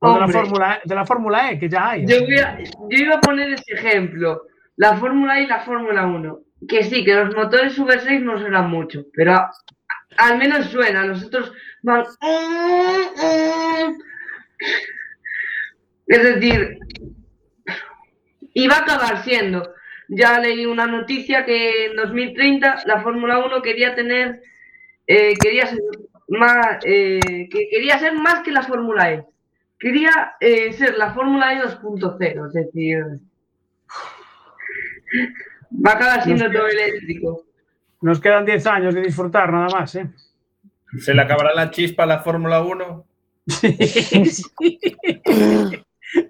De 0.00 0.08
la. 0.20 0.28
Fórmula 0.28 0.80
de 0.84 0.94
la 0.94 1.04
Fórmula 1.04 1.50
E, 1.50 1.58
que 1.58 1.68
ya 1.68 1.90
hay. 1.90 2.06
Yo, 2.06 2.20
voy 2.20 2.38
a- 2.38 2.58
yo 2.62 2.98
iba 2.98 3.16
a 3.16 3.20
poner 3.20 3.52
ese 3.54 3.74
ejemplo. 3.74 4.42
La 4.76 4.96
Fórmula 4.96 5.38
E 5.40 5.44
y 5.44 5.46
la 5.46 5.60
Fórmula 5.60 6.06
1. 6.06 6.40
Que 6.68 6.84
sí, 6.84 7.04
que 7.04 7.14
los 7.14 7.34
motores 7.34 7.76
V6 7.78 8.20
no 8.22 8.38
suenan 8.38 8.70
mucho, 8.70 9.04
pero 9.14 9.46
al 10.18 10.38
menos 10.38 10.66
suenan. 10.70 11.08
Los 11.08 11.24
otros 11.24 11.52
van. 11.82 12.04
Es 16.06 16.22
decir, 16.22 16.78
y 18.54 18.68
va 18.68 18.76
a 18.76 18.82
acabar 18.82 19.22
siendo. 19.22 19.74
Ya 20.08 20.38
leí 20.38 20.66
una 20.66 20.86
noticia 20.86 21.44
que 21.44 21.86
en 21.86 21.96
2030 21.96 22.84
la 22.86 23.02
Fórmula 23.02 23.44
1 23.44 23.60
quería 23.60 23.94
tener, 23.94 24.40
eh, 25.06 25.34
quería 25.42 25.66
ser 25.66 25.80
más, 26.28 26.78
eh, 26.84 27.48
que 27.50 27.68
quería 27.70 27.98
ser 27.98 28.14
más 28.14 28.40
que 28.40 28.52
la 28.52 28.62
Fórmula 28.62 29.12
E. 29.12 29.24
Quería 29.78 30.36
eh, 30.40 30.72
ser 30.72 30.96
la 30.96 31.12
Fórmula 31.12 31.52
E 31.52 31.62
2.0, 31.62 32.46
es 32.46 32.52
decir, 32.52 33.04
va 35.84 35.90
a 35.90 35.94
acabar 35.94 36.24
siendo 36.24 36.50
todo 36.50 36.68
eléctrico. 36.68 37.45
Nos 38.02 38.20
quedan 38.20 38.44
10 38.44 38.66
años 38.66 38.94
de 38.94 39.02
disfrutar 39.02 39.52
nada 39.52 39.68
más, 39.70 39.94
¿eh? 39.94 40.06
¿Se 40.98 41.14
le 41.14 41.22
acabará 41.22 41.54
la 41.54 41.70
chispa 41.70 42.02
a 42.04 42.06
la 42.06 42.18
Fórmula 42.20 42.60
1? 42.62 43.04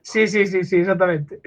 Sí, 0.03 0.27
sí, 0.27 0.47
sí, 0.47 0.65
sí, 0.65 0.77
exactamente. 0.77 1.41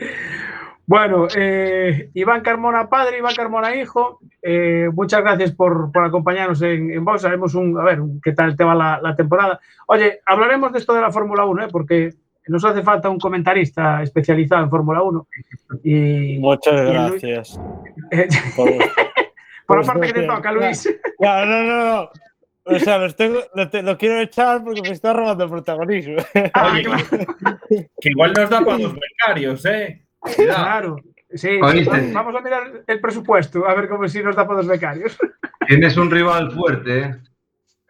Bueno, 0.86 1.28
eh, 1.36 2.10
Iván 2.14 2.42
Carmona 2.42 2.88
padre, 2.90 3.18
Iván 3.18 3.34
Carmona 3.36 3.76
hijo, 3.76 4.20
eh, 4.42 4.88
muchas 4.94 5.22
gracias 5.22 5.52
por, 5.52 5.92
por 5.92 6.06
acompañarnos 6.06 6.62
en, 6.62 6.92
en 6.92 7.04
Vox. 7.04 7.26
Haremos 7.26 7.56
un, 7.56 7.78
a 7.80 7.84
ver, 7.84 8.00
qué 8.24 8.32
tal 8.34 8.56
te 8.56 8.64
va 8.64 8.76
la, 8.76 9.00
la 9.02 9.16
temporada. 9.16 9.60
Oye, 9.88 10.20
hablaremos 10.26 10.72
de 10.72 10.80
esto 10.80 10.94
de 10.94 11.02
la 11.02 11.12
Fórmula 11.12 11.46
1, 11.46 11.64
¿eh? 11.66 11.68
porque 11.72 12.14
nos 12.48 12.64
hace 12.66 12.82
falta 12.84 13.10
un 13.10 13.20
comentarista 13.20 14.02
especializado 14.04 14.64
en 14.64 14.70
Fórmula 14.70 15.02
1. 15.04 15.28
Y, 15.84 16.38
Muchas 16.40 16.74
y 16.74 16.78
Luis- 16.78 16.94
gracias. 17.22 17.60
eh, 18.12 18.28
por- 18.56 18.70
por 19.70 19.86
la 19.86 19.94
parte 19.94 20.08
que 20.08 20.14
te 20.22 20.28
toca, 20.28 20.52
Luis. 20.52 20.90
No, 21.20 21.46
no, 21.46 21.64
no. 21.64 22.10
O 22.66 22.78
sea, 22.80 22.98
los 23.00 23.16
tengo, 23.16 23.40
lo, 23.56 23.70
te- 23.70 23.82
lo 23.82 23.98
quiero 23.98 24.20
echar 24.20 24.64
porque 24.64 24.82
me 24.82 24.92
está 24.92 25.14
robando 25.14 25.44
el 25.46 25.50
protagonismo. 25.50 26.18
Ah, 26.54 26.78
claro. 26.84 27.04
Que 28.02 28.10
igual 28.10 28.34
nos 28.34 28.50
da 28.50 28.62
para 28.62 28.78
dos 28.78 28.94
becarios, 28.94 29.66
¿eh? 29.66 30.06
Claro. 30.36 30.98
Sí, 31.34 31.60
Oíste. 31.62 32.12
vamos, 32.12 32.36
a 32.36 32.42
mirar 32.42 32.84
el 32.88 33.00
presupuesto, 33.02 33.66
a 33.68 33.74
ver 33.76 33.88
cómo 33.88 34.08
si 34.08 34.22
nos 34.22 34.36
da 34.36 34.46
para 34.48 34.58
dos 34.58 34.68
becarios. 34.68 35.18
Tienes 35.68 35.96
un 35.98 36.10
rival 36.12 36.52
fuerte, 36.52 37.00
¿eh? 37.00 37.16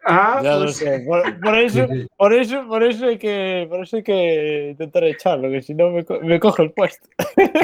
Ah, 0.04 0.40
Ya 0.42 0.54
lo 0.54 0.62
pues, 0.64 0.76
sé. 0.76 1.04
Por, 1.06 1.40
por 1.40 1.54
eso, 1.58 1.86
por 2.16 2.32
eso, 2.32 2.66
por 2.66 2.82
eso 2.82 3.06
hay 3.06 3.18
que, 3.18 3.66
por 3.68 3.80
eso 3.82 3.96
hay 3.96 4.02
que 4.02 4.68
intentar 4.70 5.04
echarlo, 5.04 5.50
que 5.50 5.60
si 5.62 5.74
no 5.74 5.90
me, 5.90 6.04
co- 6.04 6.20
me 6.22 6.40
coge 6.40 6.62
el 6.62 6.72
puesto. 6.72 7.06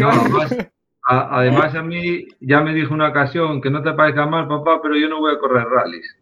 No, 0.01 0.11
además, 0.11 0.57
a, 1.09 1.39
además 1.39 1.75
a 1.75 1.83
mí 1.83 2.27
ya 2.41 2.61
me 2.61 2.75
dijo 2.75 2.93
una 2.93 3.09
ocasión 3.09 3.61
que 3.61 3.71
no 3.71 3.83
te 3.83 3.93
parezca 3.93 4.27
mal, 4.27 4.49
papá, 4.49 4.81
pero 4.83 4.97
yo 4.97 5.09
no 5.09 5.21
voy 5.21 5.35
a 5.35 5.39
correr 5.39 5.65
rallies. 5.67 6.17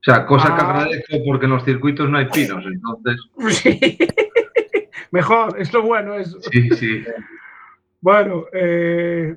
O 0.00 0.04
sea, 0.04 0.26
cosa 0.26 0.48
que 0.54 0.62
Ah. 0.62 0.70
agradezco 0.70 1.16
porque 1.24 1.46
en 1.46 1.52
los 1.52 1.64
circuitos 1.64 2.10
no 2.10 2.18
hay 2.18 2.26
pinos, 2.26 2.64
entonces, 2.66 3.20
sí. 3.62 3.98
Mejor, 5.10 5.54
es 5.60 5.72
lo 5.72 5.82
bueno 5.82 6.14
eso. 6.14 6.38
sí, 6.42 6.68
sí. 6.70 7.04
Bueno, 8.00 8.44
eh, 8.52 9.34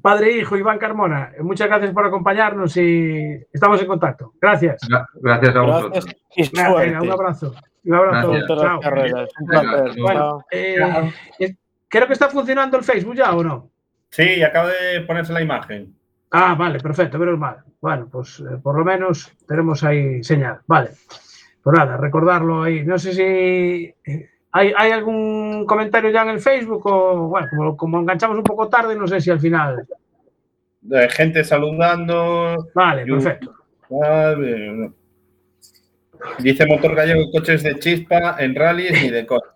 padre 0.00 0.28
e 0.30 0.38
hijo, 0.38 0.56
Iván 0.56 0.78
Carmona, 0.78 1.32
muchas 1.40 1.66
gracias 1.68 1.92
por 1.92 2.06
acompañarnos 2.06 2.76
y 2.76 3.36
estamos 3.52 3.80
en 3.82 3.86
contacto. 3.88 4.32
Gracias. 4.40 4.80
Gra- 4.88 5.06
Gracias 5.14 5.56
a 5.56 5.60
vosotros. 5.60 6.06
Gracias 6.36 6.76
Venga, 6.78 7.02
un 7.02 7.10
abrazo. 7.10 7.54
Un 7.84 7.94
abrazo. 7.94 8.32
Chao. 8.46 8.80
Bueno, 9.98 10.20
Chao. 10.20 10.44
eh, 10.52 11.12
eh, 11.40 11.54
creo 11.88 12.06
que 12.06 12.12
está 12.14 12.28
funcionando 12.30 12.78
el 12.78 12.84
Facebook 12.84 13.16
ya 13.16 13.34
o 13.34 13.42
no. 13.42 13.71
Sí, 14.12 14.42
acaba 14.42 14.68
de 14.68 15.00
ponerse 15.06 15.32
la 15.32 15.40
imagen. 15.40 15.94
Ah, 16.30 16.54
vale, 16.54 16.78
perfecto, 16.80 17.18
menos 17.18 17.38
mal. 17.38 17.64
Bueno, 17.80 18.08
pues 18.12 18.40
eh, 18.40 18.58
por 18.62 18.78
lo 18.78 18.84
menos 18.84 19.32
tenemos 19.48 19.82
ahí 19.84 20.22
señal. 20.22 20.60
Vale. 20.66 20.90
Pues 21.62 21.78
nada, 21.78 21.96
recordarlo 21.96 22.62
ahí. 22.62 22.84
No 22.84 22.98
sé 22.98 23.14
si 23.14 23.22
eh, 23.22 23.94
hay, 24.52 24.72
hay 24.76 24.90
algún 24.92 25.64
comentario 25.66 26.10
ya 26.10 26.22
en 26.22 26.28
el 26.28 26.40
Facebook 26.40 26.86
o, 26.86 27.28
bueno, 27.28 27.48
como, 27.50 27.76
como 27.76 28.00
enganchamos 28.00 28.36
un 28.36 28.44
poco 28.44 28.68
tarde, 28.68 28.94
no 28.96 29.06
sé 29.06 29.18
si 29.18 29.30
al 29.30 29.40
final. 29.40 29.86
De 30.82 31.08
gente 31.08 31.42
saludando. 31.42 32.68
Vale, 32.74 33.06
Yo- 33.06 33.14
perfecto. 33.14 33.54
Dice 36.38 36.66
motor 36.66 36.94
gallego 36.94 37.30
coches 37.30 37.62
de 37.62 37.78
chispa 37.78 38.36
en 38.38 38.54
rallies 38.54 39.02
y 39.04 39.10
de 39.10 39.26
coche. 39.26 39.46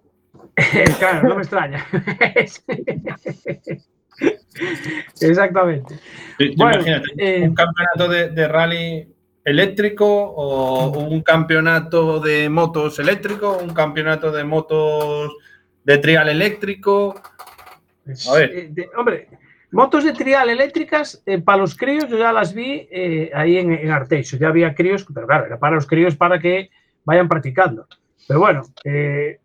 claro, 0.99 1.29
no 1.29 1.35
me 1.37 1.43
extraña. 1.43 1.85
Exactamente. 5.21 5.95
Bueno, 6.57 6.75
imagínate, 6.81 7.09
eh, 7.19 7.43
un 7.49 7.55
campeonato 7.55 8.09
de, 8.09 8.29
de 8.31 8.49
rally 8.49 9.09
eléctrico 9.45 10.07
o 10.07 10.89
un 10.99 11.23
campeonato 11.23 12.21
de 12.21 12.49
motos 12.49 12.99
eléctrico, 12.99 13.59
un 13.63 13.73
campeonato 13.73 14.31
de 14.33 14.45
motos 14.45 15.35
de 15.85 15.99
trial 15.99 16.29
eléctrico. 16.29 17.15
A 18.29 18.35
ver. 18.35 18.51
Eh, 18.55 18.69
de- 18.71 18.89
hombre, 18.97 19.29
motos 19.71 20.05
de 20.05 20.13
trial 20.13 20.51
eléctricas 20.51 21.23
eh, 21.27 21.39
para 21.41 21.59
los 21.59 21.77
críos, 21.77 22.09
yo 22.09 22.19
ya 22.19 22.33
las 22.33 22.53
vi 22.55 22.89
eh, 22.91 23.31
ahí 23.35 23.59
en, 23.59 23.73
en 23.73 23.91
Arteixo. 23.91 24.37
Ya 24.37 24.49
había 24.49 24.75
críos, 24.75 25.07
pero 25.15 25.27
claro, 25.27 25.47
era 25.47 25.59
para 25.59 25.77
los 25.77 25.87
críos 25.87 26.17
para 26.17 26.39
que 26.39 26.71
vayan 27.05 27.29
practicando. 27.29 27.87
Pero 28.27 28.41
bueno, 28.41 28.63
eh, 28.85 29.39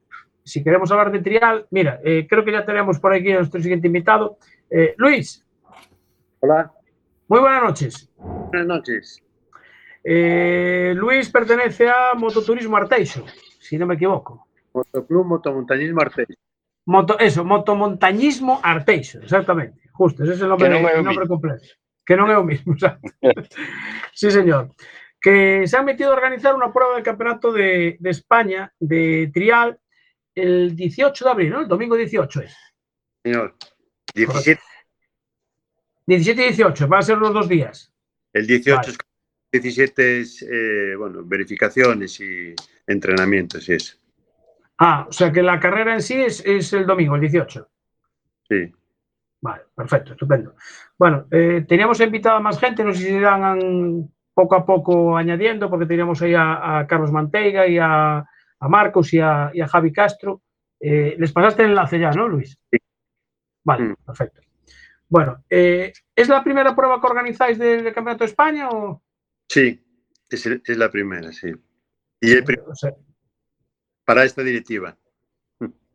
si 0.44 0.64
queremos 0.64 0.92
hablar 0.92 1.12
de 1.12 1.20
trial, 1.20 1.68
mira, 1.70 2.00
eh, 2.04 2.26
creo 2.28 2.44
que 2.44 2.52
ya 2.52 2.66
tenemos 2.66 3.00
por 3.00 3.14
aquí 3.14 3.32
a 3.32 3.38
nuestro 3.38 3.62
siguiente 3.62 3.86
invitado. 3.88 4.38
Eh, 4.72 4.96
Luis, 4.98 5.46
Hola, 6.40 6.72
muy 7.28 7.40
buenas 7.40 7.64
noches. 7.64 8.10
buenas 8.18 8.68
noches. 8.68 9.24
Eh, 10.04 10.94
Luis 10.96 11.30
pertenece 11.30 11.88
a 11.90 12.14
Mototurismo 12.16 12.78
Arteixo, 12.78 13.26
si 13.60 13.78
no 13.78 13.86
me 13.86 13.96
equivoco. 13.96 14.48
Motoclub 14.74 15.26
Motomontañismo 15.26 16.02
Arteixo. 16.02 16.34
Moto, 16.86 17.20
eso, 17.20 17.44
motomontañismo 17.46 18.60
Arteixo, 18.64 19.20
exactamente. 19.20 19.82
Justo, 19.92 20.24
ese 20.24 20.34
es 20.34 20.42
el 20.42 20.48
nombre, 20.50 20.70
Que 20.70 20.74
non 20.74 20.88
é 20.90 20.96
o 20.96 21.00
el 21.00 21.06
nombre 21.06 21.26
mismo. 21.28 21.36
completo. 21.36 21.66
Que 22.08 22.16
non 22.18 22.28
é 22.32 22.38
o 22.40 22.44
mismo, 22.44 22.74
exacto. 22.80 23.06
sí, 24.16 24.32
señor. 24.32 24.74
Que 25.22 25.68
se 25.68 25.78
ha 25.78 25.84
metido 25.84 26.10
a 26.10 26.18
organizar 26.18 26.56
una 26.56 26.74
prueba 26.74 26.96
del 26.96 27.04
campeonato 27.06 27.52
de, 27.54 27.98
de 28.00 28.10
España 28.10 28.74
de 28.80 29.30
trial 29.32 29.78
el 30.34 30.74
18 30.76 31.26
de 31.26 31.30
abril, 31.32 31.50
¿no? 31.52 31.60
El 31.62 31.68
domingo 31.68 31.94
18 31.96 32.42
es. 32.42 32.56
Señor, 33.22 33.54
17, 34.14 34.62
17 36.08 36.42
y 36.42 36.46
18, 36.48 36.88
van 36.88 37.00
a 37.00 37.04
ser 37.04 37.18
los 37.18 37.34
dos 37.34 37.48
días. 37.48 37.92
el 38.34 38.48
18 38.48 38.76
Vale. 38.78 38.94
es 39.52 39.62
17 39.64 40.20
es, 40.22 40.42
eh, 40.44 40.96
bueno, 40.98 41.24
verificaciones 41.24 42.20
y 42.20 42.54
entrenamientos 42.88 43.68
y 43.70 43.74
eso. 43.74 43.98
Ah, 44.78 45.06
o 45.08 45.12
sea 45.12 45.32
que 45.32 45.44
la 45.44 45.60
carrera 45.60 45.94
en 45.94 46.02
sí 46.02 46.16
es, 46.22 46.44
es 46.46 46.74
el 46.74 46.86
domingo, 46.86 47.16
el 47.16 47.22
18. 47.22 47.70
Sí. 48.50 48.74
Vale, 49.42 49.64
perfecto, 49.76 50.14
estupendo. 50.14 50.56
Bueno, 50.98 51.28
eh, 51.32 51.66
teníamos 51.68 52.00
invitado 52.00 52.38
a 52.38 52.42
más 52.42 52.60
gente, 52.60 52.84
no 52.84 52.94
sé 52.94 53.04
si 53.04 53.10
irán 53.14 54.10
poco 54.34 54.56
a 54.56 54.66
poco 54.66 55.18
añadiendo, 55.18 55.70
porque 55.70 55.86
teníamos 55.86 56.22
ahí 56.22 56.34
a, 56.34 56.80
a 56.80 56.88
Carlos 56.88 57.12
Manteiga 57.12 57.68
y 57.68 57.78
a, 57.78 58.18
a 58.18 58.70
Marcos 58.70 59.14
y 59.14 59.20
a, 59.20 59.52
y 59.54 59.62
a 59.62 59.68
Javi 59.68 59.92
Castro. 59.92 60.42
Eh, 60.80 61.16
les 61.18 61.32
pasaste 61.32 61.64
el 61.64 61.70
enlace 61.70 62.00
ya, 62.00 62.12
¿no, 62.12 62.28
Luis? 62.28 62.58
Sí. 62.72 62.78
Vale, 63.64 63.84
Mm. 63.86 63.96
perfecto. 64.06 64.42
Bueno, 65.08 65.44
eh, 65.50 65.92
¿es 66.16 66.30
la 66.30 66.44
primera 66.44 66.76
prueba 66.76 67.00
que 67.02 67.08
organizáis 67.08 67.58
del, 67.58 67.84
Campeonato 67.94 68.24
de 68.24 68.30
España 68.30 68.70
o...? 68.70 69.02
Sí, 69.48 69.84
es, 70.30 70.78
la 70.78 70.90
primera, 70.90 71.32
sí. 71.34 71.52
Y 72.22 72.32
el 72.32 72.44
pri- 72.46 72.60
o 72.66 72.74
sea, 72.74 72.94
para 74.06 74.24
esta 74.24 74.42
directiva. 74.42 74.96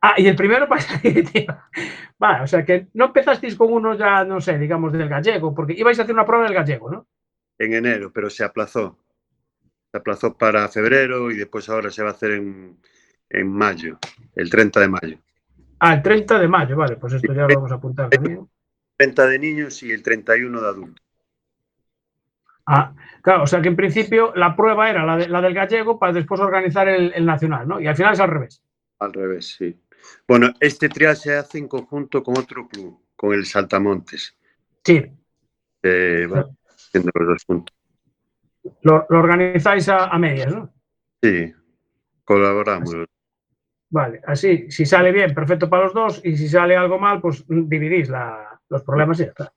ah, 0.02 0.14
y 0.18 0.26
el 0.26 0.36
primero 0.36 0.68
para 0.68 0.80
esa 0.82 0.98
directiva. 1.02 1.68
Vale, 2.18 2.44
o 2.44 2.46
sea 2.46 2.64
que 2.64 2.88
no 2.94 3.06
empezasteis 3.06 3.56
con 3.56 3.72
uno 3.72 3.94
ya, 3.94 4.24
no 4.24 4.40
sé, 4.40 4.58
digamos, 4.58 4.92
del 4.92 5.08
gallego, 5.08 5.54
porque 5.54 5.72
ibais 5.72 5.98
a 5.98 6.02
hacer 6.02 6.14
una 6.14 6.26
prueba 6.26 6.44
del 6.44 6.54
gallego, 6.54 6.90
¿no? 6.90 7.06
en 7.58 7.72
enero, 7.72 8.12
pero 8.12 8.28
se 8.28 8.44
aplazó. 8.44 8.98
Se 9.90 9.96
aplazó 9.96 10.36
para 10.36 10.68
febrero 10.68 11.30
y 11.30 11.36
después 11.38 11.66
ahora 11.70 11.90
se 11.90 12.02
va 12.02 12.10
a 12.10 12.12
hacer 12.12 12.32
en, 12.32 12.78
en 13.30 13.50
mayo, 13.50 13.98
el 14.34 14.50
30 14.50 14.80
de 14.80 14.88
mayo. 14.88 15.18
Ah, 15.78 15.94
el 15.94 16.02
30 16.02 16.38
de 16.38 16.48
mayo, 16.48 16.76
vale, 16.76 16.96
pues 16.96 17.12
esto 17.14 17.32
ya 17.32 17.42
lo 17.46 17.54
vamos 17.54 17.72
a 17.72 17.74
apuntar 17.76 18.08
también. 18.10 18.48
30 18.96 19.26
de 19.26 19.38
niños 19.38 19.82
y 19.82 19.92
el 19.92 20.02
31 20.02 20.60
de 20.60 20.68
adultos. 20.68 21.04
Ah, 22.66 22.94
claro, 23.22 23.44
o 23.44 23.46
sea 23.46 23.60
que 23.62 23.68
en 23.68 23.76
principio 23.76 24.32
la 24.34 24.56
prueba 24.56 24.90
era 24.90 25.04
la, 25.04 25.16
de- 25.16 25.28
la 25.28 25.40
del 25.40 25.54
gallego 25.54 25.98
para 25.98 26.12
después 26.12 26.40
organizar 26.40 26.88
el, 26.88 27.12
el 27.14 27.24
nacional, 27.24 27.68
¿no? 27.68 27.80
Y 27.80 27.86
al 27.86 27.94
final 27.94 28.14
es 28.14 28.20
al 28.20 28.30
revés. 28.30 28.62
Al 28.98 29.12
revés, 29.12 29.54
sí. 29.56 29.78
Bueno, 30.26 30.48
este 30.60 30.88
trial 30.88 31.16
se 31.16 31.36
hace 31.36 31.58
en 31.58 31.68
conjunto 31.68 32.22
con 32.22 32.38
otro 32.38 32.66
club, 32.68 33.00
con 33.14 33.34
el 33.34 33.44
Saltamontes. 33.44 34.36
Sí, 34.84 35.00
va 35.84 36.48
haciendo 36.68 37.10
los 37.14 37.28
dos 37.28 37.44
juntos. 37.46 37.76
lo, 38.82 39.06
lo 39.08 39.18
organizáis 39.18 39.88
a, 39.88 40.06
a 40.06 40.18
medias, 40.18 40.52
¿no? 40.54 40.72
Sí, 41.22 41.52
colaboramos. 42.24 42.94
Vale, 43.96 44.20
así, 44.26 44.70
si 44.70 44.84
sale 44.84 45.10
bien, 45.10 45.32
perfecto 45.32 45.70
para 45.70 45.84
los 45.84 45.94
dos, 45.94 46.20
y 46.22 46.36
si 46.36 46.50
sale 46.50 46.76
algo 46.76 46.98
mal, 46.98 47.18
pues 47.18 47.42
dividís 47.48 48.10
la- 48.10 48.60
los 48.68 48.82
problemas 48.82 49.18
y 49.18 49.22
ya 49.22 49.28
está. 49.30 49.54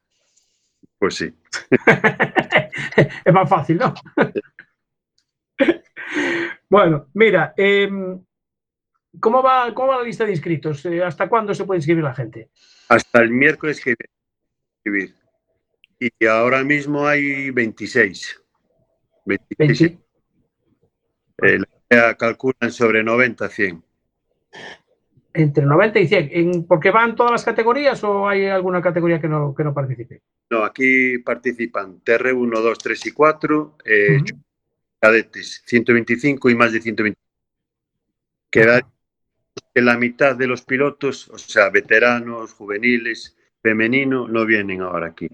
Pues 0.97 1.15
sí. 1.15 1.35
es 3.25 3.33
más 3.33 3.49
fácil, 3.49 3.79
¿no? 3.79 3.93
bueno, 6.69 7.07
mira, 7.15 7.53
em, 7.57 8.23
¿cómo, 9.19 9.43
va, 9.43 9.73
¿cómo 9.73 9.89
va 9.89 9.97
la 9.97 10.03
lista 10.03 10.23
de 10.23 10.31
inscritos? 10.31 10.85
Eh, 10.85 11.03
¿Hasta 11.03 11.27
cuándo 11.27 11.53
se 11.53 11.65
puede 11.65 11.79
inscribir 11.79 12.05
la 12.05 12.15
gente? 12.15 12.49
Hasta 12.87 13.21
el 13.21 13.31
miércoles 13.31 13.83
que 13.83 13.93
viene 13.99 14.13
escribir. 14.77 15.15
Y 15.99 16.25
ahora 16.27 16.63
mismo 16.63 17.05
hay 17.05 17.51
26. 17.51 18.41
26. 19.25 19.79
20. 19.79 20.03
Eh, 21.41 21.59
la- 21.89 22.15
calculan 22.15 22.71
sobre 22.71 23.03
90, 23.03 23.49
100. 23.49 23.83
Entre 25.33 25.65
90 25.65 25.99
y 25.99 26.07
100. 26.07 26.29
¿En, 26.31 26.67
¿Porque 26.67 26.91
van 26.91 27.15
todas 27.15 27.31
las 27.31 27.45
categorías 27.45 28.03
o 28.03 28.27
hay 28.27 28.47
alguna 28.47 28.81
categoría 28.81 29.21
que 29.21 29.27
no, 29.27 29.53
que 29.55 29.63
no 29.63 29.73
participe? 29.73 30.21
No, 30.49 30.63
aquí 30.63 31.19
participan 31.19 32.01
TR1, 32.03 32.61
2, 32.61 32.79
3 32.79 33.05
y 33.05 33.11
4, 33.11 33.77
eh, 33.85 34.17
Ujú. 34.17 34.39
cadetes 34.99 35.61
125 35.65 36.49
y 36.49 36.55
más 36.55 36.73
de 36.73 36.81
125. 36.81 37.19
Queda 38.49 38.81
que 39.73 39.81
la 39.81 39.97
mitad 39.97 40.35
de 40.35 40.47
los 40.47 40.63
pilotos, 40.63 41.29
o 41.29 41.37
sea, 41.37 41.69
veteranos, 41.69 42.53
juveniles, 42.53 43.37
femenino, 43.61 44.27
no 44.27 44.45
vienen 44.45 44.81
ahora 44.81 45.07
aquí. 45.07 45.29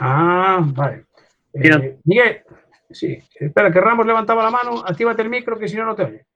Ah, 0.00 0.64
vale. 0.74 1.04
Eh. 1.52 1.98
Miguel, 2.04 2.42
sí, 2.90 3.18
espera, 3.34 3.70
que 3.70 3.80
Ramos 3.80 4.06
levantaba 4.06 4.42
la 4.42 4.50
mano. 4.50 4.82
Actívate 4.84 5.22
el 5.22 5.30
micro, 5.30 5.58
que 5.58 5.68
si 5.68 5.76
no, 5.76 5.84
no 5.84 5.94
te 5.94 6.04
oye. 6.04 6.26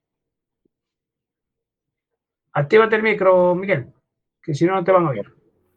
Actívate 2.52 2.96
el 2.96 3.02
micro, 3.02 3.54
Miguel, 3.54 3.86
que 4.42 4.54
si 4.54 4.64
no, 4.66 4.74
no 4.74 4.84
te 4.84 4.92
van 4.92 5.06
a 5.06 5.10
oír. 5.10 5.26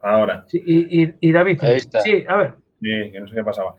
Ahora. 0.00 0.44
Sí, 0.48 0.62
y, 0.64 1.02
y- 1.04 1.14
y 1.20 1.32
David. 1.32 1.58
Ahí 1.62 1.76
está. 1.76 2.00
Sí, 2.00 2.24
a 2.28 2.36
ver. 2.36 2.54
Sí, 2.80 3.10
que 3.12 3.20
no 3.20 3.28
sé 3.28 3.34
qué 3.34 3.44
pasaba. 3.44 3.74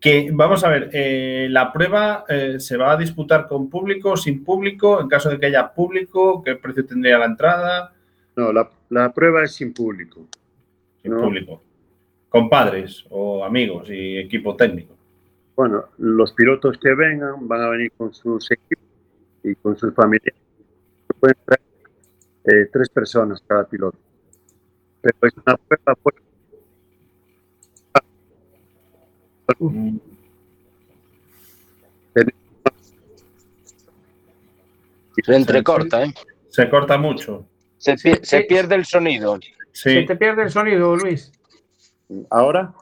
Que 0.00 0.30
vamos 0.32 0.64
a 0.64 0.68
ver, 0.70 0.90
eh, 0.92 1.46
la 1.50 1.72
prueba 1.72 2.24
eh, 2.28 2.58
se 2.58 2.76
va 2.76 2.92
a 2.92 2.96
disputar 2.96 3.46
con 3.46 3.68
público, 3.70 4.16
sin 4.16 4.42
público, 4.44 5.00
en 5.00 5.08
caso 5.08 5.28
de 5.30 5.38
que 5.38 5.46
haya 5.46 5.72
público, 5.72 6.42
¿qué 6.42 6.56
precio 6.56 6.84
tendría 6.86 7.18
la 7.18 7.26
entrada? 7.26 7.92
No, 8.36 8.52
la, 8.52 8.68
la 8.88 9.12
prueba 9.12 9.44
es 9.44 9.52
sin 9.52 9.72
público. 9.74 10.26
sin 11.02 11.12
No. 11.12 11.20
público. 11.22 11.62
Con 12.28 12.48
padres 12.48 13.04
o 13.10 13.44
amigos 13.44 13.88
y 13.90 14.16
equipo 14.18 14.56
técnico. 14.56 14.96
Bueno, 15.54 15.84
los 15.98 16.32
pilotos 16.32 16.78
que 16.78 16.94
vengan 16.94 17.46
van 17.46 17.60
a 17.62 17.68
venir 17.68 17.92
con 17.96 18.14
sus 18.14 18.50
equipos 18.50 18.84
y 19.44 19.54
con 19.56 19.76
sus 19.76 19.94
familiares. 19.94 20.40
Pueden 21.18 21.36
traer 21.44 21.60
eh, 22.44 22.68
tres 22.72 22.88
personas 22.88 23.42
cada 23.46 23.64
piloto. 23.68 23.98
Pero 25.02 25.16
es 25.22 25.34
una 25.46 25.56
prueba 25.56 25.94
pues, 26.02 26.14
Se 35.24 35.34
entrecorta, 35.36 36.04
¿eh? 36.04 36.14
Se 36.48 36.68
corta 36.68 36.98
mucho. 36.98 37.46
Se, 37.76 37.94
pi- 37.96 38.18
se 38.22 38.42
pierde 38.42 38.74
el 38.74 38.84
sonido. 38.84 39.38
Se 39.72 40.00
Sí, 40.00 40.06
te 40.06 40.16
pierde 40.16 40.42
el 40.42 40.50
sonido, 40.50 40.96
Luis. 40.96 41.32
ahora. 42.30 42.72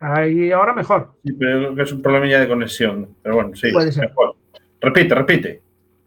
Ahí 0.00 0.52
ahora 0.52 0.72
mejor. 0.74 1.12
sí, 1.24 1.32
pero 1.32 1.58
creo 1.58 1.74
que 1.74 1.82
es 1.82 1.92
un 1.92 2.02
problemilla 2.02 2.40
de 2.40 2.48
conexión. 2.48 3.16
Pero 3.22 3.34
bueno, 3.36 3.54
sí. 3.56 3.72
Puede 3.72 3.92
ser. 3.92 4.08
mejor. 4.08 4.36
Repite, 4.80 5.14
repite. 5.14 5.62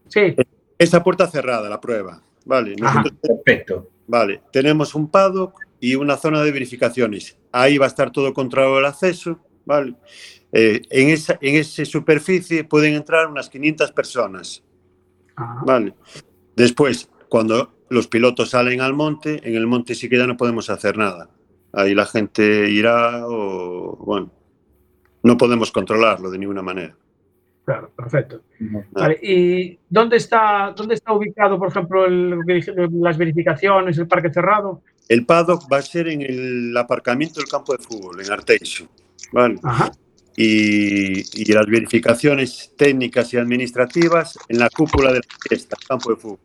Sí, 0.08 0.36
Esa 0.78 1.04
puerta 1.04 1.28
cerrada, 1.28 1.70
la 1.70 1.80
prueba. 1.80 2.22
Vale, 2.46 2.76
Ajá. 2.82 3.00
nosotros 3.04 3.20
Perfecto. 3.22 3.90
Vale, 4.08 4.42
tenemos 4.52 4.94
un 4.96 5.10
paddock 5.10 5.60
y 5.80 5.96
una 5.96 6.18
zona 6.18 6.44
de 6.44 6.52
verificaciones. 6.52 7.38
Ahí 7.52 7.78
va 7.78 7.86
a 7.86 7.90
estar 7.90 8.12
todo 8.12 8.34
controlado 8.34 8.80
el 8.80 8.86
acceso, 8.86 9.40
¿vale? 9.66 9.96
Eh, 10.52 10.82
en, 10.90 11.10
esa, 11.10 11.38
en 11.42 11.56
esa 11.56 11.86
superficie 11.86 12.64
pueden 12.64 12.96
entrar 12.96 13.28
unas 13.28 13.50
500 13.50 13.92
personas, 13.94 14.64
Ah, 15.38 15.62
¿vale? 15.66 15.94
Después, 16.56 17.10
cuando 17.30 17.74
los 17.90 18.08
pilotos 18.08 18.50
salen 18.50 18.82
al 18.82 18.94
monte, 18.94 19.42
en 19.48 19.56
el 19.56 19.66
monte 19.66 19.96
sí 19.96 20.10
que 20.10 20.18
ya 20.18 20.28
no 20.28 20.38
podemos 20.38 20.70
hacer 20.70 20.98
nada. 20.98 21.30
Ahí 21.74 21.96
la 21.96 22.06
gente 22.06 22.70
irá 22.70 23.26
o, 23.28 23.96
bueno, 23.98 24.32
no 25.24 25.38
podemos 25.38 25.72
controlarlo 25.72 26.30
de 26.30 26.38
ninguna 26.38 26.62
manera. 26.62 26.96
Claro, 27.72 27.92
perfecto. 27.96 28.42
Vale, 28.92 29.20
¿Y 29.22 29.80
dónde 29.90 30.18
está, 30.18 30.74
dónde 30.76 30.96
está 30.96 31.14
ubicado, 31.14 31.58
por 31.58 31.70
ejemplo, 31.70 32.06
el- 32.06 32.40
las 33.02 33.18
verificaciones, 33.18 33.98
el 33.98 34.08
parque 34.08 34.32
cerrado? 34.32 34.82
El 35.08 35.26
paddock 35.26 35.72
va 35.72 35.78
a 35.78 35.82
ser 35.82 36.08
en 36.08 36.22
el 36.22 36.76
aparcamiento 36.78 37.40
del 37.40 37.50
campo 37.50 37.76
de 37.76 37.84
fútbol, 37.84 38.22
en 38.24 38.32
Arteixo, 38.32 38.88
¿vale? 39.32 39.56
Ajá. 39.64 39.92
y, 40.38 41.42
y 41.42 41.54
las 41.54 41.66
verificaciones 41.66 42.74
técnicas 42.78 43.34
y 43.34 43.38
administrativas 43.38 44.38
en 44.48 44.60
la 44.60 44.70
cúpula 44.70 45.12
de 45.12 45.20
la 45.20 45.36
fiesta, 45.50 45.76
el 45.80 45.88
campo 45.88 46.10
de 46.12 46.16
fútbol. 46.16 46.40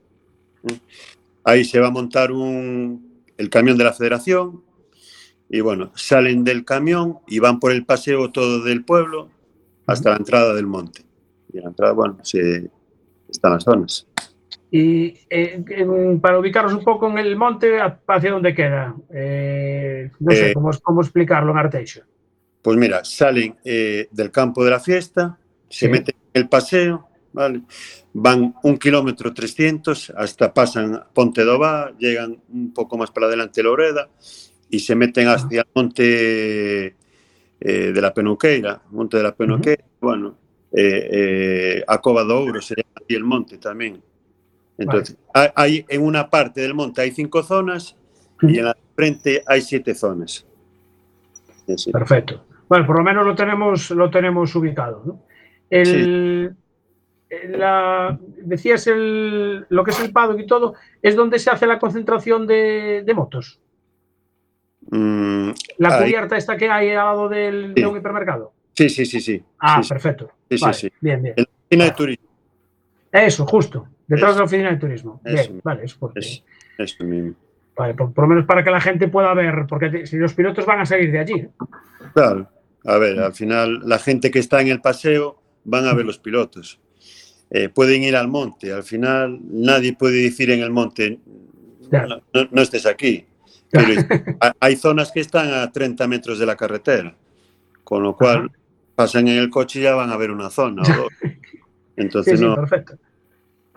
Ahí 1.45 1.65
se 1.65 1.79
va 1.79 1.87
a 1.89 1.91
montar 1.93 2.33
un, 2.33 3.23
el 3.37 3.49
camión 3.49 3.79
de 3.79 3.85
la 3.85 3.93
federación 3.93 4.65
y 5.49 5.61
bueno, 5.61 5.93
salen 5.95 6.43
del 6.43 6.65
camión 6.65 7.19
y 7.29 7.39
van 7.39 7.61
por 7.61 7.71
el 7.71 7.85
paseo 7.87 8.33
todo 8.33 8.65
del 8.65 8.85
pueblo 8.85 9.31
hasta 9.87 10.11
la 10.11 10.17
entrada 10.17 10.53
del 10.55 10.67
monte. 10.67 11.06
Y 11.57 11.61
la 11.61 11.69
entrada, 11.69 11.93
bueno, 11.95 12.19
se, 12.23 12.69
están 13.31 13.53
las 13.53 13.65
zonas. 13.65 14.07
Y 14.71 15.15
eh, 15.31 15.65
para 16.21 16.39
ubicarnos 16.39 16.75
un 16.75 16.85
poco 16.85 17.09
en 17.09 17.19
el 17.19 17.35
monte, 17.37 17.79
¿hacia 17.81 18.31
dónde 18.31 18.55
queda? 18.55 18.95
Eh, 19.11 20.11
no 20.21 20.33
sé 20.33 20.51
Eh, 20.51 20.55
cómo, 20.55 20.71
cómo 20.83 21.01
explicarlo 21.01 21.53
en 21.53 21.59
Arteixo. 21.59 22.03
Pues 22.61 22.77
mira, 22.77 23.05
salen 23.05 23.57
eh, 23.65 24.09
del 24.11 24.31
campo 24.31 24.65
de 24.65 24.71
la 24.71 24.81
fiesta, 24.81 25.39
se 25.69 25.87
Sí. 25.87 25.89
meten 25.93 26.15
en 26.35 26.43
el 26.43 26.49
paseo, 26.49 27.09
¿vale? 27.33 27.63
Van 28.13 28.55
un 28.63 28.77
kilómetro 28.77 29.33
300 29.33 30.13
hasta 30.17 30.53
pasan 30.53 31.05
Ponte 31.15 31.43
Dová, 31.45 31.93
llegan 31.99 32.39
un 32.53 32.75
poco 32.75 32.99
más 32.99 33.11
para 33.13 33.29
adelante 33.29 33.63
Loreda 33.63 34.09
y 34.69 34.81
se 34.81 34.95
meten 34.95 35.29
hacia 35.29 35.61
el 35.63 35.67
monte 35.75 36.87
eh, 37.61 37.93
de 37.95 38.01
la 38.03 38.13
Penuqueira, 38.13 38.83
monte 38.91 39.17
de 39.17 39.23
la 39.23 39.35
Penuqueira, 39.35 39.85
bueno, 40.01 40.37
eh, 40.73 41.09
eh, 41.13 41.85
a 41.87 42.01
Cova 42.01 42.23
do 42.25 42.39
Ouro 42.41 42.61
sería 42.61 42.85
aquí 42.95 43.15
el 43.15 43.25
monte 43.25 43.59
también. 43.59 44.03
Entonces, 44.79 45.17
hay, 45.33 45.49
hay- 45.55 45.85
en 45.89 46.03
una 46.03 46.29
parte 46.29 46.61
del 46.61 46.75
monte 46.75 47.01
hay 47.01 47.11
cinco 47.13 47.43
zonas 47.43 47.97
y 48.43 48.59
en 48.59 48.65
la 48.67 48.77
frente 48.95 49.43
hay 49.47 49.63
siete 49.63 49.95
zonas. 49.95 50.47
Sí. 51.77 51.91
Perfecto. 51.91 52.45
Bueno, 52.69 52.87
por 52.87 52.99
lo 52.99 53.03
menos 53.05 53.25
lo 53.25 53.35
tenemos, 53.35 53.91
lo 53.91 54.11
tenemos 54.11 54.55
ubicado. 54.55 55.03
¿no? 55.07 55.23
El, 55.71 56.55
la- 57.49 58.19
decías 58.39 58.87
el, 58.87 59.67
lo 59.69 59.83
que 59.85 59.91
es 59.93 60.01
el 60.01 60.13
paddock 60.13 60.41
y 60.41 60.47
todo, 60.47 60.75
es 61.01 61.17
donde 61.17 61.39
se 61.39 61.51
hace 61.51 61.67
la 61.67 61.79
concentración 61.79 62.47
de, 62.47 63.03
de 63.05 63.15
motos. 63.15 63.61
Mm, 64.91 65.51
La 65.79 65.89
Ahí. 65.99 66.05
cubierta 66.05 66.37
esta 66.37 66.57
que 66.57 66.69
hay 66.69 66.91
al 66.91 66.97
lado 66.97 67.29
del, 67.29 67.75
de 67.75 67.87
un 67.87 67.97
hipermercado. 67.97 68.53
Sí, 68.75 68.89
sí, 68.89 69.07
sí, 69.07 69.21
sí. 69.21 69.43
Ah, 69.59 69.83
Sí, 69.83 69.89
sí. 70.51 70.59
Sí, 70.59 70.65
sí. 70.73 70.93
Bien, 71.01 71.23
bien. 71.23 71.35
En 71.37 71.45
la 71.45 71.51
oficina 71.59 71.85
de 71.85 71.91
turismo. 71.93 72.27
Eso, 73.13 73.47
justo. 73.47 73.89
Detrás 74.07 74.31
Eso. 74.31 74.35
de 74.35 74.39
la 74.41 74.45
oficina 74.45 74.71
de 74.71 74.77
turismo. 74.77 75.21
Bien, 75.25 75.39
Eso. 75.39 75.53
vale, 75.65 75.85
es 75.85 75.95
porque- 75.95 76.21
Es, 76.21 76.45
eso 76.79 77.05
mismo. 77.05 77.35
vale, 77.77 77.95
por, 77.95 78.13
por 78.13 78.25
lo 78.25 78.29
menos 78.29 78.45
para 78.47 78.63
que 78.63 78.71
la 78.71 78.81
gente 78.81 79.09
pueda 79.09 79.33
ver, 79.35 79.67
porque 79.69 80.07
si 80.07 80.17
los 80.17 80.35
pilotos 80.35 80.65
van 80.67 80.81
a 80.81 80.87
salir 80.87 81.11
de 81.11 81.19
allí. 81.19 81.35
¿eh? 81.41 81.49
Claro. 82.15 82.49
A 82.85 82.99
ver, 82.99 83.19
al 83.19 83.35
final 83.35 83.81
la 83.85 83.99
gente 83.99 84.31
que 84.31 84.39
está 84.39 84.61
en 84.61 84.69
el 84.69 84.81
paseo 84.81 85.41
van 85.65 85.87
a 85.87 85.95
ver 85.95 86.07
los 86.07 86.19
pilotos. 86.19 86.79
Eh, 87.51 87.69
pueden 87.69 88.03
ir 88.03 88.15
al 88.17 88.29
monte. 88.29 88.73
Al 88.73 88.83
final 88.85 89.39
nadie 89.51 89.95
puede 89.95 90.23
decir 90.23 90.51
en 90.51 90.61
el 90.61 90.71
monte, 90.71 91.19
no, 91.91 92.07
no- 92.33 92.49
no 92.51 92.63
estés 92.63 92.87
aquí. 92.87 93.25
Pero 93.71 93.87
hay 94.61 94.77
zonas 94.77 95.11
que 95.11 95.21
están 95.21 95.53
a 95.53 95.71
30 95.73 96.07
metros 96.07 96.39
de 96.39 96.47
la 96.47 96.55
carretera, 96.57 97.17
con 97.83 98.03
lo 98.05 98.17
cual 98.17 98.51
pasan 98.97 99.29
en 99.29 99.39
el 99.39 99.51
coche 99.51 99.79
y 99.79 99.83
ya 99.85 99.95
van 99.95 100.11
a 100.11 100.17
ver 100.17 100.33
una 100.33 100.51
zona 100.51 100.83
o. 100.83 101.09
Sí, 101.21 101.39
Entonces, 101.97 102.41
sí, 102.41 102.45
no, 102.45 102.57
perfecto. 102.57 102.97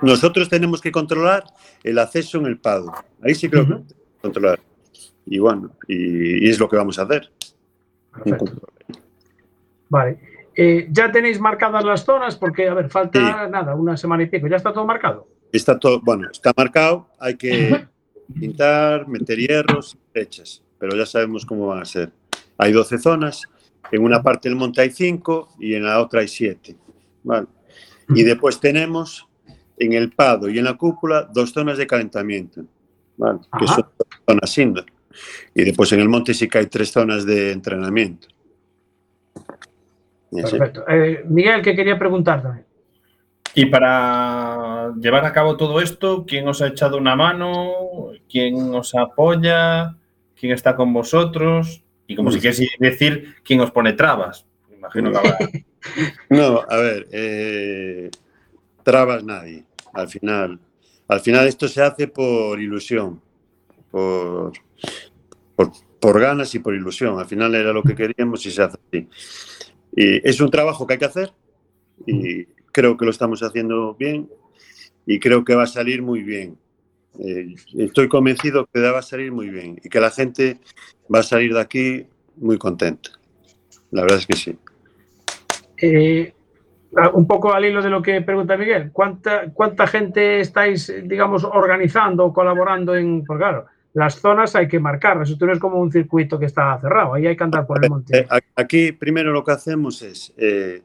nosotros 0.01 0.49
tenemos 0.49 0.81
que 0.81 0.91
controlar 0.91 1.43
el 1.83 1.99
acceso 1.99 2.39
en 2.39 2.47
el 2.47 2.57
Pado. 2.57 2.91
Ahí 3.21 3.35
sí 3.35 3.47
tenemos 3.47 3.87
que 3.87 3.93
controlar. 4.21 4.59
Y 5.25 5.37
bueno, 5.39 5.71
y, 5.87 6.45
y 6.45 6.49
es 6.49 6.59
lo 6.59 6.67
que 6.67 6.75
vamos 6.75 6.97
a 6.97 7.03
hacer. 7.03 7.31
Vale. 9.89 10.19
Eh, 10.55 10.87
ya 10.91 11.11
tenéis 11.11 11.39
marcadas 11.39 11.85
las 11.85 12.03
zonas 12.03 12.35
porque, 12.35 12.67
a 12.67 12.73
ver, 12.73 12.89
falta 12.89 13.47
nada, 13.47 13.75
una 13.75 13.95
semana 13.95 14.23
y 14.23 14.25
pico. 14.25 14.47
¿Ya 14.47 14.57
está 14.57 14.73
todo 14.73 14.85
marcado? 14.85 15.27
Está 15.51 15.79
todo, 15.79 16.01
bueno, 16.01 16.27
está 16.29 16.51
marcado, 16.55 17.07
hay 17.17 17.35
que 17.35 17.87
pintar, 18.39 19.07
meter 19.07 19.37
hierros, 19.37 19.97
fechas, 20.13 20.61
pero 20.77 20.95
ya 20.95 21.05
sabemos 21.05 21.45
cómo 21.45 21.67
van 21.67 21.81
a 21.81 21.85
ser. 21.85 22.11
Hay 22.57 22.71
12 22.71 22.97
zonas, 22.99 23.47
en 23.91 24.03
una 24.03 24.21
parte 24.21 24.49
del 24.49 24.57
monte 24.57 24.81
hay 24.81 24.91
5 24.91 25.55
y 25.59 25.75
en 25.75 25.83
la 25.83 26.01
otra 26.01 26.21
hay 26.21 26.27
7. 26.27 26.75
Vale. 27.23 27.47
Y 28.09 28.23
después 28.23 28.59
tenemos 28.59 29.27
en 29.77 29.93
el 29.93 30.11
Pado 30.11 30.49
y 30.49 30.57
en 30.57 30.65
la 30.65 30.75
cúpula 30.75 31.29
dos 31.31 31.51
zonas 31.51 31.77
de 31.77 31.87
calentamiento, 31.87 32.63
¿vale? 33.17 33.39
que 33.59 33.67
son 33.67 33.85
zonas 34.27 34.57
indoor. 34.57 34.85
Y 35.53 35.63
después 35.63 35.91
en 35.91 35.99
el 35.99 36.09
monte 36.09 36.33
sí 36.33 36.47
que 36.47 36.59
hay 36.59 36.67
tres 36.67 36.91
zonas 36.91 37.25
de 37.25 37.51
entrenamiento. 37.51 38.27
Perfecto. 40.31 40.87
Eh, 40.87 41.23
Miguel, 41.27 41.61
que 41.61 41.75
quería 41.75 41.97
preguntar 41.97 42.41
también. 42.41 42.65
Y 43.55 43.65
para 43.65 44.93
llevar 44.99 45.25
a 45.25 45.33
cabo 45.33 45.57
todo 45.57 45.81
esto, 45.81 46.25
¿quién 46.27 46.47
os 46.47 46.61
ha 46.61 46.67
echado 46.67 46.97
una 46.97 47.15
mano? 47.15 48.11
¿Quién 48.29 48.73
os 48.75 48.93
apoya? 48.93 49.95
¿Quién 50.39 50.53
está 50.53 50.75
con 50.75 50.93
vosotros? 50.93 51.83
Y 52.09 52.15
como 52.15 52.31
si 52.31 52.39
quieres 52.39 52.59
decir, 52.79 53.35
¿quién 53.43 53.61
os 53.61 53.69
pone 53.69 53.93
trabas? 53.93 54.43
Imagino 54.75 55.11
que 55.11 55.17
habrá. 55.17 55.37
No, 56.29 56.65
a 56.67 56.75
ver, 56.75 57.07
eh, 57.11 58.09
trabas 58.83 59.23
nadie. 59.23 59.63
Al 59.93 60.09
final, 60.09 60.59
al 61.07 61.19
final 61.21 61.47
esto 61.47 61.67
se 61.67 61.81
hace 61.81 62.07
por 62.07 62.59
ilusión, 62.59 63.21
por, 63.91 64.51
por, 65.55 65.71
por 66.01 66.19
ganas 66.19 66.53
y 66.55 66.59
por 66.59 66.73
ilusión. 66.73 67.19
Al 67.19 67.27
final 67.27 67.53
era 67.53 67.71
lo 67.71 67.83
que 67.83 67.95
queríamos 67.95 68.43
y 68.45 68.51
se 68.51 68.63
hace 68.63 68.77
así. 68.87 69.07
Y 69.95 70.27
es 70.27 70.41
un 70.41 70.49
trabajo 70.49 70.87
que 70.87 70.93
hay 70.93 70.99
que 70.99 71.05
hacer 71.05 71.31
y 72.07 72.45
creo 72.71 72.97
que 72.97 73.05
lo 73.05 73.11
estamos 73.11 73.43
haciendo 73.43 73.93
bien 73.93 74.29
y 75.05 75.19
creo 75.19 75.45
que 75.45 75.55
va 75.55 75.63
a 75.63 75.67
salir 75.67 76.01
muy 76.01 76.23
bien. 76.23 76.57
Eh, 77.17 77.55
estoy 77.77 78.07
convencido 78.07 78.67
que 78.71 78.79
va 78.81 78.99
a 78.99 79.01
salir 79.01 79.31
muy 79.31 79.49
bien 79.49 79.79
y 79.83 79.89
que 79.89 79.99
la 79.99 80.11
gente 80.11 80.59
va 81.13 81.19
a 81.19 81.23
salir 81.23 81.53
de 81.53 81.59
aquí 81.61 82.05
muy 82.37 82.57
contenta. 82.57 83.09
La 83.91 84.01
verdad 84.03 84.19
es 84.19 84.27
que 84.27 84.35
sí. 84.37 84.57
Eh, 85.81 86.33
a- 86.95 87.09
un 87.09 87.27
poco 87.27 87.53
al 87.53 87.65
hilo 87.65 87.81
de 87.81 87.89
lo 87.89 88.01
que 88.01 88.21
pregunta 88.21 88.57
Miguel, 88.57 88.91
¿cuánta, 88.91 89.51
cuánta 89.53 89.87
gente 89.87 90.39
estáis, 90.39 90.91
digamos, 91.03 91.43
organizando 91.43 92.25
o 92.25 92.33
colaborando 92.33 92.95
en.? 92.95 93.23
Porque 93.25 93.41
claro, 93.41 93.65
las 93.93 94.15
zonas 94.19 94.55
hay 94.55 94.67
que 94.67 94.79
marcarlas. 94.79 95.29
Esto 95.29 95.45
no 95.45 95.53
es 95.53 95.59
como 95.59 95.79
un 95.79 95.91
circuito 95.91 96.37
que 96.39 96.45
está 96.45 96.79
cerrado, 96.79 97.13
ahí 97.13 97.27
hay 97.27 97.35
que 97.35 97.43
andar 97.43 97.65
por 97.65 97.83
el 97.83 97.89
monte. 97.89 98.19
Eh, 98.19 98.27
a- 98.29 98.39
Aquí 98.61 98.91
primero 98.91 99.31
lo 99.31 99.43
que 99.43 99.51
hacemos 99.51 100.01
es, 100.01 100.33
eh, 100.37 100.81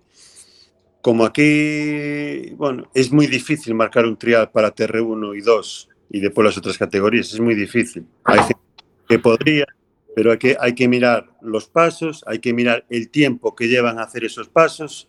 como 1.00 1.24
aquí, 1.24 2.50
bueno, 2.56 2.84
es 2.94 3.12
muy 3.12 3.26
difícil 3.26 3.74
marcar 3.74 4.06
un 4.06 4.16
trial 4.16 4.50
para 4.50 4.74
TR1 4.74 5.34
y 5.36 5.40
2 5.42 5.88
y 6.14 6.20
después 6.20 6.44
las 6.44 6.56
otras 6.56 6.78
categorías. 6.78 7.34
Es 7.34 7.40
muy 7.40 7.56
difícil. 7.56 8.06
Hay 8.22 8.38
gente 8.38 8.62
que 9.08 9.18
podría, 9.18 9.66
pero 10.14 10.30
hay 10.30 10.38
que, 10.38 10.56
hay 10.60 10.72
que 10.72 10.86
mirar 10.86 11.26
los 11.42 11.66
pasos, 11.66 12.22
hay 12.28 12.38
que 12.38 12.52
mirar 12.54 12.86
el 12.88 13.08
tiempo 13.08 13.56
que 13.56 13.66
llevan 13.66 13.98
a 13.98 14.04
hacer 14.04 14.24
esos 14.24 14.48
pasos. 14.48 15.08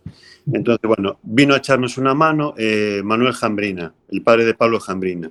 Entonces, 0.52 0.82
bueno, 0.84 1.20
vino 1.22 1.54
a 1.54 1.58
echarnos 1.58 2.00
una 2.00 2.16
mano 2.16 2.56
eh, 2.58 3.02
Manuel 3.04 3.34
Jambrina, 3.34 3.94
el 4.10 4.24
padre 4.24 4.46
de 4.46 4.56
Pablo 4.56 4.80
Jambrina, 4.80 5.30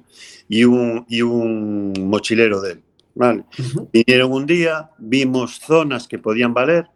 y 0.49 0.63
un, 0.63 1.07
y 1.09 1.23
un 1.23 1.93
mochilero 2.09 2.61
de 2.61 2.73
él. 2.75 2.83
¿vale? 3.17 3.43
Vinieron 3.93 4.31
un 4.31 4.47
día, 4.47 4.91
vimos 4.99 5.59
zonas 5.59 6.07
que 6.07 6.21
podían 6.21 6.55
valer, 6.55 6.87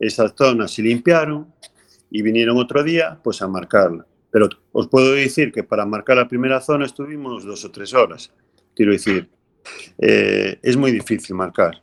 esas 0.00 0.32
zonas 0.34 0.72
se 0.72 0.80
limpiaron 0.80 1.52
y 2.10 2.22
vinieron 2.22 2.56
otro 2.56 2.82
día 2.82 3.20
pues 3.22 3.42
a 3.42 3.48
marcarla. 3.48 4.06
Pero 4.36 4.50
os 4.72 4.86
puedo 4.88 5.14
decir 5.14 5.50
que 5.50 5.64
para 5.64 5.86
marcar 5.86 6.18
la 6.18 6.28
primera 6.28 6.60
zona 6.60 6.84
estuvimos 6.84 7.46
dos 7.46 7.64
o 7.64 7.70
tres 7.70 7.94
horas. 7.94 8.30
Quiero 8.74 8.92
decir, 8.92 9.30
eh, 9.96 10.58
es 10.62 10.76
muy 10.76 10.92
difícil 10.92 11.34
marcar. 11.34 11.82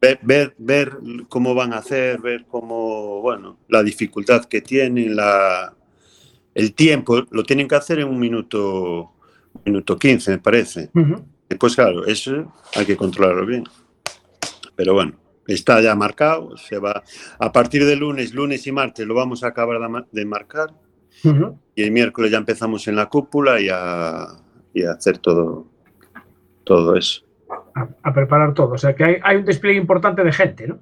Ver, 0.00 0.20
ver, 0.22 0.54
ver, 0.56 0.96
cómo 1.28 1.54
van 1.54 1.74
a 1.74 1.80
hacer, 1.80 2.18
ver 2.22 2.46
cómo, 2.46 3.20
bueno, 3.20 3.58
la 3.68 3.82
dificultad 3.82 4.46
que 4.46 4.62
tienen, 4.62 5.14
la, 5.14 5.76
el 6.54 6.72
tiempo, 6.72 7.26
lo 7.30 7.42
tienen 7.42 7.68
que 7.68 7.74
hacer 7.74 7.98
en 7.98 8.08
un 8.08 8.18
minuto, 8.18 9.12
minuto 9.66 9.98
15, 9.98 10.30
me 10.30 10.38
parece. 10.38 10.88
Después, 11.46 11.74
claro, 11.74 12.06
eso 12.06 12.54
hay 12.74 12.86
que 12.86 12.96
controlarlo 12.96 13.44
bien. 13.44 13.64
Pero 14.74 14.94
bueno, 14.94 15.12
está 15.46 15.82
ya 15.82 15.94
marcado, 15.94 16.56
se 16.56 16.78
va. 16.78 17.02
A 17.38 17.52
partir 17.52 17.84
de 17.84 17.96
lunes, 17.96 18.32
lunes 18.32 18.66
y 18.66 18.72
martes 18.72 19.06
lo 19.06 19.14
vamos 19.14 19.44
a 19.44 19.48
acabar 19.48 19.78
de 20.10 20.24
marcar 20.24 20.72
y 21.74 21.82
el 21.82 21.90
miércoles 21.92 22.30
ya 22.30 22.38
empezamos 22.38 22.86
en 22.88 22.96
la 22.96 23.08
cúpula 23.08 23.60
y 23.60 23.68
a, 23.70 24.26
y 24.72 24.84
a 24.84 24.92
hacer 24.92 25.18
todo, 25.18 25.66
todo 26.64 26.96
eso. 26.96 27.22
A, 27.74 27.88
a, 28.02 28.14
preparar 28.14 28.54
todo. 28.54 28.72
O 28.72 28.78
sea 28.78 28.94
que 28.94 29.04
hay, 29.04 29.16
hay, 29.22 29.36
un 29.36 29.44
despliegue 29.44 29.78
importante 29.78 30.22
de 30.22 30.32
gente, 30.32 30.66
¿no? 30.66 30.78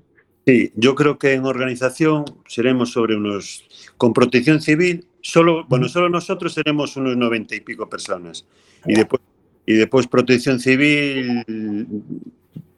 Sí, 0.47 0.73
yo 0.75 0.95
creo 0.95 1.19
que 1.19 1.35
en 1.35 1.45
organización 1.45 2.25
seremos 2.47 2.93
sobre 2.93 3.17
unos. 3.17 3.65
Con 3.97 4.13
protección 4.13 4.61
civil, 4.61 5.07
solo, 5.21 5.65
bueno, 5.69 5.89
solo 5.89 6.09
nosotros 6.09 6.53
seremos 6.53 6.97
unos 6.97 7.17
noventa 7.17 7.55
y 7.55 7.61
pico 7.61 7.89
personas. 7.89 8.47
Y 8.85 8.95
después, 8.95 9.23
y 9.67 9.75
después 9.75 10.09
protección 10.09 10.59
civil 10.59 11.45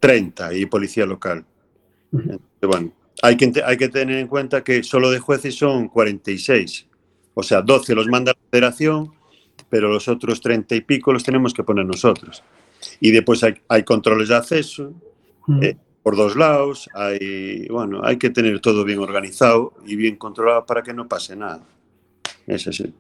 30 0.01 0.55
y 0.55 0.67
policía 0.67 1.07
local. 1.07 1.45
Entonces, 2.13 2.41
bueno, 2.63 2.93
hay 3.23 3.37
que, 3.37 3.53
hay 3.65 3.77
que 3.77 3.89
tener 3.89 4.19
en 4.19 4.29
cuenta 4.29 4.63
que 4.63 4.83
solo 4.83 5.11
de 5.11 5.19
jueces 5.19 5.55
son 5.55 5.89
46. 5.89 6.87
O 7.35 7.43
sea, 7.43 7.63
12 7.63 7.95
los 7.95 8.07
manda 8.09 8.33
la 8.33 8.51
federación, 8.51 9.13
pero 9.69 9.89
los 9.89 10.09
otros 10.09 10.41
30 10.41 10.75
y 10.75 10.81
pico 10.81 11.13
los 11.13 11.25
tenemos 11.25 11.53
que 11.53 11.65
poner 11.65 11.85
nosotros. 11.85 12.43
Y 13.01 13.11
después 13.11 13.43
hay, 13.43 13.55
hay 13.69 13.83
controles 13.83 14.29
de 14.29 14.37
acceso 14.37 14.93
eh, 15.61 15.77
por 16.03 16.17
dos 16.17 16.37
lados, 16.37 16.89
hay, 16.95 17.67
bueno, 17.69 18.03
hay 18.05 18.19
que 18.19 18.31
tener 18.31 18.61
todo 18.61 18.85
bien 18.85 18.99
organizado 18.99 19.73
y 19.87 19.97
bien 19.97 20.17
controlado 20.17 20.65
para 20.67 20.83
que 20.83 20.93
no 20.93 21.09
pase 21.09 21.35
nada. 21.35 21.63
Es 22.47 22.67
así. 22.69 22.93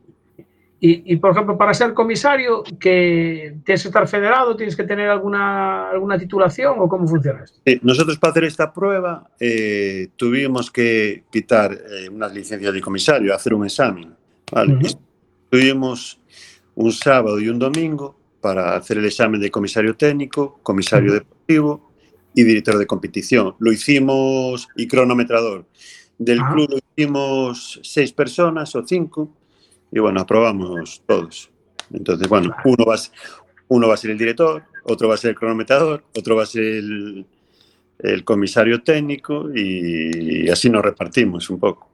Y, 0.80 1.14
y, 1.14 1.16
por 1.16 1.30
ejemplo, 1.30 1.56
para 1.56 1.72
ser 1.72 1.94
comisario, 1.94 2.62
que 2.78 3.56
tienes 3.64 3.82
que 3.82 3.88
estar 3.88 4.06
federado, 4.06 4.54
tienes 4.54 4.76
que 4.76 4.84
tener 4.84 5.08
alguna, 5.08 5.88
alguna 5.88 6.18
titulación 6.18 6.74
o 6.78 6.88
cómo 6.88 7.06
funciona 7.08 7.44
esto? 7.44 7.58
Nosotros 7.82 8.18
para 8.18 8.32
hacer 8.32 8.44
esta 8.44 8.72
prueba 8.72 9.30
eh, 9.40 10.08
tuvimos 10.16 10.70
que 10.70 11.24
quitar 11.30 11.72
eh, 11.72 12.08
unas 12.10 12.34
licencias 12.34 12.74
de 12.74 12.80
comisario, 12.82 13.34
hacer 13.34 13.54
un 13.54 13.64
examen. 13.64 14.14
¿Vale? 14.54 14.74
Uh 14.74 14.78
-huh. 14.78 14.98
Tuvimos 15.50 16.20
un 16.76 16.92
sábado 16.92 17.38
y 17.40 17.48
un 17.48 17.58
domingo 17.58 18.16
para 18.40 18.76
hacer 18.76 18.98
el 18.98 19.06
examen 19.06 19.40
de 19.40 19.50
comisario 19.50 19.94
técnico, 19.94 20.60
comisario 20.62 21.10
uh 21.10 21.16
-huh. 21.16 21.18
deportivo 21.18 21.92
y 22.34 22.44
director 22.44 22.78
de 22.78 22.86
competición. 22.86 23.54
Lo 23.58 23.72
hicimos 23.72 24.68
y 24.76 24.86
cronometrador. 24.86 25.66
Del 26.18 26.40
ah. 26.40 26.50
club 26.52 26.70
lo 26.70 26.78
hicimos 26.78 27.80
seis 27.82 28.12
personas 28.12 28.74
o 28.76 28.86
cinco 28.86 29.28
y 29.90 29.98
bueno, 29.98 30.20
aprobamos 30.20 31.02
todos. 31.06 31.50
Entonces, 31.92 32.28
bueno, 32.28 32.54
uno 32.64 32.84
va, 32.86 32.96
uno 33.68 33.88
va 33.88 33.94
a 33.94 33.96
ser 33.96 34.10
el 34.10 34.18
director, 34.18 34.62
otro 34.84 35.08
va 35.08 35.14
a 35.14 35.18
ser 35.18 35.30
el 35.30 35.36
cronometrador, 35.36 36.04
otro 36.16 36.36
va 36.36 36.44
a 36.44 36.46
ser 36.46 36.64
el, 36.64 37.26
el 37.98 38.24
comisario 38.24 38.82
técnico 38.82 39.50
y 39.54 40.48
así 40.48 40.70
nos 40.70 40.82
repartimos 40.82 41.50
un 41.50 41.58
poco. 41.58 41.93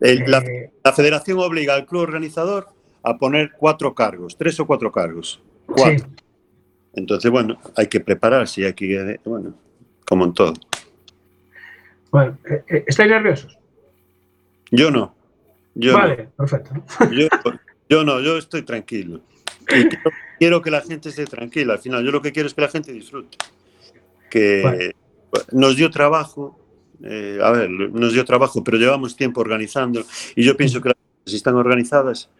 El, 0.00 0.30
la, 0.30 0.44
la, 0.84 0.92
federación 0.92 1.38
obliga 1.38 1.74
al 1.74 1.86
club 1.86 2.02
organizador 2.02 2.68
a 3.02 3.16
poner 3.16 3.52
cuatro 3.56 3.94
cargos, 3.94 4.36
tres 4.36 4.58
o 4.60 4.66
cuatro 4.66 4.92
cargos. 4.92 5.40
Cuatro. 5.66 6.06
Sí. 6.06 6.24
Entonces, 6.96 7.30
bueno, 7.30 7.58
hay 7.76 7.86
que 7.86 8.00
prepararse 8.00 8.62
y 8.62 8.64
hay 8.64 8.72
que, 8.72 9.20
bueno, 9.24 9.54
como 10.06 10.24
en 10.24 10.32
todo. 10.32 10.54
Bueno, 12.10 12.38
¿estáis 12.86 13.10
nerviosos? 13.10 13.58
Yo 14.70 14.90
no. 14.90 15.14
Yo 15.74 15.92
vale, 15.92 16.24
no. 16.24 16.30
perfecto. 16.46 16.72
Yo, 17.12 17.28
yo, 17.88 18.04
no, 18.04 18.20
yo 18.20 18.38
estoy 18.38 18.62
tranquilo. 18.62 19.20
Y 19.68 19.88
quiero, 19.88 20.10
quiero, 20.38 20.62
que 20.62 20.70
la 20.70 20.80
gente 20.80 21.10
esté 21.10 21.26
tranquila. 21.26 21.74
Al 21.74 21.80
final, 21.80 22.02
yo 22.04 22.10
lo 22.10 22.22
que 22.22 22.32
quiero 22.32 22.46
es 22.46 22.54
que 22.54 22.62
la 22.62 22.68
gente 22.68 22.92
disfrute. 22.92 23.36
Que 24.30 24.94
nos 25.52 25.76
dio 25.76 25.90
trabajo, 25.90 26.58
eh, 27.02 27.38
a 27.42 27.50
ver, 27.50 27.70
nos 27.70 28.12
dio 28.12 28.24
trabajo, 28.24 28.62
pero 28.64 28.78
llevamos 28.78 29.16
tiempo 29.16 29.40
organizando 29.40 30.04
y 30.34 30.44
yo 30.44 30.56
pienso 30.56 30.80
que 30.80 30.90
las, 30.90 30.96
si 31.26 31.36
están 31.36 31.56
organizadas 31.56 32.30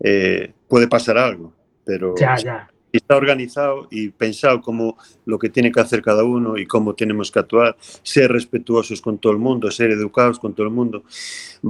eh, 0.00 0.52
puede 0.68 0.88
pasar 0.88 1.18
algo, 1.18 1.52
pero 1.84 2.14
ya, 2.16 2.36
ya. 2.36 2.68
si 2.90 2.98
está 2.98 3.16
organizado 3.16 3.88
y 3.90 4.08
pensado 4.08 4.60
como 4.60 4.98
lo 5.24 5.38
que 5.38 5.48
tiene 5.48 5.70
que 5.70 5.80
hacer 5.80 6.02
cada 6.02 6.24
uno 6.24 6.58
y 6.58 6.66
cómo 6.66 6.94
tenemos 6.94 7.30
que 7.30 7.38
actuar, 7.38 7.76
ser 8.02 8.32
respetuosos 8.32 9.00
con 9.00 9.18
todo 9.18 9.32
el 9.32 9.38
mundo, 9.38 9.70
ser 9.70 9.90
educados 9.90 10.38
con 10.38 10.54
todo 10.54 10.66
el 10.66 10.72
mundo, 10.72 11.04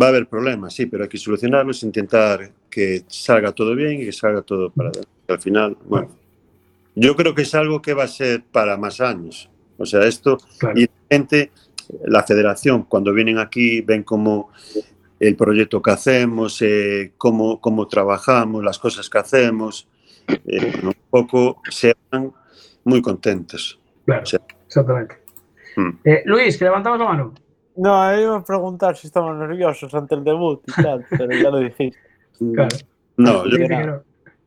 va 0.00 0.06
a 0.06 0.08
haber 0.08 0.26
problemas, 0.26 0.74
sí, 0.74 0.86
pero 0.86 1.04
hay 1.04 1.08
que 1.08 1.18
solucionarlos, 1.18 1.82
intentar 1.82 2.50
que 2.70 3.04
salga 3.06 3.52
todo 3.52 3.74
bien 3.74 4.00
y 4.00 4.06
que 4.06 4.12
salga 4.12 4.42
todo 4.42 4.70
para 4.70 4.88
adelante. 4.88 5.10
Al 5.28 5.40
final, 5.40 5.76
bueno, 5.84 6.08
yo 6.94 7.16
creo 7.16 7.34
que 7.34 7.42
es 7.42 7.54
algo 7.54 7.82
que 7.82 7.94
va 7.94 8.04
a 8.04 8.08
ser 8.08 8.42
para 8.42 8.76
más 8.76 9.00
años. 9.00 9.50
O 9.76 9.86
sea, 9.86 10.04
esto 10.06 10.38
claro. 10.58 10.80
y 10.80 10.88
gente 11.10 11.50
la 12.06 12.22
federación, 12.22 12.84
cuando 12.84 13.12
vienen 13.12 13.38
aquí, 13.38 13.80
ven 13.80 14.02
cómo 14.02 14.50
el 15.20 15.36
proyecto 15.36 15.80
que 15.80 15.90
hacemos, 15.90 16.60
eh, 16.62 17.12
cómo, 17.16 17.60
cómo, 17.60 17.86
trabajamos, 17.88 18.64
las 18.64 18.78
cosas 18.78 19.08
que 19.08 19.18
hacemos, 19.18 19.88
eh, 20.28 20.80
un 20.82 20.94
poco 21.10 21.60
se 21.70 21.94
van 22.10 22.32
muy 22.84 23.00
contentos. 23.00 23.80
Claro, 24.04 24.22
o 24.22 24.26
sea, 24.26 24.40
exactamente. 24.66 25.16
Hmm. 25.76 25.90
Eh, 26.04 26.22
Luis, 26.26 26.58
que 26.58 26.64
levantamos 26.64 26.98
la 26.98 27.04
mano. 27.06 27.34
No, 27.76 28.20
iba 28.20 28.36
a 28.36 28.44
preguntar 28.44 28.96
si 28.96 29.08
estamos 29.08 29.36
nerviosos 29.36 29.92
ante 29.94 30.14
el 30.14 30.22
debut 30.22 30.62
y 30.66 30.82
tal, 30.82 31.04
pero 31.10 31.32
ya 31.32 31.50
lo 31.50 31.58
dijiste. 31.58 31.98
Claro. 32.54 32.76
No, 33.16 33.46
yo, 33.46 33.58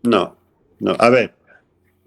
no, 0.03 0.35
no. 0.79 0.95
A 0.99 1.09
ver, 1.09 1.33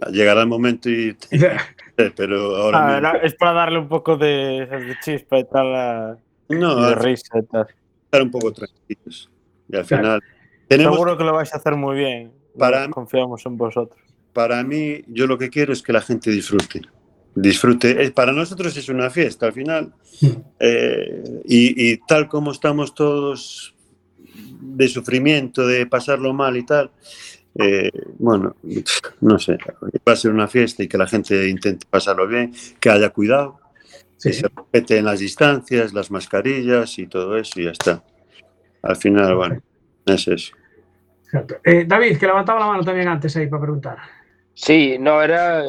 llegará 0.08 0.42
el 0.42 0.46
momento 0.46 0.88
y 0.88 1.16
pero 2.16 2.56
ahora 2.56 3.12
ah, 3.12 3.18
es 3.22 3.34
para 3.34 3.52
darle 3.52 3.78
un 3.78 3.88
poco 3.88 4.16
de, 4.16 4.66
de 4.66 4.96
chispa 5.02 5.38
y 5.38 5.44
tal 5.44 5.74
a, 5.74 6.16
no, 6.48 6.88
de 6.88 6.94
risa 6.94 7.38
y 7.38 7.42
tal. 7.42 7.66
estar 8.04 8.22
un 8.22 8.30
poco 8.30 8.52
tranquilos. 8.52 9.30
Y 9.68 9.76
al 9.76 9.84
claro. 9.84 10.02
final 10.02 10.22
tenemos, 10.68 10.94
seguro 10.94 11.18
que 11.18 11.24
lo 11.24 11.34
vais 11.34 11.52
a 11.52 11.58
hacer 11.58 11.76
muy 11.76 11.96
bien. 11.96 12.32
Para 12.58 12.88
confiamos 12.88 13.44
en 13.46 13.56
vosotros. 13.56 14.00
para 14.32 14.62
mí 14.64 15.02
yo 15.06 15.26
lo 15.26 15.38
que 15.38 15.50
quiero 15.50 15.72
es 15.72 15.82
que 15.82 15.92
la 15.92 16.00
gente 16.00 16.30
disfrute. 16.30 16.82
Disfrute. 17.34 18.10
Para 18.10 18.32
nosotros 18.32 18.76
es 18.76 18.88
una 18.88 19.10
fiesta 19.10 19.46
al 19.46 19.52
final. 19.52 19.92
Eh, 20.62 21.40
y, 21.46 21.92
y 21.92 21.96
tal 22.06 22.28
como 22.28 22.50
estamos 22.50 22.94
todos 22.94 23.74
de 24.60 24.88
sufrimiento 24.88 25.66
de 25.66 25.86
pasarlo 25.86 26.34
mal 26.34 26.58
y 26.58 26.66
tal 26.66 26.90
eh, 27.54 27.90
bueno, 28.18 28.56
no 29.20 29.38
sé, 29.38 29.58
va 30.08 30.12
a 30.12 30.16
ser 30.16 30.30
una 30.30 30.48
fiesta 30.48 30.82
y 30.82 30.88
que 30.88 30.98
la 30.98 31.06
gente 31.06 31.48
intente 31.48 31.86
pasarlo 31.88 32.26
bien, 32.26 32.52
que 32.78 32.90
haya 32.90 33.10
cuidado, 33.10 33.60
sí. 34.16 34.30
que 34.30 34.32
se 34.34 34.48
respeten 34.48 35.04
las 35.04 35.20
distancias, 35.20 35.92
las 35.92 36.10
mascarillas 36.10 36.98
y 36.98 37.06
todo 37.06 37.36
eso 37.36 37.60
y 37.60 37.64
ya 37.64 37.70
está. 37.70 38.02
Al 38.82 38.96
final, 38.96 39.34
bueno, 39.34 39.62
es 40.06 40.28
eso. 40.28 40.54
Eh, 41.64 41.84
David, 41.86 42.18
que 42.18 42.26
levantaba 42.26 42.60
la 42.60 42.66
mano 42.66 42.84
también 42.84 43.08
antes 43.08 43.36
ahí 43.36 43.46
para 43.46 43.62
preguntar. 43.62 43.98
Sí, 44.54 44.96
no, 44.98 45.22
era, 45.22 45.62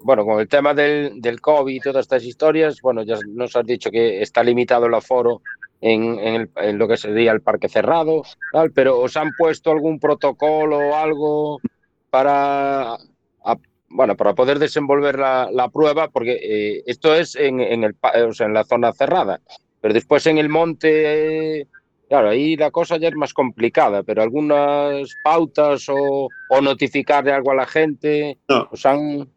bueno, 0.00 0.24
con 0.24 0.40
el 0.40 0.48
tema 0.48 0.74
del, 0.74 1.20
del 1.20 1.40
COVID 1.40 1.74
y 1.74 1.80
todas 1.80 2.04
estas 2.04 2.24
historias, 2.24 2.80
bueno, 2.80 3.02
ya 3.02 3.16
nos 3.26 3.56
has 3.56 3.66
dicho 3.66 3.90
que 3.90 4.22
está 4.22 4.42
limitado 4.42 4.86
el 4.86 4.94
aforo 4.94 5.42
en, 5.80 6.18
en, 6.18 6.34
el, 6.34 6.50
en, 6.56 6.78
lo 6.78 6.88
que 6.88 6.96
sería 6.96 7.32
el 7.32 7.40
parque 7.40 7.68
cerrado, 7.68 8.22
tal, 8.52 8.72
pero 8.72 8.98
¿os 8.98 9.16
han 9.16 9.32
puesto 9.36 9.70
algún 9.70 9.98
protocolo 9.98 10.78
o 10.78 10.94
algo 10.94 11.60
para, 12.10 12.94
a, 12.94 13.56
bueno, 13.88 14.16
para 14.16 14.34
poder 14.34 14.58
desenvolver 14.58 15.18
la, 15.18 15.48
la 15.52 15.68
prueba? 15.68 16.08
Porque 16.08 16.38
eh, 16.42 16.82
esto 16.86 17.14
es 17.14 17.36
en, 17.36 17.60
en, 17.60 17.84
el, 17.84 17.96
o 18.28 18.32
sea, 18.32 18.46
en 18.46 18.54
la 18.54 18.64
zona 18.64 18.92
cerrada, 18.92 19.40
pero 19.80 19.94
después 19.94 20.26
en 20.26 20.38
el 20.38 20.48
monte, 20.48 21.60
eh, 21.60 21.66
Claro, 22.08 22.28
ahí 22.28 22.56
la 22.56 22.70
cosa 22.70 22.98
ya 22.98 23.08
es 23.08 23.16
más 23.16 23.34
complicada, 23.34 24.04
pero 24.04 24.22
algunas 24.22 25.12
pautas 25.24 25.88
o, 25.88 26.28
o 26.48 26.60
notificarle 26.60 27.32
algo 27.32 27.50
a 27.50 27.56
la 27.56 27.66
gente, 27.66 28.38
No. 28.48 28.68
os 28.70 28.86
han... 28.86 29.28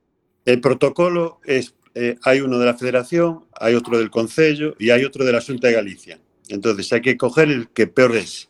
El 0.46 0.62
protocolo 0.62 1.40
es, 1.46 1.74
eh, 1.96 2.16
hay 2.24 2.42
uno 2.42 2.60
de 2.60 2.68
la 2.68 2.76
Federación, 2.76 3.46
hay 3.60 3.74
otro 3.74 3.98
del 3.98 4.12
Concello 4.12 4.76
y 4.78 4.92
hay 4.92 5.04
otro 5.04 5.26
de 5.26 5.32
la 5.34 5.42
Junta 5.42 5.68
de 5.68 5.74
Galicia. 5.74 6.20
Entonces 6.50 6.92
hay 6.92 7.02
que 7.02 7.18
coger 7.18 7.50
el 7.50 7.70
que 7.70 7.88
peor 7.88 8.16
es. 8.16 8.50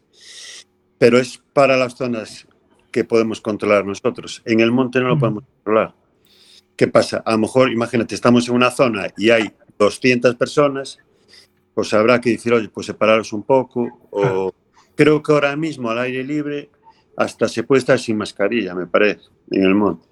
Pero 0.97 1.18
es 1.18 1.41
para 1.54 1.78
las 1.78 1.95
zonas 1.95 2.47
que 2.91 3.04
podemos 3.04 3.41
controlar 3.41 3.86
nosotros. 3.86 4.41
En 4.45 4.60
el 4.60 4.72
monte 4.72 5.00
no 5.00 5.10
lo 5.10 5.20
podemos 5.20 5.43
controlar. 5.43 5.93
¿Qué 6.76 6.88
pasa? 6.88 7.22
A 7.26 7.34
lo 7.34 7.39
mejor, 7.39 7.72
imagínate, 7.72 8.16
estamos 8.16 8.47
en 8.47 8.56
una 8.56 8.72
zona 8.72 9.08
y 9.18 9.30
hay 9.30 9.52
200 9.78 10.36
personas, 10.36 11.00
pues 11.74 11.93
habrá 11.93 12.20
que 12.20 12.32
decir, 12.32 12.54
oye, 12.54 12.70
pues 12.70 12.88
separaros 12.88 13.34
un 13.34 13.43
poco. 13.43 13.88
O 14.12 14.54
creo 14.95 15.22
que 15.22 15.32
ahora 15.32 15.56
mismo 15.56 15.89
al 15.89 16.00
aire 16.00 16.24
libre 16.24 16.70
hasta 17.18 17.47
se 17.47 17.64
puede 17.64 17.80
estar 17.80 18.00
sin 18.00 18.18
mascarilla, 18.18 18.74
me 18.74 18.88
parece, 18.88 19.28
en 19.52 19.64
el 19.64 19.76
monte. 19.76 20.08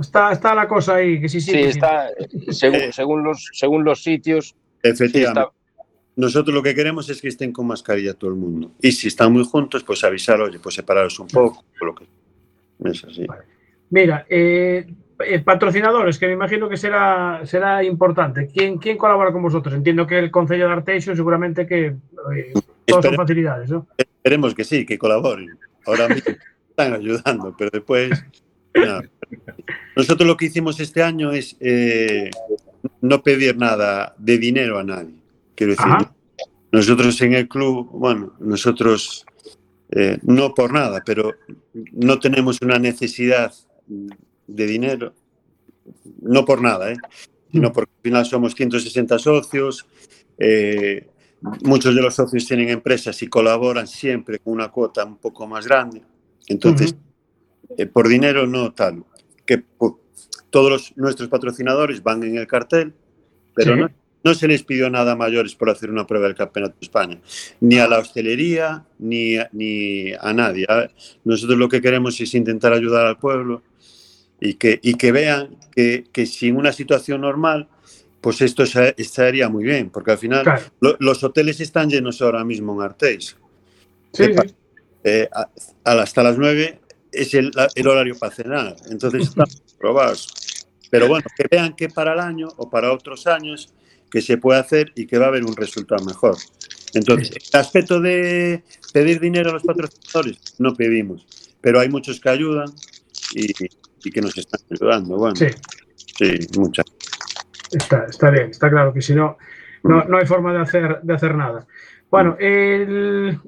Está, 0.00 0.32
está 0.32 0.54
la 0.54 0.66
cosa 0.68 0.96
ahí, 0.96 1.20
que 1.20 1.28
sí, 1.28 1.40
sí. 1.40 1.52
Sí, 1.52 1.56
que 1.56 1.62
sí. 1.64 1.68
está, 1.70 2.08
según, 2.50 2.92
según, 2.92 3.24
los, 3.24 3.50
según 3.52 3.84
los 3.84 4.02
sitios, 4.02 4.48
sí 4.48 4.54
Efectivamente. 4.82 5.59
Nosotros 6.20 6.54
lo 6.54 6.62
que 6.62 6.74
queremos 6.74 7.08
es 7.08 7.22
que 7.22 7.28
estén 7.28 7.50
con 7.50 7.66
mascarilla 7.66 8.12
todo 8.12 8.28
el 8.28 8.36
mundo. 8.36 8.72
Y 8.82 8.92
si 8.92 9.08
están 9.08 9.32
muy 9.32 9.42
juntos, 9.42 9.82
pues 9.82 10.04
avisar, 10.04 10.38
oye, 10.38 10.58
pues 10.58 10.74
separaros 10.74 11.18
un 11.18 11.28
poco. 11.28 11.64
lo 11.80 11.94
que... 11.94 12.04
Es 12.84 13.02
así. 13.04 13.26
Mira, 13.88 14.26
eh, 14.28 14.86
eh, 15.24 15.38
patrocinadores, 15.40 16.18
que 16.18 16.26
me 16.26 16.34
imagino 16.34 16.68
que 16.68 16.76
será, 16.76 17.40
será 17.44 17.82
importante. 17.82 18.48
¿Quién, 18.52 18.76
¿Quién 18.76 18.98
colabora 18.98 19.32
con 19.32 19.42
vosotros? 19.42 19.74
Entiendo 19.74 20.06
que 20.06 20.18
el 20.18 20.30
Concello 20.30 20.66
de 20.66 20.72
Arteixo 20.72 21.16
seguramente 21.16 21.66
que 21.66 21.86
eh, 21.86 22.52
todos 22.84 23.06
son 23.06 23.14
facilidades, 23.14 23.70
¿no? 23.70 23.86
Esperemos 23.96 24.54
que 24.54 24.64
sí, 24.64 24.84
que 24.84 24.98
colaboren. 24.98 25.58
Ahora 25.86 26.06
mismo 26.08 26.34
están 26.68 26.92
ayudando, 26.92 27.54
pero 27.56 27.70
después. 27.72 28.10
Nosotros 29.96 30.26
lo 30.26 30.36
que 30.36 30.46
hicimos 30.46 30.78
este 30.80 31.02
año 31.02 31.32
es 31.32 31.56
eh, 31.60 32.30
no 33.00 33.22
pedir 33.22 33.56
nada 33.56 34.14
de 34.18 34.36
dinero 34.36 34.78
a 34.78 34.84
nadie. 34.84 35.19
Quiero 35.60 35.72
decir, 35.72 35.86
Ajá. 35.92 36.14
nosotros 36.72 37.20
en 37.20 37.34
el 37.34 37.46
club, 37.46 37.90
bueno, 37.92 38.32
nosotros 38.40 39.26
eh, 39.90 40.16
no 40.22 40.54
por 40.54 40.72
nada, 40.72 41.02
pero 41.04 41.34
no 41.92 42.18
tenemos 42.18 42.62
una 42.62 42.78
necesidad 42.78 43.52
de 43.86 44.66
dinero, 44.66 45.12
no 46.22 46.46
por 46.46 46.62
nada, 46.62 46.90
¿eh? 46.92 46.96
sino 47.52 47.70
porque 47.74 47.92
al 47.94 48.02
final 48.02 48.24
somos 48.24 48.54
160 48.54 49.18
socios, 49.18 49.84
eh, 50.38 51.08
muchos 51.62 51.94
de 51.94 52.00
los 52.00 52.14
socios 52.14 52.46
tienen 52.46 52.70
empresas 52.70 53.20
y 53.22 53.26
colaboran 53.26 53.86
siempre 53.86 54.38
con 54.38 54.54
una 54.54 54.68
cuota 54.70 55.04
un 55.04 55.18
poco 55.18 55.46
más 55.46 55.66
grande. 55.66 56.00
Entonces, 56.46 56.94
eh, 57.76 57.84
por 57.84 58.08
dinero 58.08 58.46
no 58.46 58.72
tal. 58.72 59.04
Que 59.44 59.62
todos 60.48 60.70
los- 60.70 60.96
nuestros 60.96 61.28
patrocinadores 61.28 62.02
van 62.02 62.22
en 62.22 62.38
el 62.38 62.46
cartel, 62.46 62.94
pero 63.54 63.74
Sí. 63.74 63.80
no, 63.82 63.90
no 64.22 64.34
se 64.34 64.46
les 64.48 64.62
pidió 64.62 64.90
nada 64.90 65.16
mayores 65.16 65.54
por 65.54 65.70
hacer 65.70 65.90
una 65.90 66.06
prueba 66.06 66.26
del 66.26 66.36
Campeonato 66.36 66.74
de 66.80 66.84
España, 66.84 67.20
ni 67.60 67.78
a 67.78 67.88
la 67.88 67.98
hostelería, 67.98 68.84
ni, 68.98 69.36
a- 69.36 69.48
ni 69.52 70.12
a 70.12 70.32
nadie. 70.32 70.66
Nosotros 71.24 71.58
lo 71.58 71.68
que 71.68 71.80
queremos 71.80 72.20
es 72.20 72.34
intentar 72.34 72.72
ayudar 72.72 73.06
al 73.06 73.18
pueblo 73.18 73.62
y 74.40 74.54
que, 74.54 74.78
y 74.82 74.94
que 74.94 75.12
vean 75.12 75.56
que, 75.74 76.04
que 76.12 76.26
sin 76.26 76.56
una 76.56 76.72
situación 76.72 77.22
normal, 77.22 77.68
pues 78.20 78.40
esto 78.42 78.62
estaría 78.98 79.48
muy 79.48 79.64
bien, 79.64 79.88
porque 79.90 80.10
al 80.10 80.18
final 80.18 80.42
Claro. 80.44 80.62
lo- 80.80 80.96
los 81.00 81.24
hoteles 81.24 81.60
están 81.60 81.88
llenos 81.88 82.20
ahora 82.20 82.44
mismo 82.44 82.74
en. 82.74 83.36
Sí, 84.12 84.26
¿Qué 84.26 84.34
sí. 84.48 84.54
eh, 85.04 85.28
a- 85.32 85.48
hasta 85.84 86.22
las 86.22 86.36
9 86.36 86.80
es 87.12 87.32
el, 87.34 87.50
el 87.74 87.88
horario 87.88 88.18
para 88.18 88.34
cenar. 88.34 88.76
Entonces 88.90 89.22
estamos 89.28 89.62
probados. 89.78 90.28
Pero 90.90 91.08
bueno, 91.08 91.24
que 91.36 91.46
vean 91.50 91.74
que 91.74 91.88
para 91.88 92.12
el 92.12 92.20
año 92.20 92.48
o 92.56 92.68
para 92.68 92.92
otros 92.92 93.26
años 93.26 93.72
que 94.10 94.20
se 94.22 94.36
puede 94.38 94.58
hacer 94.60 94.92
y 94.94 95.06
que 95.06 95.18
va 95.18 95.26
a 95.26 95.28
haber 95.28 95.44
un 95.44 95.54
resultado 95.56 96.04
mejor. 96.04 96.36
Entonces, 96.94 97.30
el 97.52 97.60
aspecto 97.60 98.00
de 98.00 98.64
pedir 98.92 99.20
dinero 99.20 99.50
a 99.50 99.52
los 99.54 99.62
patrocinadores, 99.62 100.56
no 100.58 100.74
pedimos, 100.74 101.26
pero 101.60 101.78
hay 101.80 101.88
muchos 101.88 102.18
que 102.20 102.28
ayudan 102.28 102.66
y, 103.34 103.52
y 104.04 104.10
que 104.10 104.20
nos 104.20 104.36
están 104.36 104.60
ayudando. 104.70 105.16
Bueno, 105.16 105.36
Sí. 105.36 105.46
sí, 106.18 106.46
muchas. 106.58 106.84
Está, 107.70 108.06
está 108.06 108.30
bien, 108.30 108.50
está 108.50 108.68
claro 108.68 108.92
que 108.92 109.00
si 109.00 109.14
no, 109.14 109.38
no, 109.84 110.04
no 110.04 110.18
hay 110.18 110.26
forma 110.26 110.52
de 110.52 110.58
hacer, 110.60 111.00
de 111.02 111.14
hacer 111.14 111.36
nada. 111.36 111.64
Bueno, 112.10 112.36
el, 112.40 113.38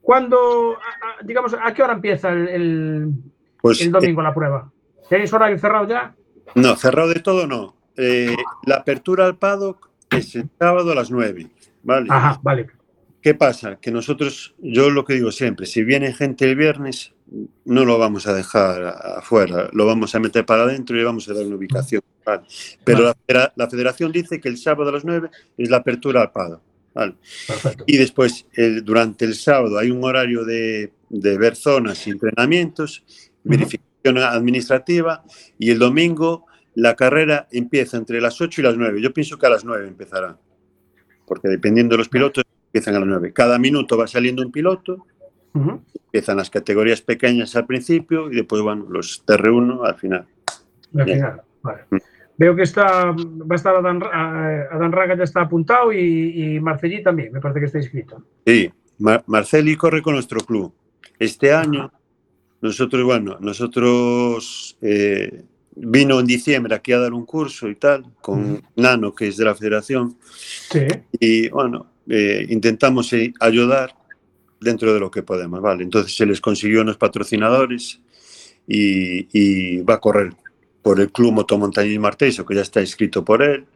¿cuándo, 0.00 0.72
a- 0.78 1.20
a- 1.20 1.22
digamos, 1.22 1.54
a 1.62 1.74
qué 1.74 1.82
hora 1.82 1.92
empieza 1.92 2.30
el, 2.30 2.48
el, 2.48 3.08
Pues, 3.60 3.82
el 3.82 3.92
domingo 3.92 4.22
la 4.22 4.32
prueba? 4.32 4.72
¿Tenéis 5.10 5.30
horario 5.34 5.58
cerrado 5.58 5.86
ya? 5.86 6.14
No, 6.54 6.74
cerrado 6.76 7.10
de 7.10 7.20
todo 7.20 7.46
no. 7.46 7.76
Eh, 7.98 8.34
la 8.64 8.76
apertura 8.76 9.26
al 9.26 9.36
paddock 9.36 9.90
es 10.10 10.34
el 10.36 10.48
sábado 10.58 10.92
a 10.92 10.94
las 10.94 11.10
9. 11.10 11.48
¿vale? 11.82 12.06
Ajá, 12.10 12.40
vale. 12.42 12.66
¿Qué 13.20 13.34
pasa? 13.34 13.76
Que 13.80 13.90
nosotros, 13.90 14.54
yo 14.58 14.88
lo 14.90 15.04
que 15.04 15.14
digo 15.14 15.32
siempre, 15.32 15.66
si 15.66 15.82
viene 15.82 16.12
gente 16.14 16.48
el 16.48 16.54
viernes, 16.56 17.12
no 17.64 17.84
lo 17.84 17.98
vamos 17.98 18.26
a 18.28 18.34
dejar 18.34 18.84
afuera, 19.18 19.68
lo 19.72 19.84
vamos 19.84 20.14
a 20.14 20.20
meter 20.20 20.46
para 20.46 20.62
adentro 20.62 20.94
y 20.94 21.00
le 21.00 21.04
vamos 21.04 21.28
a 21.28 21.34
dar 21.34 21.44
una 21.44 21.56
ubicación. 21.56 22.02
¿vale? 22.24 22.42
Pero 22.84 23.00
la, 23.02 23.14
federa- 23.26 23.52
la 23.56 23.68
federación 23.68 24.12
dice 24.12 24.40
que 24.40 24.48
el 24.48 24.58
sábado 24.58 24.90
a 24.90 24.92
las 24.92 25.04
9 25.04 25.28
es 25.58 25.68
la 25.70 25.78
apertura 25.78 26.22
al 26.22 26.30
pado. 26.30 26.62
¿vale? 26.94 27.14
Y 27.86 27.96
después, 27.96 28.46
el- 28.52 28.84
durante 28.84 29.24
el 29.24 29.34
sábado, 29.34 29.76
hay 29.78 29.90
un 29.90 30.04
horario 30.04 30.44
de, 30.44 30.92
de 31.10 31.36
ver 31.38 31.56
zonas 31.56 32.06
y 32.06 32.10
entrenamientos, 32.10 33.04
verificación 33.42 34.18
administrativa, 34.18 35.24
y 35.58 35.70
el 35.70 35.80
domingo 35.80 36.46
la 36.76 36.94
carrera 36.94 37.48
empieza 37.50 37.96
entre 37.96 38.20
las 38.20 38.40
8 38.40 38.60
y 38.60 38.64
las 38.64 38.76
9. 38.76 39.00
Yo 39.02 39.12
pienso 39.12 39.36
que 39.38 39.46
a 39.46 39.50
las 39.50 39.64
9 39.64 39.88
empezará, 39.88 40.38
porque 41.26 41.48
dependiendo 41.48 41.94
de 41.94 41.98
los 41.98 42.08
pilotos, 42.08 42.44
empiezan 42.66 42.94
a 42.94 43.00
las 43.00 43.08
9. 43.08 43.32
Cada 43.32 43.58
minuto 43.58 43.96
va 43.98 44.06
saliendo 44.06 44.42
un 44.42 44.52
piloto, 44.52 45.04
empiezan 45.54 46.36
las 46.36 46.50
categorías 46.50 47.00
pequeñas 47.02 47.56
al 47.56 47.66
principio 47.66 48.30
y 48.30 48.36
después 48.36 48.62
van 48.62 48.84
los 48.90 49.24
TR1 49.26 49.86
al 49.86 49.94
final. 49.96 50.26
Al 50.96 51.04
final, 51.04 51.42
vale. 51.62 51.80
Veo 52.38 52.54
que 52.54 52.62
está, 52.64 53.06
va 53.12 53.14
a 53.50 53.54
estar 53.54 53.74
Adán, 53.74 53.98
Ra- 53.98 54.68
Adán 54.70 54.92
Raga 54.92 55.16
ya 55.16 55.24
está 55.24 55.40
apuntado 55.40 55.90
y, 55.94 56.56
y 56.56 56.60
Marcellí 56.60 57.02
también, 57.02 57.32
me 57.32 57.40
parece 57.40 57.60
que 57.60 57.66
está 57.66 57.78
inscrito. 57.78 58.22
Sí, 58.46 58.70
Mar- 58.98 59.24
Marceli 59.26 59.74
corre 59.76 60.02
con 60.02 60.12
nuestro 60.12 60.40
club. 60.40 60.74
Este 61.18 61.54
año, 61.54 61.90
nosotros, 62.60 63.02
bueno, 63.04 63.38
nosotros 63.40 64.76
eh, 64.82 65.44
vino 65.76 66.18
en 66.18 66.26
diciembre 66.26 66.74
aquí 66.74 66.92
a 66.92 66.98
dar 66.98 67.12
un 67.12 67.26
curso 67.26 67.68
y 67.68 67.76
tal, 67.76 68.04
con 68.20 68.62
Nano, 68.76 69.14
que 69.14 69.28
es 69.28 69.36
de 69.36 69.44
la 69.44 69.54
federación, 69.54 70.16
Sí, 70.70 70.86
y 71.20 71.48
bueno, 71.48 71.86
eh, 72.08 72.46
intentamos 72.48 73.12
eh, 73.12 73.32
ayudar 73.40 73.94
dentro 74.60 74.92
de 74.94 75.00
lo 75.00 75.10
que 75.10 75.22
podemos, 75.22 75.60
¿vale? 75.60 75.84
Entonces 75.84 76.16
se 76.16 76.24
les 76.24 76.40
consiguió 76.40 76.80
unos 76.80 76.96
patrocinadores 76.96 78.00
y, 78.66 79.28
y 79.32 79.82
va 79.82 79.94
a 79.94 80.00
correr 80.00 80.32
por 80.82 80.98
el 81.00 81.12
Club 81.12 81.32
Motomontañismo 81.32 82.06
Arteiso, 82.06 82.46
que 82.46 82.54
ya 82.54 82.62
está 82.62 82.80
inscrito 82.80 83.24
por 83.24 83.42
él, 83.42 83.66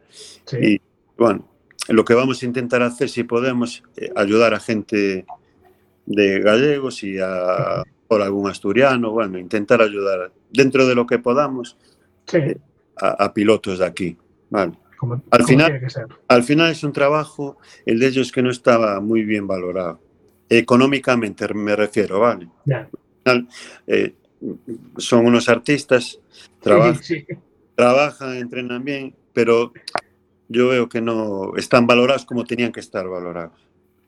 sí. 0.45 0.57
y 0.59 0.81
bueno, 1.17 1.47
lo 1.87 2.03
que 2.03 2.13
vamos 2.13 2.41
a 2.41 2.45
intentar 2.45 2.81
hacer, 2.81 3.09
si 3.09 3.23
podemos, 3.23 3.83
eh, 3.95 4.11
ayudar 4.15 4.53
a 4.53 4.59
gente 4.59 5.25
de 6.05 6.39
gallegos 6.39 7.03
y 7.03 7.19
a 7.19 7.83
por 8.07 8.21
algún 8.21 8.49
asturiano, 8.49 9.11
bueno, 9.11 9.39
intentar 9.39 9.81
ayudar 9.81 10.33
dentro 10.51 10.85
de 10.85 10.95
lo 10.95 11.07
que 11.07 11.17
podamos 11.17 11.77
sí, 12.31 12.39
a, 12.97 13.25
a 13.25 13.33
pilotos 13.33 13.79
de 13.79 13.85
aquí. 13.85 14.17
Vale. 14.49 14.73
como, 14.97 15.15
Al 15.15 15.21
como 15.29 15.47
final-. 15.47 15.81
Al 16.27 16.43
final 16.43 16.71
es 16.71 16.83
un 16.83 16.93
trabajo, 16.93 17.57
el 17.85 17.99
de 17.99 18.07
ellos 18.07 18.31
que 18.31 18.41
no 18.41 18.49
estaba 18.49 18.99
muy 18.99 19.23
bien 19.23 19.47
valorado. 19.47 19.99
Económicamente 20.49 21.51
me 21.53 21.75
refiero, 21.75 22.19
¿vale? 22.19 22.47
Ya. 22.65 22.89
Al 23.25 23.47
eh, 23.87 24.13
son 24.97 25.25
unos 25.25 25.47
artistas, 25.49 26.19
trabajan, 26.59 27.01
Sí, 27.03 27.23
sí. 27.27 27.35
trabajan, 27.75 28.35
entrenan 28.37 28.83
bien, 28.83 29.15
pero 29.33 29.71
yo 30.49 30.67
veo 30.69 30.89
que 30.89 30.99
no 31.01 31.53
están 31.55 31.87
valorados 31.87 32.25
como 32.25 32.43
tenían 32.43 32.71
que 32.71 32.79
estar 32.81 33.07
valorados. 33.07 33.53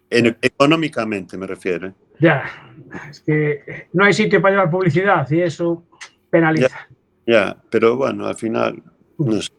En- 0.09 0.37
económicamente 0.41 1.37
me 1.37 1.47
refiero. 1.47 1.87
¿eh? 1.87 1.93
Ya, 2.19 2.43
es 3.09 3.21
que 3.21 3.87
no 3.93 4.03
hay 4.03 4.13
sitio 4.13 4.41
para 4.41 4.55
llevar 4.55 4.69
publicidad 4.71 5.29
y 5.31 5.41
eso 5.41 5.83
penaliza. 6.29 6.67
Ya, 6.67 6.87
pero 7.69 7.95
bueno, 7.97 8.25
al 8.27 8.35
final, 8.35 8.81
no 9.17 9.41
sé. 9.41 9.51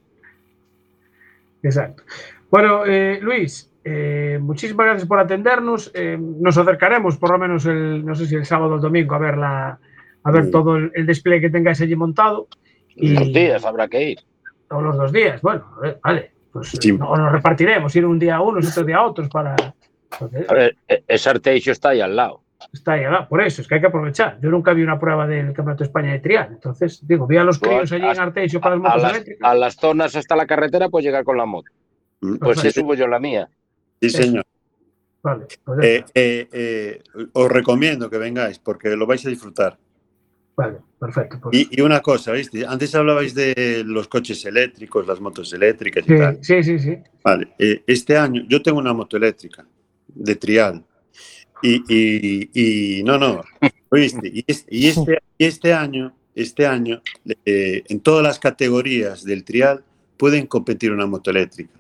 Exacto. 1.63 2.03
Bueno, 2.51 2.85
eh, 2.87 3.19
Luis, 3.23 3.71
eh, 3.85 4.39
muchísimas 4.41 4.87
gracias 4.87 5.09
por 5.09 5.19
atendernos. 5.19 5.91
Eh, 5.95 6.17
nos 6.21 6.57
acercaremos 6.59 7.17
por 7.17 7.31
lo 7.33 7.39
menos 7.39 7.65
el, 7.67 8.05
no 8.05 8.15
sé 8.15 8.27
si 8.27 8.35
el 8.35 8.45
sábado 8.45 8.73
o 8.73 8.75
el 8.77 8.81
domingo 8.83 9.15
a 9.15 9.19
ver 9.19 9.37
la, 9.37 9.79
a 10.23 10.31
ver 10.31 10.43
Muy 10.45 10.51
todo 10.53 10.77
el, 10.77 10.91
el 10.95 11.07
despliegue 11.07 11.43
que 11.43 11.51
tengáis 11.51 11.81
allí 11.81 11.97
montado. 11.97 12.49
Y 12.97 13.15
Dos 13.15 13.33
días 13.33 13.65
habrá 13.65 13.89
que 13.89 14.11
ir. 14.11 14.19
todos 14.69 14.83
los 14.83 14.97
dos 14.97 15.13
días. 15.13 15.41
Bueno, 15.43 15.65
eh, 15.85 15.97
vale, 16.03 16.33
pues 16.53 16.69
Sí. 16.81 16.93
no, 16.93 17.17
nos 17.17 17.33
repartiremos, 17.33 17.95
ir 17.97 18.05
un 18.07 18.19
día 18.19 18.37
a 18.37 18.41
unos, 18.43 18.71
otro 18.71 18.85
día 18.85 18.99
a 18.99 19.07
otros 19.07 19.29
para, 19.29 19.57
Entonces, 20.13 20.49
A 20.49 20.55
ver, 20.55 20.77
e- 20.87 21.03
ese 21.09 21.31
Arteixo 21.31 21.73
está 21.73 21.89
ahí 21.89 22.01
al 22.01 22.15
lado. 22.15 22.43
Está 22.73 22.97
lado. 22.97 23.29
por 23.29 23.43
eso, 23.43 23.63
es 23.63 23.69
que 23.69 23.75
hay 23.77 23.81
que 23.81 23.87
aprovechar. 23.87 24.39
Yo 24.41 24.51
nunca 24.51 24.73
vi 24.73 24.83
una 24.83 24.99
prueba 24.99 25.27
del 25.27 25.47
Campeonato 25.47 25.85
de 25.85 25.89
España 25.89 26.13
de 26.13 26.19
trial. 26.21 26.49
Entonces, 26.53 27.07
digo, 27.07 27.27
vi 27.27 27.37
a 27.37 27.45
los 27.45 27.59
críos 27.59 27.91
allí 27.93 28.07
en 28.07 28.19
Arteixo 28.21 28.61
para 28.61 28.77
las 28.77 28.85
A 28.85 28.89
motos 28.89 29.03
las, 29.03 29.13
eléctricas. 29.13 29.51
a 29.51 29.55
las 29.55 29.75
zonas 29.77 30.17
hasta 30.17 30.37
la 30.37 30.47
carretera 30.47 30.89
puedes 30.89 31.05
llegar 31.07 31.25
con 31.25 31.37
la 31.37 31.47
moto. 31.47 31.71
Mm, 32.21 32.37
Pues 32.37 32.59
sí, 32.59 32.63
Perfecto. 32.65 32.81
subo 32.81 32.95
yo 32.95 33.07
la 33.07 33.19
mía. 33.19 33.49
Sí, 34.01 34.11
señor. 34.11 34.45
Vale, 35.23 35.47
pues 35.65 35.79
Eh, 35.83 36.05
eh, 36.15 36.49
eh, 36.53 37.03
os 37.33 37.51
recomiendo 37.51 38.11
que 38.11 38.19
vengáis 38.19 38.59
porque 38.59 38.91
lo 38.97 39.07
vais 39.07 39.25
a 39.25 39.31
disfrutar. 39.31 39.79
Vale, 40.57 40.79
perfecto. 41.01 41.39
pues. 41.43 41.57
Y, 41.59 41.69
y 41.71 41.81
una 41.81 42.01
cosa, 42.01 42.31
¿viste? 42.33 42.65
Antes 42.67 42.95
hablabais 42.95 43.35
de 43.35 43.83
los 43.87 44.07
coches 44.07 44.45
eléctricos, 44.45 45.07
las 45.07 45.21
motos 45.21 45.53
eléctricas 45.53 46.05
y 46.07 46.13
Sí, 46.13 46.19
tal. 46.19 46.39
sí, 46.43 46.63
sí, 46.63 46.79
sí. 46.79 46.99
Vale, 47.25 47.55
eh, 47.59 47.83
este 47.87 48.17
año 48.17 48.43
yo 48.47 48.63
tengo 48.63 48.79
una 48.79 48.93
moto 48.93 49.17
eléctrica 49.17 49.65
de 50.09 50.37
trial. 50.37 50.85
Y, 51.65 51.83
y- 51.89 52.51
y- 52.99 53.03
no, 53.05 53.17
no, 53.19 53.43
¿oíste? 53.89 54.29
Y, 54.33 54.45
es- 54.47 54.67
y 54.69 54.89
este, 54.89 55.19
y 55.39 55.45
este 55.47 55.73
año, 55.73 56.15
este 56.35 56.67
año, 56.67 57.01
eh, 57.47 57.83
en 57.89 58.01
todas 58.01 58.23
las 58.23 58.39
categorías 58.39 59.25
del 59.25 59.45
trial 59.45 59.83
pueden 60.19 60.47
competir 60.47 60.93
una 60.93 61.07
moto 61.07 61.31
eléctrica. 61.31 61.73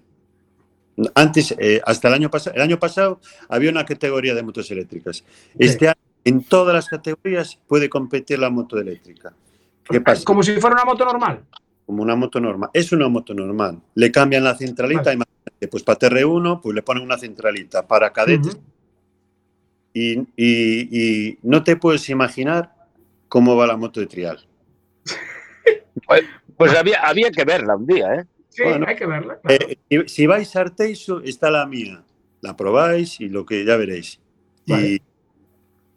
Antes, 1.14 1.54
eh, 1.58 1.82
hasta 1.84 2.08
el 2.08 2.14
año 2.14 2.30
pasado, 2.30 2.56
el 2.56 2.62
año 2.62 2.78
pasado 2.78 3.20
había 3.48 3.70
una 3.70 3.84
categoría 3.84 4.34
de 4.34 4.42
motos 4.42 4.70
eléctricas. 4.70 5.22
Este 5.58 5.88
año, 5.88 5.98
en 6.24 6.44
todas 6.44 6.72
las 6.74 6.88
categorías 6.88 7.58
puede 7.66 7.90
competir 7.90 8.38
la 8.38 8.48
moto 8.48 8.78
eléctrica. 8.78 9.34
¿Qué 9.90 10.00
pasa? 10.00 10.24
Como 10.24 10.42
si 10.42 10.52
fuera 10.60 10.76
una 10.76 10.84
moto 10.86 11.04
normal. 11.04 11.44
como 11.84 12.02
una 12.02 12.16
moto 12.16 12.40
normal. 12.40 12.70
Es 12.72 12.90
una 12.92 13.08
moto 13.08 13.34
normal. 13.34 13.78
Le 13.96 14.10
cambian 14.10 14.42
la 14.44 14.56
centralita, 14.56 15.02
Vale. 15.02 15.16
imagínate, 15.16 15.68
pues 15.68 15.82
para 15.82 15.98
TR1, 15.98 16.60
pues 16.62 16.74
le 16.74 16.80
ponen 16.82 17.02
una 17.02 17.18
centralita. 17.18 17.86
Para 17.86 18.10
cadetes. 18.10 18.54
Ujú. 18.54 18.62
Y, 19.94 20.18
y- 20.36 20.88
y 20.90 21.38
no 21.42 21.64
te 21.64 21.76
puedes 21.76 22.08
imaginar 22.10 22.74
cómo 23.28 23.56
va 23.56 23.66
la 23.66 23.76
moto 23.78 24.00
de 24.00 24.06
trial. 24.06 24.46
Pues 26.56 26.74
había, 26.76 27.00
había 27.00 27.30
que 27.30 27.44
verla 27.44 27.76
un 27.76 27.86
día, 27.86 28.14
¿eh? 28.14 28.24
Sí, 28.50 28.62
Bueno, 28.62 28.86
hay 28.86 28.94
que 28.96 29.06
verla. 29.06 29.40
claro. 29.40 29.66
Eh, 29.68 29.78
si- 29.90 30.08
si 30.08 30.26
vais 30.26 30.54
a 30.54 30.60
Arteiso, 30.60 31.20
está 31.22 31.50
la 31.50 31.66
mía. 31.66 32.04
La 32.40 32.56
probáis 32.56 33.20
y 33.20 33.28
lo 33.28 33.44
que 33.46 33.64
ya 33.64 33.76
veréis. 33.76 34.20
Vale. 34.66 34.86
Y 34.88 35.02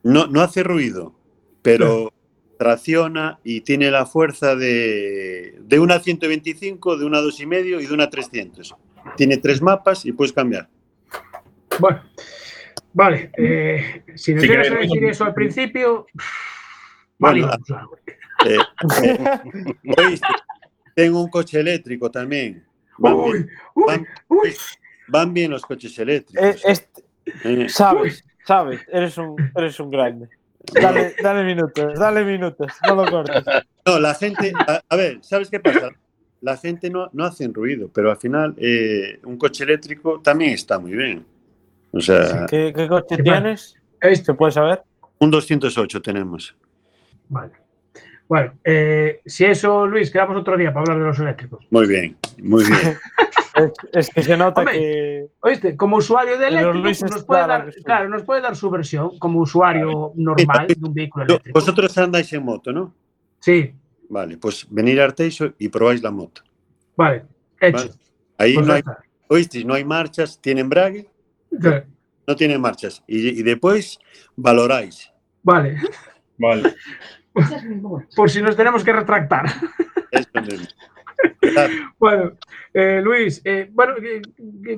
no, 0.03 0.27
no 0.27 0.41
hace 0.41 0.63
ruido, 0.63 1.13
pero 1.61 2.11
tracciona 2.57 3.39
y 3.43 3.61
tiene 3.61 3.91
la 3.91 4.05
fuerza 4.07 4.55
de, 4.55 5.57
de 5.59 5.79
una 5.79 5.99
125, 5.99 6.97
de 6.97 7.05
una 7.05 7.19
2,5 7.21 7.81
y 7.83 7.85
de 7.85 7.93
una 7.93 8.09
300. 8.09 8.75
Tiene 9.15 9.37
tres 9.37 9.61
mapas 9.61 10.05
y 10.05 10.11
puedes 10.11 10.33
cambiar. 10.33 10.67
Bueno, 11.79 12.01
vale. 12.97 13.29
eh, 13.37 14.03
si 14.15 14.33
que- 14.35 14.57
a 14.57 14.61
decir 14.63 15.03
eso 15.05 15.23
al 15.25 15.33
principio, 15.33 16.07
vale. 17.19 17.41
Eh, 18.45 18.57
eh, 19.03 19.17
¿oíste? 19.97 20.27
Tengo 20.95 21.21
un 21.21 21.29
coche 21.29 21.59
eléctrico 21.59 22.09
también. 22.09 22.63
Van, 22.97 23.13
Uy, 23.13 23.31
bien, 23.33 23.49
uy, 23.75 23.83
van- 23.87 24.07
uy. 24.27 24.55
van 25.07 25.33
bien 25.33 25.51
los 25.51 25.61
coches 25.63 25.97
Eh, 25.97 26.01
eléctricos. 26.01 26.65
este- 26.65 27.03
Eh, 27.43 27.67
sabes, 27.69 28.23
sabes, 28.45 28.81
eres 28.91 29.17
un, 29.17 29.35
eres 29.55 29.79
un 29.79 29.89
grande. 29.91 30.29
Dale, 30.73 31.13
dale 31.21 31.43
minutos, 31.43 31.97
dale 31.99 32.23
minutos, 32.25 32.71
no 32.87 32.95
lo 32.95 33.09
cortes. 33.09 33.43
No, 33.85 33.99
la 33.99 34.13
gente, 34.15 34.51
a, 34.67 34.81
a 34.89 34.95
ver, 34.95 35.19
¿sabes 35.21 35.49
qué 35.49 35.59
pasa? 35.59 35.89
La 36.41 36.57
gente 36.57 36.89
no, 36.89 37.09
no 37.13 37.25
hace 37.25 37.47
ruido, 37.47 37.89
pero 37.93 38.11
al 38.11 38.17
final 38.17 38.53
eh, 38.57 39.19
un 39.23 39.37
coche 39.37 39.63
eléctrico 39.63 40.19
también 40.21 40.51
está 40.51 40.77
muy 40.79 40.91
bien. 40.93 41.25
O 41.97 42.01
sea, 42.01 42.45
¿Qué, 42.47 42.73
qué 42.75 42.87
coche 42.87 43.17
tienes? 43.17 43.75
Esto, 43.99 44.25
¿Se 44.25 44.33
puede 44.35 44.51
saber? 44.51 44.83
un 45.19 45.31
208 45.31 46.01
tenemos. 46.01 46.55
vale. 47.29 47.51
Bueno, 48.29 48.53
eh, 48.65 49.21
si 49.25 49.45
eso, 49.45 49.87
Luis, 49.87 50.11
quedamos 50.11 50.35
otro 50.35 50.57
día 50.57 50.73
para 50.73 50.81
hablar 50.81 50.99
de 50.99 51.05
los 51.05 51.19
eléctricos. 51.19 51.65
Muy 51.71 51.87
bien, 51.87 52.17
muy 52.41 52.63
bien. 52.65 52.97
Es, 53.57 53.71
es 53.91 54.09
que 54.11 54.21
se 54.21 54.37
nota 54.37 54.61
Hombre, 54.61 54.77
que. 54.77 55.27
¿Oíste? 55.39 55.75
Como 55.75 55.97
usuario 55.97 56.33
de 56.33 56.45
Pero 56.45 56.59
eléctrico, 56.59 56.83
Luis 56.83 56.99
pues 56.99 57.11
nos 57.11 57.23
puede 57.23 57.47
dar, 57.47 57.73
claro, 57.83 58.07
nos 58.07 58.21
puede 58.21 58.41
dar 58.41 58.55
su 58.55 58.69
versión 58.69 59.17
como 59.17 59.39
usuario 59.39 60.11
normal 60.13 60.67
de 60.67 60.75
un 60.79 60.93
vehículo 60.93 61.25
eléctrico. 61.25 61.57
Vosotros 61.59 61.97
andáis 61.97 62.31
en 62.33 62.43
moto, 62.43 62.71
¿no? 62.71 62.93
Sí, 63.39 63.73
Vale, 64.09 64.37
pues 64.37 64.67
venir 64.69 65.01
a 65.01 65.05
Arteixo 65.05 65.53
y 65.57 65.69
probáis 65.69 66.03
la 66.03 66.11
moto. 66.11 66.43
vale, 66.95 67.25
hecho. 67.59 67.77
¿vale? 67.77 67.91
Ahí 68.37 68.53
Pues 68.53 68.67
no 68.67 68.73
hay, 68.73 68.83
oíste, 69.27 69.63
no 69.65 69.73
hay 69.73 69.83
marchas, 69.83 70.39
tiene 70.39 70.61
embrague, 70.61 71.09
no 72.27 72.35
tiene 72.35 72.57
marchas. 72.57 73.03
Y, 73.07 73.39
y 73.39 73.43
después 73.43 73.99
valoráis. 74.35 75.11
Vale, 75.43 75.77
Vale. 76.37 76.75
por 78.15 78.29
si 78.29 78.41
nos 78.41 78.55
tenemos 78.55 78.83
que 78.83 78.93
retractar. 78.93 79.45
Eso 80.11 80.29
mismo. 80.41 80.67
Claro, 81.39 81.73
Bueno, 81.97 82.31
eh, 82.73 83.01
Luis, 83.03 83.41
eh, 83.43 83.69
bueno, 83.71 83.93
eh, 83.97 84.21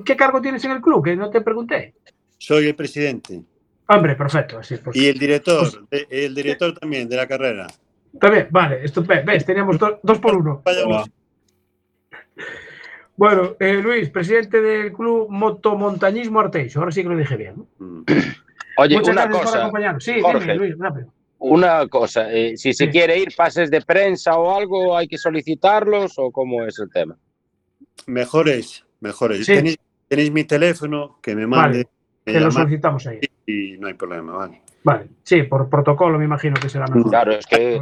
¿qué 0.04 0.16
cargo 0.16 0.40
tienes 0.40 0.64
en 0.64 0.70
el 0.72 0.80
club? 0.80 1.04
Que 1.04 1.16
no 1.16 1.28
te 1.30 1.40
pregunté. 1.42 1.94
Soy 2.38 2.68
el 2.68 2.74
presidente 2.74 3.42
Hombre, 3.88 4.14
perfecto. 4.14 4.60
Pues, 4.84 4.96
y 4.96 5.08
el 5.08 5.18
director, 5.18 5.88
de- 5.90 6.06
el 6.10 6.34
director 6.34 6.78
también 6.78 7.08
de 7.08 7.16
la 7.16 7.26
carrera. 7.26 7.66
Bien, 8.12 8.46
vale, 8.50 8.84
esto, 8.84 9.02
ve- 9.02 9.22
ves, 9.26 9.44
teníamos 9.44 9.78
do- 9.78 9.98
dos 10.02 10.18
por 10.20 10.36
uno. 10.36 10.62
Vaya. 10.64 11.04
Bueno, 13.20 13.54
eh, 13.60 13.74
Luis, 13.82 14.08
presidente 14.08 14.62
del 14.62 14.94
club 14.94 15.26
Motomontañismo 15.28 16.40
Arteixo, 16.40 16.78
ahora 16.78 16.90
sí 16.90 17.02
que 17.02 17.10
lo 17.10 17.18
dije 17.18 17.36
bien. 17.36 17.54
¿no? 17.54 17.66
Mm. 17.78 18.02
Oye, 18.78 18.96
Muchas 18.96 19.12
una 19.12 19.22
gracias 19.24 19.36
por 19.36 19.44
cosa, 19.44 19.58
acompañarnos. 19.58 20.04
Sí, 20.04 20.20
Jorge. 20.22 20.40
dime, 20.40 20.54
Luis, 20.54 20.74
rápido. 20.78 21.12
una 21.40 21.86
cosa. 21.88 22.32
eh, 22.32 22.56
si 22.56 22.72
se 22.72 22.86
Sí. 22.86 22.90
quiere 22.90 23.18
ir 23.18 23.28
pases 23.36 23.70
de 23.70 23.82
prensa 23.82 24.38
o 24.38 24.56
algo, 24.56 24.96
¿hay 24.96 25.06
que 25.06 25.18
solicitarlos 25.18 26.14
o 26.18 26.30
cómo 26.32 26.64
es 26.64 26.78
el 26.78 26.88
tema? 26.90 27.14
Mejores, 28.06 28.86
mejores. 29.00 29.44
Sí. 29.44 29.52
Tenéis, 29.54 29.76
tenéis 30.08 30.32
mi 30.32 30.44
teléfono, 30.44 31.18
que 31.20 31.36
me 31.36 31.46
mande. 31.46 31.76
Vale, 31.84 31.88
me 32.24 32.32
Te 32.32 32.40
lo 32.40 32.50
solicitamos 32.50 33.06
ahí. 33.06 33.20
y 33.44 33.76
no 33.76 33.88
hay 33.88 33.94
problema, 33.94 34.32
vale. 34.34 34.62
Vale, 34.82 35.08
sí, 35.24 35.42
por 35.42 35.68
protocolo 35.68 36.18
me 36.18 36.24
imagino 36.24 36.54
que 36.58 36.70
será 36.70 36.86
mejor. 36.86 37.10
Claro, 37.10 37.32
es 37.32 37.44
que 37.46 37.78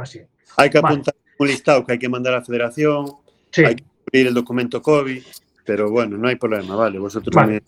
así. 0.00 0.22
Hay 0.56 0.70
que 0.70 0.80
Vale. 0.80 0.94
apuntar 0.94 1.14
un 1.38 1.46
listado 1.46 1.84
que 1.84 1.92
hay 1.92 1.98
que 1.98 2.08
mandar 2.08 2.32
a 2.32 2.38
la 2.38 2.42
federación, 2.46 3.04
Sí, 3.50 3.64
hay 3.64 3.76
que 3.76 3.82
abrir 3.82 3.87
el 4.12 4.34
documento 4.34 4.80
COVID, 4.82 5.22
pero 5.64 5.90
bueno, 5.90 6.16
no 6.16 6.28
hay 6.28 6.36
problema, 6.36 6.74
vale. 6.76 6.98
Vosotros 6.98 7.34
Vale. 7.34 7.62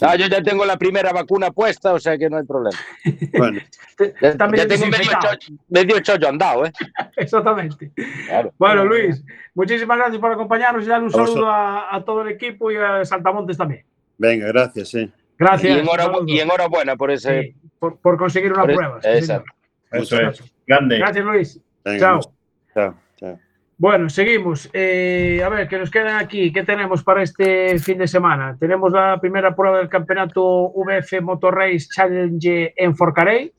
Ah, 0.00 0.16
yo 0.16 0.26
ya 0.26 0.42
tengo 0.42 0.64
la 0.64 0.78
primera 0.78 1.12
vacuna 1.12 1.50
puesta, 1.50 1.92
o 1.92 1.98
sea 1.98 2.16
que 2.16 2.30
no 2.30 2.38
hay 2.38 2.44
problema. 2.44 2.78
bueno, 3.36 3.60
Ya, 4.22 4.66
tengo 4.66 4.86
medio 4.86 5.10
chollo, 5.20 5.58
medio 5.68 6.00
chollo 6.00 6.28
andado, 6.28 6.64
¿eh? 6.66 6.72
Exactamente. 7.16 7.90
Claro. 8.26 8.54
Bueno, 8.58 8.84
Luis, 8.86 9.22
muchísimas 9.54 9.98
gracias 9.98 10.18
por 10.18 10.32
acompañarnos 10.32 10.84
y 10.84 10.88
darle 10.88 11.06
un 11.08 11.12
A 11.14 11.26
saludo 11.26 11.46
a, 11.50 11.94
a 11.94 12.02
todo 12.04 12.22
el 12.22 12.28
equipo 12.28 12.70
y 12.70 12.76
a 12.76 13.04
Saltamontes 13.04 13.58
también. 13.58 13.84
venga, 14.16 14.46
gracias, 14.46 14.94
eh. 14.94 15.10
Gracias. 15.38 15.76
Y, 15.76 15.80
enhorabu- 15.82 16.24
y 16.26 16.40
enhorabuena 16.40 16.96
por 16.96 17.10
ese. 17.10 17.42
Sí, 17.42 17.54
por, 17.78 17.98
por 17.98 18.16
conseguir 18.16 18.52
una 18.54 18.62
por 18.62 18.74
prueba. 18.74 19.02
sí, 19.02 19.08
exacto. 19.08 19.52
Eso 19.92 20.20
es. 20.22 20.42
Grande. 20.66 20.98
Gracias, 20.98 21.24
Luis. 21.24 21.60
Venga. 21.84 21.98
Chao, 22.00 22.20
chao. 22.72 22.94
Bueno, 23.78 24.08
seguimos. 24.08 24.70
Eh, 24.72 25.42
a 25.44 25.50
ver, 25.50 25.68
¿qué 25.68 25.78
nos 25.78 25.90
quedan 25.90 26.16
aquí? 26.16 26.50
¿Qué 26.50 26.62
tenemos 26.62 27.02
para 27.02 27.22
este 27.22 27.78
fin 27.78 27.98
de 27.98 28.08
semana? 28.08 28.56
Tenemos 28.58 28.90
la 28.90 29.20
primera 29.20 29.54
prueba 29.54 29.76
del 29.76 29.90
campeonato 29.90 30.72
VF 30.74 31.20
Motor 31.20 31.56
Race 31.56 31.86
Challenge 31.94 32.72
en 32.74 32.96
Forcarey, 32.96 33.52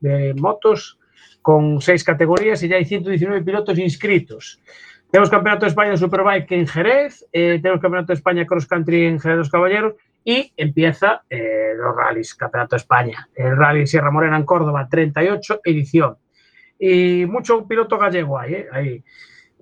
de 0.00 0.32
motos, 0.34 0.98
con 1.42 1.78
seis 1.82 2.02
categorías 2.04 2.62
y 2.62 2.68
ya 2.68 2.76
hay 2.76 2.86
119 2.86 3.44
pilotos 3.44 3.78
inscritos. 3.78 4.62
Tenemos 5.10 5.28
Campeonato 5.28 5.66
de 5.66 5.70
España 5.70 5.96
Superbike 5.96 6.52
en 6.52 6.66
Jerez, 6.66 7.26
eh, 7.32 7.58
tenemos 7.60 7.82
Campeonato 7.82 8.12
de 8.12 8.14
España 8.14 8.46
Cross 8.46 8.66
Country 8.66 9.06
en 9.06 9.20
Jerez 9.20 9.34
de 9.34 9.38
los 9.40 9.50
Caballeros 9.50 9.94
y 10.24 10.52
empieza 10.56 11.22
eh, 11.28 11.72
los 11.76 11.96
rallies, 11.96 12.34
Campeonato 12.34 12.76
de 12.76 12.80
España. 12.80 13.28
El 13.34 13.56
Rally 13.56 13.86
Sierra 13.86 14.10
Morena 14.10 14.38
en 14.38 14.44
Córdoba, 14.44 14.88
38 14.88 15.60
edición. 15.64 16.16
Y 16.78 17.26
mucho 17.26 17.66
piloto 17.66 17.98
gallego 17.98 18.38
hay, 18.38 18.54
¿eh? 18.54 18.68
ahí. 18.72 19.04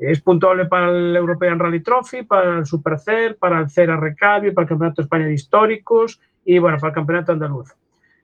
Es 0.00 0.20
puntuable 0.20 0.66
para 0.66 0.90
el 0.90 1.16
European 1.16 1.58
Rally 1.58 1.80
Trophy, 1.80 2.22
para 2.22 2.58
el 2.58 2.66
Supercer, 2.66 3.36
para 3.36 3.60
el 3.60 3.68
Cera 3.68 3.96
Recambio, 3.96 4.54
para 4.54 4.64
el 4.64 4.68
Campeonato 4.68 5.02
de 5.02 5.06
España 5.06 5.26
de 5.26 5.34
Históricos 5.34 6.20
y 6.44 6.58
bueno, 6.58 6.78
para 6.78 6.90
el 6.90 6.94
Campeonato 6.94 7.32
Andaluz. 7.32 7.74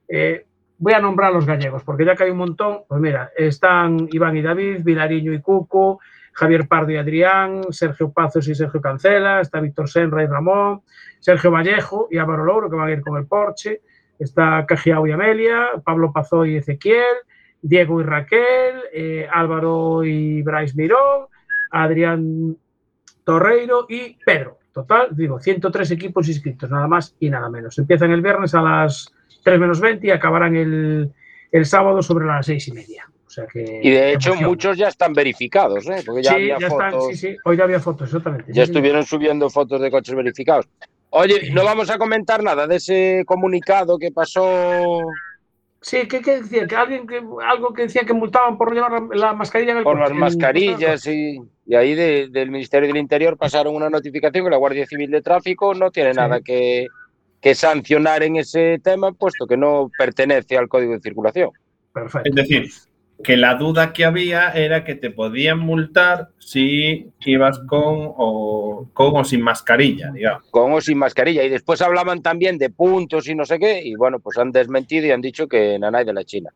Eh, 0.08 0.46
voy 0.78 0.92
a 0.92 1.00
nombrar 1.00 1.30
a 1.30 1.34
los 1.34 1.46
gallegos, 1.46 1.82
porque 1.82 2.04
ya 2.04 2.14
que 2.14 2.24
hay 2.24 2.30
un 2.30 2.38
montón, 2.38 2.80
pues 2.88 3.00
mira, 3.00 3.30
están 3.36 4.08
Iván 4.12 4.36
y 4.36 4.42
David, 4.42 4.82
Vilariño 4.84 5.32
y 5.32 5.40
Cuco, 5.40 6.00
Javier 6.32 6.66
Pardo 6.66 6.90
y 6.92 6.96
Adrián, 6.96 7.62
Sergio 7.70 8.12
Pazos 8.12 8.48
y 8.48 8.54
Sergio 8.54 8.80
Cancela, 8.80 9.40
está 9.40 9.60
Víctor 9.60 9.88
Senra 9.88 10.22
y 10.22 10.26
Ramón, 10.26 10.82
Sergio 11.20 11.50
Vallejo 11.50 12.08
y 12.10 12.18
Álvaro 12.18 12.44
Louro, 12.44 12.68
que 12.68 12.76
van 12.76 12.88
a 12.88 12.92
ir 12.92 13.02
con 13.02 13.16
el 13.16 13.26
Porsche, 13.26 13.82
está 14.18 14.66
Cajiao 14.66 15.06
y 15.06 15.12
Amelia, 15.12 15.68
Pablo 15.84 16.12
Pazó 16.12 16.44
y 16.44 16.56
Ezequiel, 16.56 17.16
Diego 17.62 18.00
y 18.00 18.04
Raquel, 18.04 18.82
eh, 18.92 19.28
Álvaro 19.32 20.04
y 20.04 20.42
Bryce 20.42 20.74
Mirón, 20.76 21.28
Adrián 21.82 22.56
Torreiro 23.24 23.86
y 23.88 24.16
Pedro. 24.24 24.58
Total, 24.72 25.08
digo, 25.12 25.38
103 25.38 25.90
equipos 25.92 26.28
inscritos, 26.28 26.68
nada 26.70 26.88
más 26.88 27.14
y 27.20 27.30
nada 27.30 27.48
menos. 27.48 27.78
Empiezan 27.78 28.10
el 28.10 28.22
viernes 28.22 28.54
a 28.54 28.62
las 28.62 29.12
3 29.44 29.60
menos 29.60 29.80
20 29.80 30.06
y 30.06 30.10
acabarán 30.10 30.56
el, 30.56 31.12
el 31.52 31.66
sábado 31.66 32.02
sobre 32.02 32.26
las 32.26 32.46
6 32.46 32.68
y 32.68 32.72
media. 32.72 33.04
O 33.26 33.30
sea 33.30 33.46
que, 33.46 33.80
Y 33.82 33.90
de 33.90 34.12
hecho, 34.12 34.30
emoción. 34.30 34.50
muchos 34.50 34.76
ya 34.76 34.88
están 34.88 35.12
verificados, 35.12 35.86
¿eh? 35.88 36.02
Porque 36.04 36.22
ya 36.22 36.30
sí, 36.30 36.36
había 36.36 36.58
ya 36.58 36.66
están, 36.68 36.92
fotos. 36.92 37.08
sí, 37.08 37.16
sí, 37.16 37.36
hoy 37.44 37.56
ya 37.56 37.64
había 37.64 37.80
fotos, 37.80 38.08
exactamente. 38.08 38.44
Ya 38.48 38.62
sí, 38.62 38.66
sí. 38.66 38.72
estuvieron 38.72 39.04
subiendo 39.04 39.48
fotos 39.50 39.80
de 39.80 39.90
coches 39.90 40.14
verificados. 40.14 40.68
Oye, 41.10 41.50
no 41.52 41.64
vamos 41.64 41.90
a 41.90 41.98
comentar 41.98 42.42
nada 42.42 42.66
de 42.66 42.76
ese 42.76 43.22
comunicado 43.26 43.98
que 43.98 44.10
pasó 44.10 45.00
Sí, 45.86 46.08
¿qué, 46.08 46.22
qué 46.22 46.40
decía? 46.40 46.66
Que 46.66 46.76
alguien 46.76 47.06
que, 47.06 47.20
algo 47.46 47.74
que 47.74 47.82
decía 47.82 48.04
que 48.06 48.14
multaban 48.14 48.56
por 48.56 48.72
llevar 48.72 48.90
la, 48.92 49.06
la 49.12 49.32
mascarilla 49.34 49.72
en 49.72 49.78
el 49.78 49.84
por 49.84 49.98
coche, 49.98 50.08
las 50.08 50.18
mascarillas 50.18 51.06
y, 51.06 51.38
y 51.66 51.74
ahí 51.74 51.94
de- 51.94 52.28
del 52.30 52.50
Ministerio 52.50 52.88
del 52.88 52.96
Interior 52.96 53.36
pasaron 53.36 53.76
una 53.76 53.90
notificación 53.90 54.44
que 54.46 54.50
la 54.50 54.56
Guardia 54.56 54.86
Civil 54.86 55.10
de 55.10 55.20
Tráfico 55.20 55.74
no 55.74 55.90
tiene 55.90 56.14
Sí. 56.14 56.16
nada 56.16 56.40
que, 56.40 56.86
que 57.38 57.54
sancionar 57.54 58.22
en 58.22 58.36
ese 58.36 58.80
tema, 58.82 59.12
puesto 59.12 59.46
que 59.46 59.58
no 59.58 59.90
pertenece 59.98 60.56
al 60.56 60.68
Código 60.68 60.94
de 60.94 61.00
Circulación. 61.00 61.50
Perfecto. 61.92 62.30
Es 62.30 62.34
decir, 62.34 62.66
que 63.22 63.36
la 63.36 63.54
duda 63.54 63.92
que 63.92 64.04
había 64.04 64.50
era 64.50 64.84
que 64.84 64.94
te 64.94 65.10
podían 65.10 65.58
multar 65.60 66.28
si 66.38 67.10
ibas 67.24 67.58
con 67.60 67.80
o, 68.16 68.88
con 68.92 69.16
o 69.16 69.24
sin 69.24 69.40
mascarilla, 69.40 70.10
digamos. 70.10 70.42
con 70.50 70.72
o 70.72 70.80
sin 70.80 70.98
mascarilla. 70.98 71.42
Y 71.44 71.48
después 71.48 71.80
hablaban 71.80 72.22
también 72.22 72.58
de 72.58 72.70
puntos 72.70 73.28
y 73.28 73.34
no 73.34 73.44
sé 73.44 73.58
qué, 73.58 73.80
y 73.82 73.94
bueno, 73.94 74.18
pues 74.18 74.36
han 74.38 74.50
desmentido 74.52 75.06
y 75.06 75.10
han 75.12 75.20
dicho 75.20 75.46
que 75.46 75.78
nanay 75.78 76.04
de 76.04 76.12
la 76.12 76.24
China. 76.24 76.50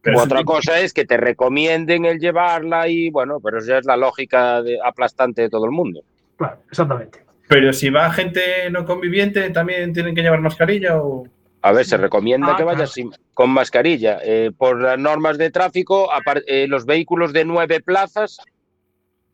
Pero 0.00 0.20
Otra 0.20 0.38
sí, 0.40 0.44
cosa 0.44 0.80
es 0.80 0.92
que 0.92 1.04
te 1.06 1.16
recomienden 1.16 2.04
el 2.04 2.18
llevarla 2.20 2.88
y 2.88 3.10
bueno, 3.10 3.40
pero 3.40 3.58
eso 3.58 3.68
ya 3.68 3.78
es 3.78 3.86
la 3.86 3.96
lógica 3.96 4.62
de- 4.62 4.78
aplastante 4.84 5.42
de 5.42 5.48
todo 5.50 5.64
el 5.64 5.70
mundo. 5.72 6.02
Claro, 6.36 6.58
exactamente. 6.70 7.20
Pero 7.48 7.72
si 7.72 7.90
va 7.90 8.10
gente 8.10 8.40
no 8.70 8.84
conviviente, 8.86 9.48
¿también 9.50 9.92
tienen 9.92 10.14
que 10.14 10.22
llevar 10.22 10.40
mascarilla 10.40 10.96
o...? 11.02 11.26
A 11.66 11.72
ver, 11.72 11.86
se 11.86 11.96
recomienda 11.96 12.52
Ah, 12.52 12.56
que 12.58 12.62
vayas 12.62 12.92
sin- 12.92 13.10
con 13.32 13.48
mascarilla. 13.48 14.18
Eh, 14.22 14.50
por 14.56 14.82
las 14.82 14.98
normas 14.98 15.38
de 15.38 15.50
tráfico, 15.50 16.10
eh, 16.46 16.66
los 16.68 16.84
vehículos 16.84 17.32
de 17.32 17.46
nueve 17.46 17.80
plazas 17.80 18.36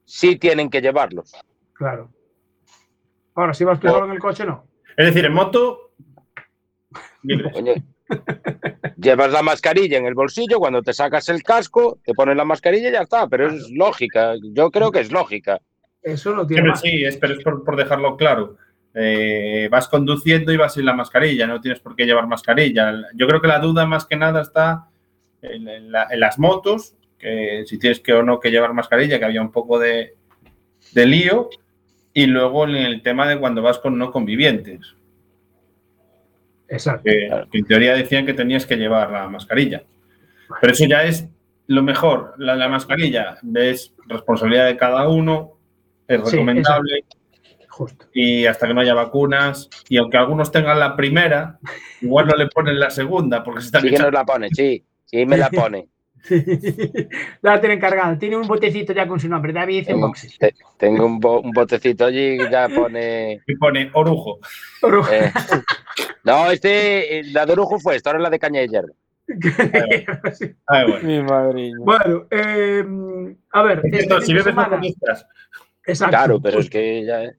sí 0.04 0.36
tienen 0.36 0.70
que 0.70 0.80
llevarlos. 0.80 1.32
Claro. 1.72 2.08
Ahora, 3.34 3.52
si 3.52 3.64
vas 3.64 3.80
solo 3.80 4.04
en 4.04 4.12
el 4.12 4.20
coche, 4.20 4.44
no. 4.46 4.64
Es 4.96 5.06
decir, 5.06 5.24
en 5.24 5.32
moto... 5.32 5.90
Llevas 8.96 9.32
la 9.32 9.42
mascarilla 9.42 9.98
en 9.98 10.06
el 10.06 10.14
bolsillo, 10.14 10.58
cuando 10.60 10.82
te 10.82 10.92
sacas 10.92 11.28
el 11.30 11.42
casco, 11.42 11.98
te 12.04 12.14
pones 12.14 12.36
la 12.36 12.44
mascarilla 12.44 12.90
y 12.90 12.92
ya 12.92 13.02
está, 13.02 13.26
pero 13.26 13.48
es 13.48 13.70
lógica, 13.70 14.34
yo 14.52 14.70
creo 14.70 14.92
que 14.92 15.00
es 15.00 15.10
lógica. 15.10 15.58
Eso 16.02 16.32
no 16.34 16.46
tiene 16.46 16.68
más. 16.68 16.80
sí, 16.80 17.04
es, 17.04 17.16
pero 17.16 17.34
es 17.34 17.42
por, 17.42 17.64
por 17.64 17.74
dejarlo 17.76 18.16
claro. 18.16 18.56
Eh, 18.94 19.68
vas 19.70 19.86
conduciendo 19.88 20.52
y 20.52 20.56
vas 20.56 20.74
sin 20.74 20.84
la 20.84 20.94
mascarilla, 20.94 21.46
no 21.46 21.60
tienes 21.60 21.78
por 21.80 21.94
qué 21.94 22.06
llevar 22.06 22.26
mascarilla. 22.26 22.92
Yo 23.14 23.26
creo 23.28 23.40
que 23.40 23.46
la 23.48 23.60
duda 23.60 23.86
más 23.86 24.04
que 24.04 24.16
nada 24.16 24.42
está 24.42 24.88
en, 25.42 25.68
en 25.68 25.92
la- 25.92 26.08
en 26.10 26.18
las 26.20 26.38
motos, 26.38 26.94
que 27.18 27.62
si 27.66 27.78
tienes 27.78 28.00
que 28.00 28.12
o 28.14 28.22
no 28.24 28.40
que 28.40 28.50
llevar 28.50 28.72
mascarilla, 28.74 29.18
que 29.18 29.24
había 29.26 29.42
un 29.42 29.52
poco 29.52 29.78
de, 29.78 30.14
de 30.92 31.06
lío, 31.06 31.50
y 32.12 32.26
luego 32.26 32.64
en 32.64 32.74
el 32.74 33.02
tema 33.02 33.28
de 33.28 33.38
cuando 33.38 33.62
vas 33.62 33.78
con 33.78 33.96
no 33.96 34.10
convivientes, 34.10 34.80
Exacto. 36.68 37.02
que, 37.04 37.28
que 37.50 37.58
en 37.58 37.64
teoría 37.66 37.94
decían 37.94 38.26
que 38.26 38.34
tenías 38.34 38.66
que 38.66 38.76
llevar 38.76 39.10
la 39.10 39.28
mascarilla. 39.28 39.82
Pero 40.60 40.72
eso 40.72 40.84
ya 40.86 41.04
es 41.04 41.28
lo 41.66 41.82
mejor. 41.82 42.34
La, 42.38 42.54
la 42.56 42.68
mascarilla 42.68 43.38
es 43.54 43.94
responsabilidad 44.06 44.66
de 44.66 44.76
cada 44.76 45.08
uno, 45.08 45.52
es 46.08 46.20
Sí, 46.28 46.32
recomendable 46.32 47.04
Justo. 47.80 48.06
y 48.12 48.44
hasta 48.44 48.66
que 48.66 48.74
no 48.74 48.82
haya 48.82 48.92
vacunas. 48.92 49.70
Y 49.88 49.96
aunque 49.96 50.18
algunos 50.18 50.52
tengan 50.52 50.78
la 50.78 50.94
primera, 50.96 51.58
igual 52.02 52.26
no 52.26 52.34
le 52.36 52.46
ponen 52.48 52.78
la 52.78 52.90
segunda 52.90 53.42
porque 53.42 53.60
se 53.62 53.66
están 53.68 53.80
Sí 53.80 53.86
que 53.88 53.92
nos 53.92 54.00
echando. 54.00 54.18
la 54.18 54.24
pone, 54.26 54.48
sí, 54.50 54.84
sí 55.06 55.24
me 55.24 55.38
la 55.38 55.48
pone. 55.48 55.88
la 57.40 57.58
tienen 57.58 57.80
cargada. 57.80 58.18
Tiene 58.18 58.36
un 58.36 58.46
botecito 58.46 58.92
ya 58.92 59.08
con 59.08 59.18
su 59.18 59.28
nombre, 59.30 59.54
David 59.54 59.88
en 59.88 59.98
boxes. 60.02 60.36
te- 60.38 60.54
tengo 60.76 61.06
un, 61.06 61.18
bo- 61.18 61.40
un 61.40 61.52
botecito 61.52 62.04
allí 62.04 62.36
que 62.36 62.50
ya 62.50 62.68
pone... 62.68 63.40
Y 63.46 63.56
pone 63.56 63.90
orujo. 63.94 64.38
eh, 65.10 65.32
No, 66.24 66.50
este, 66.50 67.20
eh, 67.20 67.24
la 67.32 67.46
de 67.46 67.52
Orujo 67.54 67.78
fue 67.78 67.96
esta, 67.96 68.10
ahora 68.10 68.18
es 68.18 68.22
la 68.24 68.30
de 68.30 68.38
Caña 68.38 68.60
de 68.60 68.68
Hierro. 68.68 68.92
Ah, 70.66 70.84
bueno. 70.86 71.08
Mi 71.08 71.22
madriña. 71.22 71.76
Bueno, 71.80 72.26
eh, 72.30 72.84
a 73.52 73.62
ver. 73.62 73.80
Es 73.84 73.90
cierto, 74.06 74.16
fin 74.16 74.26
si 74.26 74.34
bebes 74.34 74.54
no. 74.54 74.80
Exacto. 75.86 76.10
Claro, 76.10 76.40
pero 76.42 76.58
es 76.60 76.68
que 76.68 77.06
ya... 77.06 77.32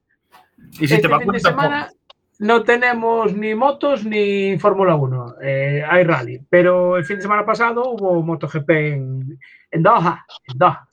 Y 0.80 0.88
si 0.88 0.96
este 0.96 1.08
te 1.08 1.18
fin 1.20 1.32
de 1.32 1.40
semana 1.40 1.92
no 2.40 2.64
tenemos 2.64 3.34
ni 3.36 3.54
motos 3.54 4.04
ni 4.04 4.58
Fórmula 4.58 4.96
1. 4.96 5.36
eh, 5.44 5.84
hay 5.88 6.04
rally. 6.04 6.40
Pero 6.50 6.98
el 6.98 7.06
fin 7.06 7.18
de 7.18 7.22
semana 7.24 7.46
pasado 7.46 7.84
hubo 7.92 8.22
MotoGP 8.24 8.70
en, 8.72 9.40
en 9.70 9.84
Doha. 9.84 10.26
En 10.48 10.58
Doha. 10.58 10.90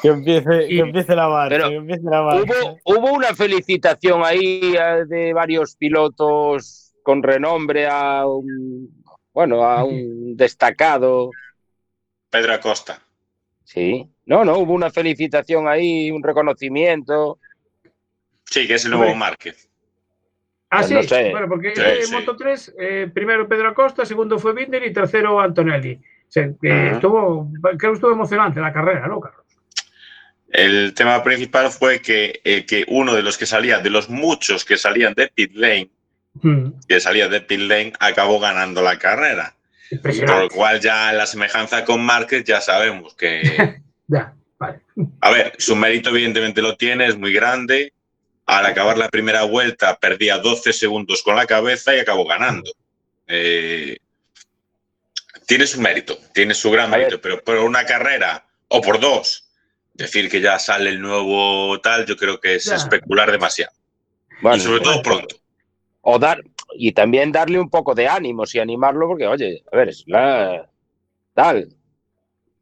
Que 0.00 0.08
empiece, 0.08 0.66
Y- 0.68 0.76
que 0.76 0.80
empiece 0.80 1.16
la 1.16 1.28
marcha, 1.28 1.56
Pero 1.56 1.68
que 1.70 1.74
empiece 1.76 2.02
la 2.04 2.22
marcha. 2.22 2.42
Hubo, 2.84 2.98
hubo 3.00 3.12
una 3.14 3.34
felicitación 3.34 4.22
ahí 4.24 4.74
eh, 4.78 5.04
de 5.08 5.32
varios 5.32 5.74
pilotos 5.76 6.94
con 7.02 7.20
renombre 7.22 7.88
a 7.88 8.24
un, 8.26 9.02
bueno, 9.34 9.64
a 9.64 9.82
un 9.82 10.36
destacado. 10.36 11.30
Pedro 12.30 12.52
Acosta. 12.54 13.00
Sí, 13.64 14.08
no, 14.26 14.44
no, 14.44 14.58
hubo 14.58 14.72
una 14.72 14.90
felicitación 14.90 15.66
ahí, 15.66 16.10
un 16.12 16.22
reconocimiento. 16.22 17.38
Sí, 18.52 18.66
que 18.66 18.74
es 18.74 18.84
el 18.84 18.90
nuevo 18.90 19.04
Hombre. 19.06 19.18
Márquez. 19.18 19.68
Ah, 20.70 20.78
Pues 20.78 20.88
sí. 20.88 20.94
no 20.94 21.02
sé. 21.02 21.30
Bueno, 21.30 21.48
porque 21.48 21.74
Sí, 21.74 21.82
este 21.82 22.02
sí. 22.06 22.12
Moto 22.12 22.36
3, 22.36 22.74
eh, 22.78 23.10
primero 23.12 23.48
Pedro 23.48 23.68
Acosta, 23.70 24.04
segundo 24.04 24.38
fue 24.38 24.52
Binder 24.54 24.84
y 24.84 24.92
tercero 24.92 25.40
Antonelli. 25.40 25.94
O 25.94 26.30
sea, 26.32 26.44
estuvo, 26.62 27.50
creo 27.78 27.92
que 27.92 27.96
estuvo 27.96 28.12
emocionante 28.12 28.60
la 28.60 28.72
carrera, 28.72 29.06
¿no, 29.06 29.20
Carlos? 29.20 29.44
El 30.50 30.92
tema 30.94 31.22
principal 31.22 31.70
fue 31.70 32.00
que, 32.00 32.40
eh, 32.44 32.66
que 32.66 32.84
uno 32.88 33.14
de 33.14 33.22
los 33.22 33.38
que 33.38 33.46
salía, 33.46 33.78
de 33.78 33.88
los 33.88 34.10
muchos 34.10 34.66
que 34.66 34.76
salían 34.76 35.14
de 35.14 35.28
pit 35.28 35.52
lane, 35.54 35.90
Mm, 36.40 36.72
que 36.88 36.98
salía 37.00 37.28
de 37.28 37.42
pit 37.42 37.60
lane, 37.60 37.92
acabó 38.00 38.40
ganando 38.40 38.80
la 38.82 38.98
carrera. 38.98 39.54
Por 40.02 40.40
lo 40.44 40.48
cual 40.48 40.80
ya 40.80 41.12
la 41.12 41.26
semejanza 41.26 41.84
con 41.84 42.02
Márquez 42.02 42.44
ya 42.44 42.60
sabemos 42.62 43.14
que, 43.14 43.42
Ya, 44.08 44.34
vale. 44.58 44.80
a 45.20 45.30
ver, 45.30 45.52
su 45.58 45.76
mérito 45.76 46.08
evidentemente 46.10 46.62
lo 46.62 46.76
tiene, 46.76 47.06
es 47.06 47.16
muy 47.18 47.32
grande. 47.34 47.92
Al 48.52 48.66
acabar 48.66 48.98
la 48.98 49.08
primera 49.08 49.44
vuelta 49.44 49.96
perdía 49.98 50.36
12 50.36 50.74
segundos 50.74 51.22
con 51.22 51.36
la 51.36 51.46
cabeza 51.46 51.96
y 51.96 52.00
acabó 52.00 52.26
ganando. 52.26 52.70
Eh, 53.26 53.96
tiene 55.46 55.66
su 55.66 55.80
mérito, 55.80 56.18
tiene 56.34 56.52
su 56.52 56.70
gran 56.70 56.90
mérito, 56.90 57.18
pero 57.20 57.42
por 57.42 57.56
una 57.56 57.86
carrera 57.86 58.46
o 58.68 58.82
por 58.82 59.00
dos, 59.00 59.48
decir 59.94 60.28
que 60.30 60.40
ya 60.42 60.58
sale 60.58 60.90
el 60.90 61.00
nuevo 61.00 61.80
tal, 61.80 62.04
yo 62.04 62.16
creo 62.16 62.38
que 62.40 62.56
es 62.56 62.64
Ya. 62.64 62.76
especular 62.76 63.30
demasiado. 63.32 63.72
Bueno, 64.42 64.56
y 64.58 64.60
sobre 64.60 64.80
todo 64.80 65.02
pronto. 65.02 65.36
o 66.02 66.18
dar, 66.18 66.42
y 66.76 66.92
también 66.92 67.32
darle 67.32 67.58
un 67.60 67.70
poco 67.70 67.94
de 67.94 68.08
ánimos 68.08 68.54
y 68.54 68.58
animarlo, 68.58 69.06
porque, 69.06 69.26
oye, 69.26 69.62
a 69.72 69.76
ver, 69.76 69.88
es 69.90 70.04
la 70.06 70.68
tal. 71.32 71.68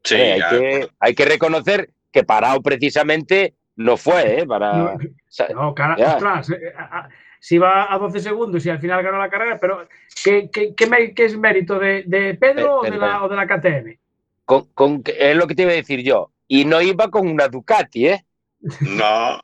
Sí, 0.04 0.14
hay, 0.14 0.38
ya, 0.38 0.50
que, 0.50 0.88
hay 1.00 1.14
que 1.14 1.24
reconocer 1.24 1.90
que 2.12 2.22
parado 2.22 2.60
precisamente 2.60 3.54
no 3.80 3.96
fue, 3.96 4.40
¿eh? 4.40 4.46
Para. 4.46 4.96
No, 5.54 5.74
cara, 5.74 5.96
Ya. 5.96 6.14
ostras, 6.14 6.50
eh, 6.50 6.72
a- 6.76 6.98
a- 7.00 7.08
si 7.38 7.56
va 7.56 7.92
a 7.92 7.98
12 7.98 8.20
segundos 8.20 8.66
y 8.66 8.70
al 8.70 8.80
final 8.80 9.02
ganó 9.02 9.16
la 9.18 9.30
carrera, 9.30 9.58
pero 9.60 9.88
¿qué, 10.24 10.50
qué, 10.52 10.74
qué 10.74 10.86
me- 10.86 11.14
qué 11.14 11.24
es 11.24 11.38
mérito 11.38 11.78
de, 11.78 12.02
de 12.06 12.34
Pedro 12.34 12.80
o, 12.80 12.82
de 12.82 12.96
la, 12.98 13.22
o 13.24 13.28
de 13.28 13.36
la 13.36 13.46
KTM? 13.46 13.96
con, 14.44 14.66
con- 14.74 15.02
es 15.06 15.36
lo 15.36 15.46
que 15.46 15.54
te 15.54 15.62
iba 15.62 15.70
a 15.72 15.74
decir 15.76 16.02
yo. 16.02 16.32
Y 16.48 16.64
no 16.64 16.80
iba 16.82 17.08
con 17.10 17.28
una 17.28 17.46
Ducati, 17.48 18.08
¿eh? 18.08 18.24
No, 18.80 19.40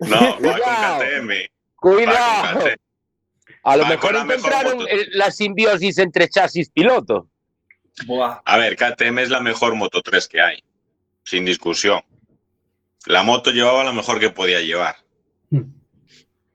no, 0.00 0.20
va 0.20 0.36
con. 0.38 0.98
KTM. 0.98 1.30
Cuidado. 1.76 2.52
con 2.52 2.62
KTM. 2.62 2.76
A 3.62 3.76
lo 3.76 3.82
Va 3.82 3.88
mejor 3.90 4.00
con 4.10 4.14
la 4.14 4.24
mejor 4.24 4.52
encontraron 4.52 4.86
la 5.12 5.30
simbiosis 5.30 5.98
entre 5.98 6.28
chasis 6.28 6.70
piloto. 6.70 7.28
Buah. 8.06 8.40
A 8.44 8.56
ver, 8.58 8.74
KTM 8.76 9.18
es 9.20 9.30
la 9.30 9.40
mejor 9.40 9.74
Moto 9.74 10.00
3 10.02 10.26
que 10.28 10.40
hay, 10.40 10.64
sin 11.24 11.44
discusión. 11.44 12.00
La 13.06 13.22
moto 13.22 13.50
llevaba 13.50 13.84
lo 13.84 13.92
mejor 13.92 14.18
que 14.20 14.30
podía 14.30 14.60
llevar. 14.60 14.96
Mm. 15.50 15.62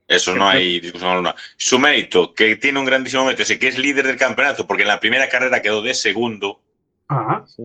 Eso 0.07 0.35
no 0.35 0.47
hay 0.49 0.79
discusión 0.81 1.09
alguna. 1.11 1.35
Su 1.57 1.79
mérito, 1.79 2.33
que 2.33 2.57
tiene 2.57 2.79
un 2.79 2.85
grandísimo 2.85 3.23
mérito, 3.23 3.43
es 3.43 3.57
que 3.57 3.67
es 3.69 3.77
líder 3.79 4.05
del 4.07 4.17
campeonato, 4.17 4.67
porque 4.67 4.83
en 4.83 4.89
la 4.89 4.99
primera 4.99 5.29
carrera 5.29 5.61
quedó 5.61 5.81
de 5.81 5.93
segundo, 5.93 6.61
Ah, 7.07 7.43
Sí. 7.45 7.63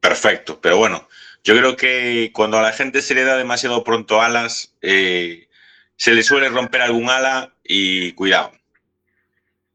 perfecto. 0.00 0.60
Pero 0.60 0.76
bueno, 0.78 1.08
yo 1.44 1.56
creo 1.56 1.76
que 1.76 2.30
cuando 2.34 2.58
a 2.58 2.62
la 2.62 2.72
gente 2.72 3.00
se 3.02 3.14
le 3.14 3.24
da 3.24 3.36
demasiado 3.36 3.82
pronto 3.84 4.20
alas, 4.20 4.74
eh, 4.82 5.48
se 5.96 6.12
le 6.12 6.22
suele 6.22 6.48
romper 6.48 6.82
algún 6.82 7.08
ala 7.08 7.54
y 7.64 8.12
cuidado. 8.12 8.52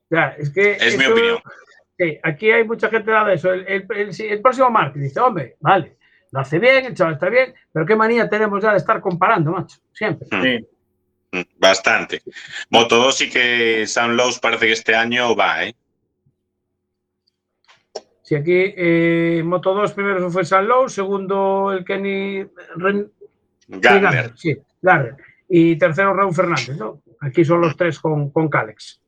ya, 0.09 0.36
es 0.38 0.51
que. 0.51 0.71
Es 0.80 0.97
mi 0.97 1.05
opinión. 1.05 1.39
Sí, 1.97 2.17
aquí 2.23 2.51
hay 2.51 2.63
mucha 2.63 2.89
gente 2.89 3.05
que 3.05 3.11
da 3.11 3.25
de 3.25 3.34
eso. 3.36 3.51
El, 3.51 3.65
el- 3.67 3.88
el- 3.95 4.21
el 4.32 4.41
próximo 4.41 4.69
martes 4.69 5.01
dice, 5.01 5.19
hombre, 5.19 5.57
vale, 5.59 5.97
lo 6.32 6.39
hace 6.39 6.59
bien, 6.59 6.86
el 6.86 6.93
chaval 6.93 7.13
está 7.13 7.30
bien, 7.30 7.53
pero 7.71 7.86
qué 7.86 7.95
manía 7.95 8.30
tenemos 8.30 8.61
ya 8.61 8.71
de 8.71 8.78
estar 8.78 8.99
comparando, 9.01 9.51
macho, 9.51 9.78
siempre. 9.93 10.28
Mm. 10.32 10.41
Sí. 10.43 10.67
Mm, 11.32 11.41
Bastante. 11.59 12.21
Moto 12.69 12.97
2 12.97 13.17
sí 13.17 13.30
que 13.30 13.86
Sam 13.88 14.11
Lowe's 14.11 14.39
parece 14.39 14.65
que 14.67 14.71
este 14.73 14.95
año 14.95 15.36
va, 15.36 15.65
¿eh? 15.65 15.75
Si 18.21 18.36
aquí 18.36 18.73
eh, 18.75 19.41
Moto 19.45 19.73
2 19.73 19.93
primero 19.93 20.30
fue 20.30 20.43
San 20.43 20.67
Lowe, 20.67 20.89
segundo 20.89 21.71
el 21.71 21.86
Kenny 21.86 22.43
Ren- 22.75 23.09
Gardner. 23.69 24.34
Sí, 24.36 24.57
Gardner. 24.82 25.15
Y 25.47 25.78
tercero 25.78 26.13
Raúl 26.13 26.34
Fernández, 26.36 26.75
¿no? 26.78 27.01
Aquí 27.21 27.45
son 27.45 27.61
los 27.61 27.78
tres 27.78 27.99
con, 27.99 28.30
con 28.32 28.49
Calex 28.49 29.01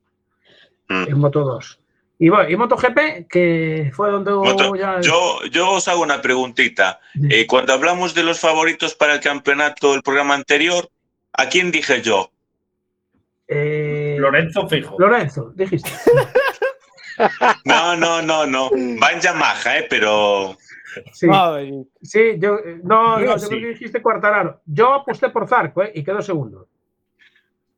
Mm. 0.92 1.04
en 1.10 1.20
Moto 1.20 1.42
2. 1.44 1.80
Y, 2.22 2.28
bueno, 2.30 2.50
y 2.50 2.56
MotoGP, 2.58 3.28
que 3.30 3.92
fue 3.96 4.12
donde 4.12 4.32
Moto- 4.32 4.76
ya... 4.76 5.00
Yo, 5.00 5.40
yo 5.52 5.72
os 5.72 5.88
hago 5.88 6.02
una 6.04 6.22
preguntita. 6.22 7.00
Eh, 7.30 7.48
cuando 7.48 7.72
hablamos 7.74 8.14
de 8.14 8.24
los 8.24 8.40
favoritos 8.42 8.94
para 8.94 9.14
el 9.14 9.22
campeonato 9.22 9.94
del 9.94 10.04
programa 10.04 10.34
anterior, 10.36 10.90
¿a 11.34 11.48
quién 11.48 11.72
dije 11.72 12.02
yo? 12.02 12.32
eh, 13.48 14.18
Lorenzo 14.20 14.68
Fijo. 14.68 14.96
Lorenzo, 15.00 15.52
dijiste. 15.56 15.90
No, 17.66 17.98
no, 17.98 18.22
no, 18.22 18.46
no. 18.46 18.70
Va 18.72 19.12
en 19.12 19.20
Yamaha, 19.20 19.80
¿eh? 19.80 19.88
Pero 19.90 20.58
Sí, 21.12 21.28
sí 22.02 22.20
yo, 22.38 22.56
eh, 22.60 22.80
no, 22.84 23.20
Yo 23.20 23.26
no, 23.26 23.32
yo 23.34 23.40
sí. 23.40 23.48
creo 23.50 23.60
que 23.62 23.68
dijiste 23.68 24.02
Cuartararo. 24.02 24.62
Yo 24.66 24.94
aposté 24.94 25.30
por 25.30 25.46
Zarco, 25.48 25.84
¿eh? 25.84 25.92
Y 25.96 26.04
quedó 26.04 26.22
segundo. 26.22 26.68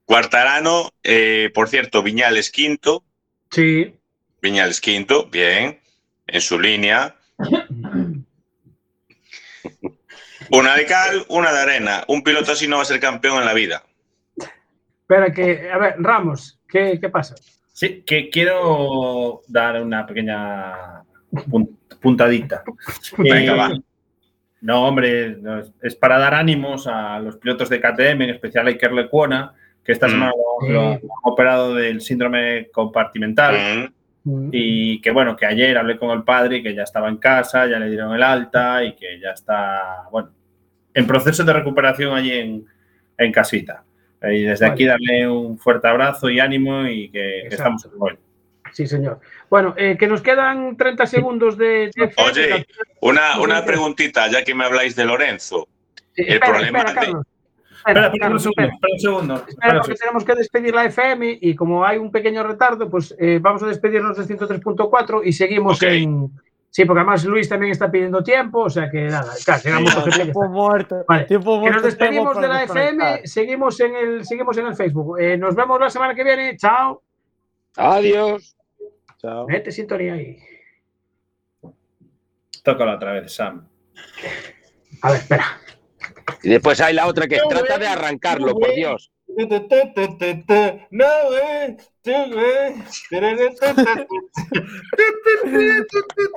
Cuartarano, 0.06 0.90
eh, 1.04 1.50
por 1.56 1.70
cierto, 1.70 2.04
Viñales 2.04 2.52
quinto. 2.52 3.04
Sí. 3.50 3.96
Viñales 4.42 4.82
quinto, 4.82 5.28
bien. 5.30 5.80
En 6.28 6.42
su 6.42 6.60
línea. 6.60 7.16
Una 10.52 10.76
de 10.76 10.86
cal, 10.86 11.24
una 11.30 11.52
de 11.54 11.60
arena. 11.60 12.04
Un 12.08 12.24
piloto 12.24 12.52
así 12.52 12.68
no 12.68 12.78
va 12.78 12.82
a 12.82 12.86
ser 12.86 13.00
campeón 13.00 13.38
en 13.40 13.46
la 13.46 13.54
vida. 13.54 13.84
Espera 15.02 15.32
que, 15.32 15.70
a 15.72 15.78
ver, 15.78 15.96
Ramos, 16.00 16.60
¿qué, 16.68 16.98
qué 17.00 17.10
pasa? 17.10 17.36
Sí, 17.72 18.04
que 18.06 18.30
quiero 18.30 19.42
dar 19.48 19.82
una 19.82 20.06
pequeña 20.06 21.04
pun- 21.32 21.78
puntadita. 22.02 22.64
Venga, 23.18 23.54
Eh, 23.54 23.58
va. 23.58 23.72
No, 24.62 24.88
hombre, 24.88 25.38
no, 25.38 25.60
es- 25.60 25.72
es 25.82 25.96
para 25.96 26.20
dar 26.20 26.34
ánimos 26.34 26.86
a 26.88 27.20
los 27.20 27.38
pilotos 27.38 27.70
de 27.70 27.80
KTM, 27.80 28.22
en 28.26 28.30
especial 28.32 28.68
a 28.68 28.72
Iker 28.72 28.92
Lecuona, 28.92 29.54
que 29.86 29.92
esta 29.94 30.08
Mm. 30.08 30.12
semana 30.12 30.32
lo, 30.62 30.70
lo 30.70 30.82
han 30.92 31.00
operado 31.24 31.76
del 31.76 32.02
síndrome 32.02 32.70
compartimental. 32.72 33.56
Mm, 33.56 33.94
Y 34.52 35.02
que 35.02 35.10
bueno, 35.12 35.36
que 35.36 35.46
ayer 35.48 35.78
hablé 35.78 35.98
con 35.98 36.12
el 36.12 36.24
padre, 36.24 36.62
que 36.62 36.76
ya 36.76 36.84
estaba 36.84 37.10
en 37.10 37.18
casa, 37.18 37.66
ya 37.68 37.80
le 37.80 37.90
dieron 37.90 38.14
el 38.14 38.22
alta 38.22 38.84
y 38.84 38.94
que 38.96 39.20
ya 39.20 39.32
está, 39.32 40.04
bueno, 40.12 40.30
en 40.94 41.08
proceso 41.08 41.44
de 41.44 41.54
recuperación 41.54 42.14
allí 42.14 42.32
en, 42.34 42.66
en 43.18 43.32
casita. 43.32 43.84
Y 44.24 44.44
desde 44.44 44.68
aquí 44.68 44.86
darle 44.86 45.28
un 45.28 45.58
fuerte 45.58 45.88
abrazo 45.88 46.30
y 46.30 46.40
ánimo 46.40 46.86
y 46.86 47.10
que, 47.10 47.48
estamos 47.48 47.88
con 47.98 48.12
él. 48.12 48.20
Sí, 48.72 48.86
señor. 48.86 49.20
Bueno, 49.50 49.74
eh, 49.76 49.98
que 49.98 50.08
nos 50.08 50.22
quedan 50.22 50.78
30 50.78 51.06
segundos 51.08 51.58
de... 51.58 51.90
de- 51.96 52.14
Oye, 52.18 52.66
una, 53.02 53.40
una 53.40 53.66
preguntita, 53.66 54.30
ya 54.30 54.44
que 54.44 54.54
me 54.54 54.64
habláis 54.66 54.96
de 54.96 55.04
Lorenzo. 55.06 55.68
Sí, 56.14 56.22
el 56.22 56.34
espera, 56.36 56.52
problema 56.54 56.80
espera, 56.80 56.94
de- 57.02 57.06
Carlos. 57.08 57.26
Espera, 57.86 58.08
Espera, 58.08 58.30
un 58.30 58.40
segundo, 58.40 58.62
espera. 58.64 58.94
un 58.94 59.00
segundo. 59.00 59.36
Espera, 59.36 59.52
espera 59.52 59.82
porque 59.82 59.96
tenemos 59.96 60.26
que 60.26 60.36
despedir 60.36 60.76
la 60.76 60.86
FM 60.86 61.40
y 61.42 61.56
como 61.56 61.84
hay 61.86 61.98
un 61.98 62.12
pequeño 62.12 62.44
retardo, 62.44 62.90
pues 62.90 63.16
eh, 63.20 63.40
vamos 63.42 63.64
a 63.64 63.68
despedirnos 63.68 64.18
de 64.18 64.24
103.4 64.24 65.22
y 65.24 65.34
seguimos 65.34 65.82
en... 65.84 66.32
Sí, 66.72 66.86
porque 66.86 67.02
además 67.02 67.26
Luis 67.26 67.50
también 67.50 67.74
está 67.74 67.92
pidiendo 67.92 68.24
tiempo, 68.24 68.60
o 68.62 68.70
sea 68.70 68.90
que 68.90 69.04
nada, 69.04 69.34
claro, 69.44 69.62
llegamos 69.62 69.98
a 69.98 70.04
Tiempo 70.06 70.48
muerto. 70.48 71.04
Vale, 71.06 71.26
Tiempo 71.26 71.56
que 71.56 71.60
muerto 71.60 71.76
nos 71.76 71.84
despedimos 71.84 72.40
de 72.40 72.48
la. 72.48 72.64
FM, 72.64 73.28
seguimos 73.28 73.80
en 73.82 73.96
el, 73.96 74.26
seguimos 74.26 74.58
en 74.58 74.68
el 74.68 74.76
Facebook. 74.76 75.20
Eh, 75.20 75.38
nos 75.38 75.54
vemos 75.54 75.78
la 75.82 75.90
semana 75.90 76.16
que 76.16 76.24
viene. 76.24 76.56
Chao. 76.56 77.04
Adiós. 77.76 78.56
Chao. 79.18 79.46
Mete 79.48 79.70
sintonía 79.70 80.14
ahí. 80.14 80.38
Tócala 82.64 82.96
otra 82.96 83.14
vez, 83.14 83.34
Sam. 83.34 83.68
A 85.02 85.12
ver, 85.12 85.20
espera. 85.20 85.46
Y 86.44 86.50
después 86.50 86.80
hay 86.82 86.94
la 86.94 87.08
otra 87.08 87.28
que 87.28 87.40
trata 87.50 87.78
de 87.78 87.88
arrancarlo, 87.88 88.54
por 88.54 88.74
Dios. 88.74 89.12
No. 90.92 91.18